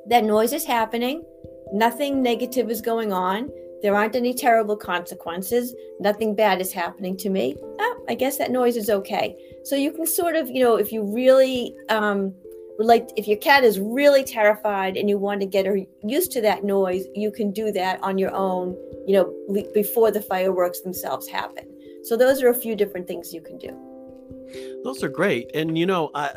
that 0.08 0.24
noise 0.24 0.52
is 0.52 0.64
happening, 0.64 1.24
nothing 1.72 2.22
negative 2.22 2.70
is 2.70 2.80
going 2.80 3.12
on. 3.12 3.50
There 3.82 3.94
aren't 3.94 4.16
any 4.16 4.32
terrible 4.32 4.76
consequences. 4.76 5.74
Nothing 6.00 6.34
bad 6.34 6.60
is 6.60 6.72
happening 6.72 7.16
to 7.18 7.28
me. 7.28 7.56
Oh, 7.78 8.04
I 8.08 8.14
guess 8.14 8.38
that 8.38 8.50
noise 8.50 8.76
is 8.76 8.88
okay. 8.88 9.36
So 9.64 9.76
you 9.76 9.92
can 9.92 10.06
sort 10.06 10.34
of, 10.34 10.48
you 10.48 10.62
know, 10.62 10.76
if 10.76 10.92
you 10.92 11.04
really 11.04 11.74
um, 11.90 12.34
like, 12.78 13.10
if 13.16 13.26
your 13.26 13.38
cat 13.38 13.64
is 13.64 13.78
really 13.78 14.22
terrified 14.24 14.96
and 14.96 15.08
you 15.08 15.18
want 15.18 15.40
to 15.40 15.46
get 15.46 15.66
her 15.66 15.78
used 16.02 16.32
to 16.32 16.40
that 16.42 16.64
noise, 16.64 17.06
you 17.14 17.30
can 17.30 17.50
do 17.50 17.72
that 17.72 18.02
on 18.02 18.18
your 18.18 18.34
own, 18.34 18.76
you 19.06 19.14
know, 19.14 19.64
before 19.72 20.10
the 20.10 20.20
fireworks 20.20 20.80
themselves 20.80 21.26
happen. 21.28 21.64
So 22.06 22.16
those 22.16 22.42
are 22.42 22.48
a 22.48 22.54
few 22.54 22.76
different 22.76 23.06
things 23.06 23.34
you 23.34 23.40
can 23.40 23.58
do. 23.58 24.80
Those 24.84 25.02
are 25.02 25.08
great. 25.08 25.50
And 25.54 25.76
you 25.76 25.86
know, 25.86 26.10
I, 26.14 26.30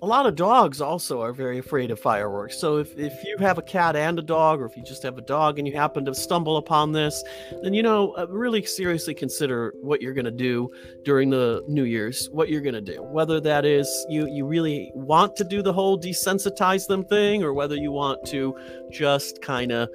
a 0.00 0.06
lot 0.06 0.26
of 0.26 0.36
dogs 0.36 0.80
also 0.80 1.20
are 1.20 1.32
very 1.32 1.58
afraid 1.58 1.90
of 1.90 1.98
fireworks. 1.98 2.56
So 2.56 2.76
if, 2.76 2.96
if 2.96 3.24
you 3.24 3.36
have 3.38 3.58
a 3.58 3.62
cat 3.62 3.96
and 3.96 4.18
a 4.18 4.22
dog, 4.22 4.60
or 4.60 4.66
if 4.66 4.76
you 4.76 4.82
just 4.84 5.02
have 5.02 5.18
a 5.18 5.22
dog 5.22 5.58
and 5.58 5.66
you 5.66 5.74
happen 5.74 6.04
to 6.04 6.14
stumble 6.14 6.56
upon 6.56 6.92
this, 6.92 7.22
then 7.62 7.74
you 7.74 7.82
know, 7.82 8.12
uh, 8.12 8.26
really 8.28 8.64
seriously 8.64 9.14
consider 9.14 9.74
what 9.80 10.00
you're 10.00 10.14
going 10.14 10.24
to 10.24 10.30
do 10.30 10.70
during 11.04 11.30
the 11.30 11.64
New 11.66 11.84
Year's, 11.84 12.28
what 12.30 12.48
you're 12.48 12.60
going 12.60 12.74
to 12.74 12.80
do. 12.80 13.02
Whether 13.02 13.40
that 13.40 13.64
is 13.64 13.88
you 14.08 14.28
you 14.28 14.46
really 14.46 14.92
want 14.94 15.34
to 15.36 15.44
do 15.44 15.62
the 15.62 15.72
whole 15.72 15.98
desensitize 15.98 16.86
them 16.86 17.04
thing, 17.04 17.42
or 17.42 17.52
whether 17.52 17.74
you 17.74 17.90
want 17.90 18.24
to 18.26 18.56
just 18.92 19.42
kind 19.42 19.72
of 19.72 19.88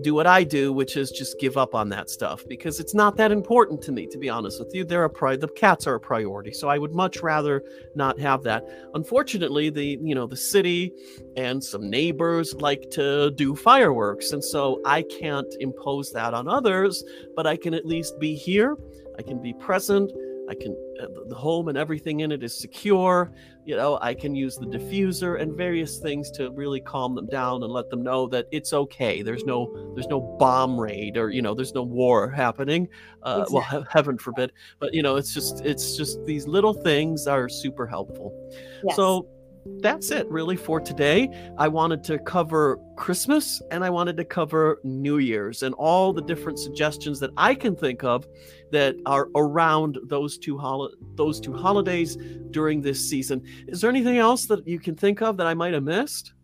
do 0.00 0.14
what 0.14 0.26
I 0.26 0.44
do, 0.44 0.72
which 0.72 0.96
is 0.96 1.10
just 1.10 1.38
give 1.40 1.56
up 1.56 1.74
on 1.74 1.88
that 1.88 2.08
stuff 2.08 2.44
because 2.46 2.78
it's 2.78 2.94
not 2.94 3.16
that 3.16 3.32
important 3.32 3.82
to 3.82 3.92
me, 3.92 4.06
to 4.06 4.18
be 4.18 4.28
honest 4.28 4.60
with 4.60 4.74
you. 4.74 4.84
They're 4.84 5.04
a 5.04 5.10
pri- 5.10 5.36
the 5.36 5.48
cats 5.48 5.86
are 5.86 5.96
a 5.96 6.00
priority, 6.00 6.52
so 6.52 6.68
I 6.68 6.78
would 6.78 6.94
much 6.94 7.20
rather 7.20 7.64
not 7.94 8.18
have 8.20 8.42
that. 8.44 8.64
Unfortunately, 8.94 9.70
the 9.70 9.98
you 10.00 10.14
know 10.14 10.26
the 10.26 10.36
city 10.36 10.92
and 11.36 11.62
some 11.62 11.90
neighbors 11.90 12.54
like 12.54 12.90
to 12.92 13.30
do 13.32 13.56
fireworks, 13.56 14.32
and 14.32 14.42
so 14.42 14.80
I 14.84 15.02
can't 15.02 15.52
impose 15.60 16.12
that 16.12 16.34
on 16.34 16.48
others, 16.48 17.02
but 17.34 17.46
I 17.46 17.56
can 17.56 17.74
at 17.74 17.86
least 17.86 18.18
be 18.20 18.34
here. 18.34 18.76
I 19.18 19.22
can 19.22 19.42
be 19.42 19.52
present. 19.54 20.12
I 20.48 20.54
can 20.54 20.76
uh, 21.00 21.06
the 21.26 21.34
home 21.34 21.68
and 21.68 21.76
everything 21.76 22.20
in 22.20 22.32
it 22.32 22.42
is 22.42 22.58
secure. 22.58 23.32
You 23.64 23.76
know, 23.76 23.98
I 24.00 24.14
can 24.14 24.34
use 24.34 24.56
the 24.56 24.66
diffuser 24.66 25.40
and 25.40 25.54
various 25.54 25.98
things 25.98 26.30
to 26.32 26.50
really 26.50 26.80
calm 26.80 27.14
them 27.14 27.26
down 27.26 27.62
and 27.62 27.72
let 27.72 27.90
them 27.90 28.02
know 28.02 28.26
that 28.28 28.46
it's 28.50 28.72
okay. 28.72 29.20
There's 29.20 29.44
no 29.44 29.92
there's 29.94 30.06
no 30.08 30.20
bomb 30.38 30.80
raid 30.80 31.16
or 31.16 31.30
you 31.30 31.42
know 31.42 31.54
there's 31.54 31.74
no 31.74 31.82
war 31.82 32.30
happening. 32.30 32.88
Uh, 33.22 33.44
exactly. 33.46 33.54
Well, 33.54 33.82
he- 33.82 33.88
heaven 33.90 34.18
forbid. 34.18 34.52
But 34.78 34.94
you 34.94 35.02
know, 35.02 35.16
it's 35.16 35.34
just 35.34 35.64
it's 35.64 35.96
just 35.96 36.24
these 36.24 36.46
little 36.46 36.74
things 36.74 37.26
are 37.26 37.48
super 37.48 37.86
helpful. 37.86 38.32
Yes. 38.84 38.96
So 38.96 39.28
that's 39.80 40.10
it 40.10 40.28
really 40.28 40.56
for 40.56 40.80
today. 40.80 41.28
I 41.56 41.68
wanted 41.68 42.02
to 42.04 42.18
cover 42.18 42.78
Christmas 42.96 43.62
and 43.70 43.84
I 43.84 43.90
wanted 43.90 44.16
to 44.16 44.24
cover 44.24 44.80
New 44.84 45.18
Year's 45.18 45.62
and 45.62 45.74
all 45.74 46.12
the 46.12 46.22
different 46.22 46.58
suggestions 46.58 47.20
that 47.20 47.30
I 47.36 47.54
can 47.54 47.76
think 47.76 48.04
of 48.04 48.26
that 48.72 48.96
are 49.06 49.28
around 49.36 49.98
those 50.04 50.38
two 50.38 50.58
hol- 50.58 50.92
those 51.14 51.40
two 51.40 51.52
holidays 51.52 52.16
during 52.50 52.80
this 52.80 53.08
season. 53.08 53.42
Is 53.68 53.80
there 53.80 53.90
anything 53.90 54.18
else 54.18 54.46
that 54.46 54.66
you 54.66 54.80
can 54.80 54.96
think 54.96 55.22
of 55.22 55.36
that 55.36 55.46
I 55.46 55.54
might 55.54 55.74
have 55.74 55.84
missed? 55.84 56.34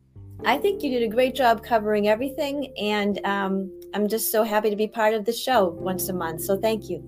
I 0.45 0.59
think 0.59 0.83
you 0.83 0.91
did 0.91 1.03
a 1.03 1.09
great 1.09 1.35
job 1.35 1.63
covering 1.63 2.09
everything, 2.09 2.73
and 2.77 3.25
um, 3.25 3.71
I'm 3.95 4.09
just 4.09 4.31
so 4.31 4.43
happy 4.43 4.69
to 4.69 4.77
be 4.77 4.89
part 4.89 5.15
of 5.15 5.25
the 5.25 5.33
show 5.33 5.69
once 5.69 6.09
a 6.09 6.13
month. 6.13 6.43
So 6.43 6.59
thank 6.59 6.91
you. 6.91 7.03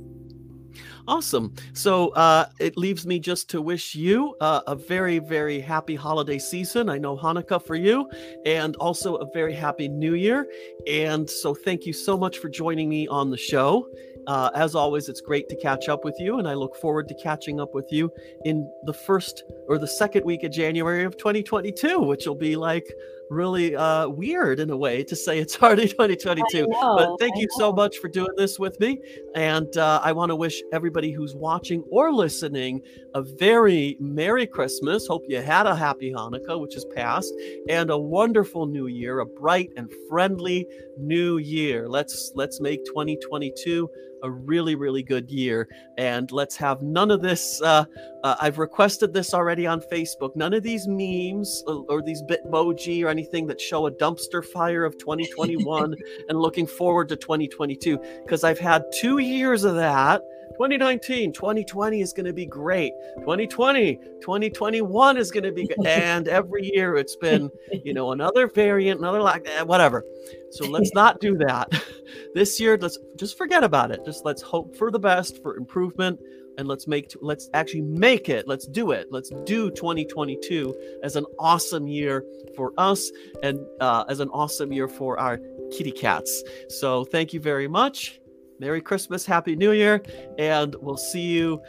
Awesome. 1.09 1.55
So 1.73 2.09
uh, 2.11 2.47
it 2.59 2.77
leaves 2.77 3.07
me 3.07 3.21
just 3.21 3.49
to 3.51 3.63
wish 3.63 3.95
you 3.95 4.35
uh, 4.41 4.63
a 4.67 4.75
very, 4.75 5.21
very 5.21 5.61
happy 5.61 5.95
holiday 5.95 6.39
season. 6.39 6.89
I 6.89 6.99
know 6.99 7.17
Hanukkah 7.17 7.65
for 7.65 7.77
you, 7.77 8.11
and 8.45 8.75
also 8.77 9.17
a 9.17 9.27
very 9.33 9.55
happy 9.55 9.89
new 9.89 10.15
year. 10.15 10.47
And 10.89 11.29
so 11.31 11.55
thank 11.55 11.87
you 11.87 11.93
so 11.93 12.17
much 12.17 12.39
for 12.39 12.49
joining 12.49 12.89
me 12.89 13.07
on 13.09 13.31
the 13.31 13.37
show. 13.37 13.87
uh, 14.27 14.51
as 14.55 14.75
always, 14.75 15.09
it's 15.09 15.21
great 15.21 15.49
to 15.49 15.57
catch 15.57 15.89
up 15.89 16.05
with 16.05 16.17
you, 16.19 16.39
and 16.39 16.49
I 16.49 16.55
look 16.55 16.75
forward 16.77 17.07
to 17.09 17.15
catching 17.15 17.61
up 17.61 17.75
with 17.75 17.87
you 17.93 18.11
in 18.45 18.69
the 18.85 18.93
first 18.93 19.45
or 19.69 19.79
the 19.79 19.87
second 19.87 20.25
week 20.25 20.43
of 20.43 20.51
January 20.51 21.05
of 21.05 21.17
2022, 21.17 22.01
which 22.01 22.27
will 22.27 22.35
be 22.35 22.57
like 22.57 22.87
really 23.31 23.74
uh, 23.74 24.09
weird 24.09 24.61
in 24.61 24.70
a 24.70 24.77
way 24.77 25.03
to 25.05 25.16
say 25.16 25.39
it's 25.39 25.59
already 25.62 25.89
2022. 25.89 26.66
But 26.70 27.16
thank 27.18 27.37
I 27.37 27.41
you 27.41 27.47
know. 27.47 27.59
so 27.59 27.72
much 27.72 27.99
for 27.99 28.09
doing 28.09 28.33
this 28.37 28.59
with 28.59 28.79
me. 28.81 29.01
And 29.35 29.77
uh, 29.77 30.01
I 30.03 30.12
want 30.12 30.31
to 30.31 30.37
wish 30.37 30.62
everybody 30.72 31.12
who's 31.12 31.35
watching 31.35 31.83
or 31.91 32.12
listening 32.12 32.83
a 33.14 33.22
very 33.22 33.97
Merry 34.01 34.47
Christmas. 34.47 35.07
Hope 35.07 35.24
you 35.29 35.41
had 35.41 35.66
a 35.66 35.74
happy 35.74 36.12
Hanukkah, 36.12 36.61
which 36.61 36.77
is 36.77 36.85
past, 36.95 37.33
and 37.68 37.91
a 37.91 37.99
wonderful 37.99 38.66
new 38.66 38.87
year, 38.87 39.20
a 39.20 39.27
bright 39.27 39.70
and 39.77 39.93
friendly 40.09 40.66
new 40.99 41.39
year. 41.39 41.89
Let's 41.89 42.33
let's 42.35 42.61
make 42.61 42.85
2022 42.85 43.89
a 44.27 44.31
really 44.31 44.74
really 44.74 45.03
good 45.03 45.31
year. 45.31 45.68
And 45.97 46.31
let's 46.33 46.57
have 46.57 46.83
none 46.83 47.11
of 47.11 47.22
this 47.22 47.62
uh, 47.62 47.85
uh, 48.24 48.37
i've 48.41 48.59
requested 48.59 49.14
this 49.14 49.33
already 49.33 49.66
on 49.66 49.81
facebook. 49.81 50.37
None 50.37 50.53
of 50.53 50.62
these 50.62 50.87
memes 50.87 51.62
or, 51.66 51.85
or 51.89 52.03
these 52.03 52.22
bitmoji 52.22 53.05
or 53.05 53.09
anything 53.09 53.47
that 53.47 53.61
show 53.61 53.87
a 53.87 53.91
dumpster 53.91 54.45
fire 54.45 54.85
of 54.85 54.99
2021 54.99 55.95
and 56.29 56.39
looking 56.39 56.66
forward 56.66 57.09
to 57.09 57.16
2022 57.16 57.99
because 58.24 58.45
i've 58.45 58.59
had 58.59 58.85
two 58.93 59.18
years 59.18 59.64
of 59.64 59.74
that. 59.77 60.22
2019 60.53 61.33
2020 61.33 62.01
is 62.01 62.12
going 62.12 62.24
to 62.24 62.33
be 62.33 62.47
great. 62.47 62.93
2020 63.18 63.97
2021 64.20 65.16
is 65.18 65.31
going 65.31 65.45
to 65.45 65.53
be 65.53 65.66
good 65.66 65.87
and 65.87 66.29
every 66.29 66.70
year 66.72 66.97
it's 66.97 67.16
been 67.16 67.51
you 67.85 67.93
know 67.93 68.12
another 68.12 68.49
variant 68.49 68.99
another 69.01 69.20
like 69.20 69.47
eh, 69.47 69.62
whatever. 69.62 70.05
So 70.51 70.66
let's 70.66 70.93
not 70.95 71.20
do 71.20 71.37
that 71.39 71.68
this 72.37 72.61
year 72.61 72.76
let's 72.76 72.99
just 73.16 73.39
forget 73.39 73.64
about 73.64 73.91
it. 73.91 74.05
Just 74.05 74.26
let's 74.26 74.43
hope 74.43 74.76
for 74.76 74.91
the 74.91 74.99
best 74.99 75.43
for 75.43 75.57
improvement 75.57 76.20
and 76.59 76.68
let's 76.68 76.87
make 76.87 77.14
let's 77.22 77.49
actually 77.55 77.80
make 77.80 78.28
it. 78.28 78.47
Let's 78.47 78.66
do 78.66 78.91
it. 78.91 79.09
Let's 79.11 79.30
do 79.45 79.70
2022 79.70 80.99
as 81.03 81.16
an 81.16 81.24
awesome 81.39 81.89
year 81.89 82.24
for 82.55 82.74
us 82.76 83.11
and 83.43 83.59
uh, 83.80 84.05
as 84.11 84.20
an 84.20 84.28
awesome 84.30 84.70
year 84.70 84.87
for 84.87 85.18
our 85.18 85.41
kitty 85.72 85.93
cats. 85.93 86.45
So 86.68 87.05
thank 87.07 87.32
you 87.32 87.41
very 87.41 87.68
much. 87.68 88.20
Merry 88.61 88.82
christmas 88.82 89.24
happy 89.24 89.57
new 89.57 89.72
year 89.72 90.03
and 90.39 90.74
we'll 90.80 90.99
see 90.99 91.22
you 91.22 91.62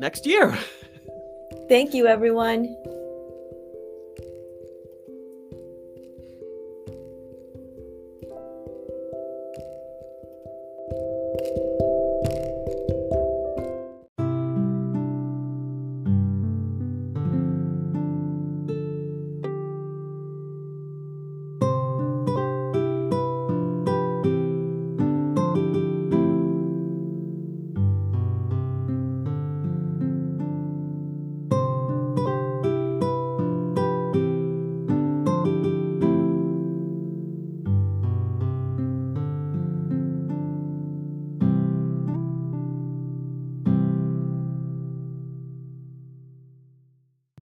next 0.00 0.26
year. 0.26 0.58
Thank 1.68 1.92
you, 1.92 2.06
everyone. 2.06 2.74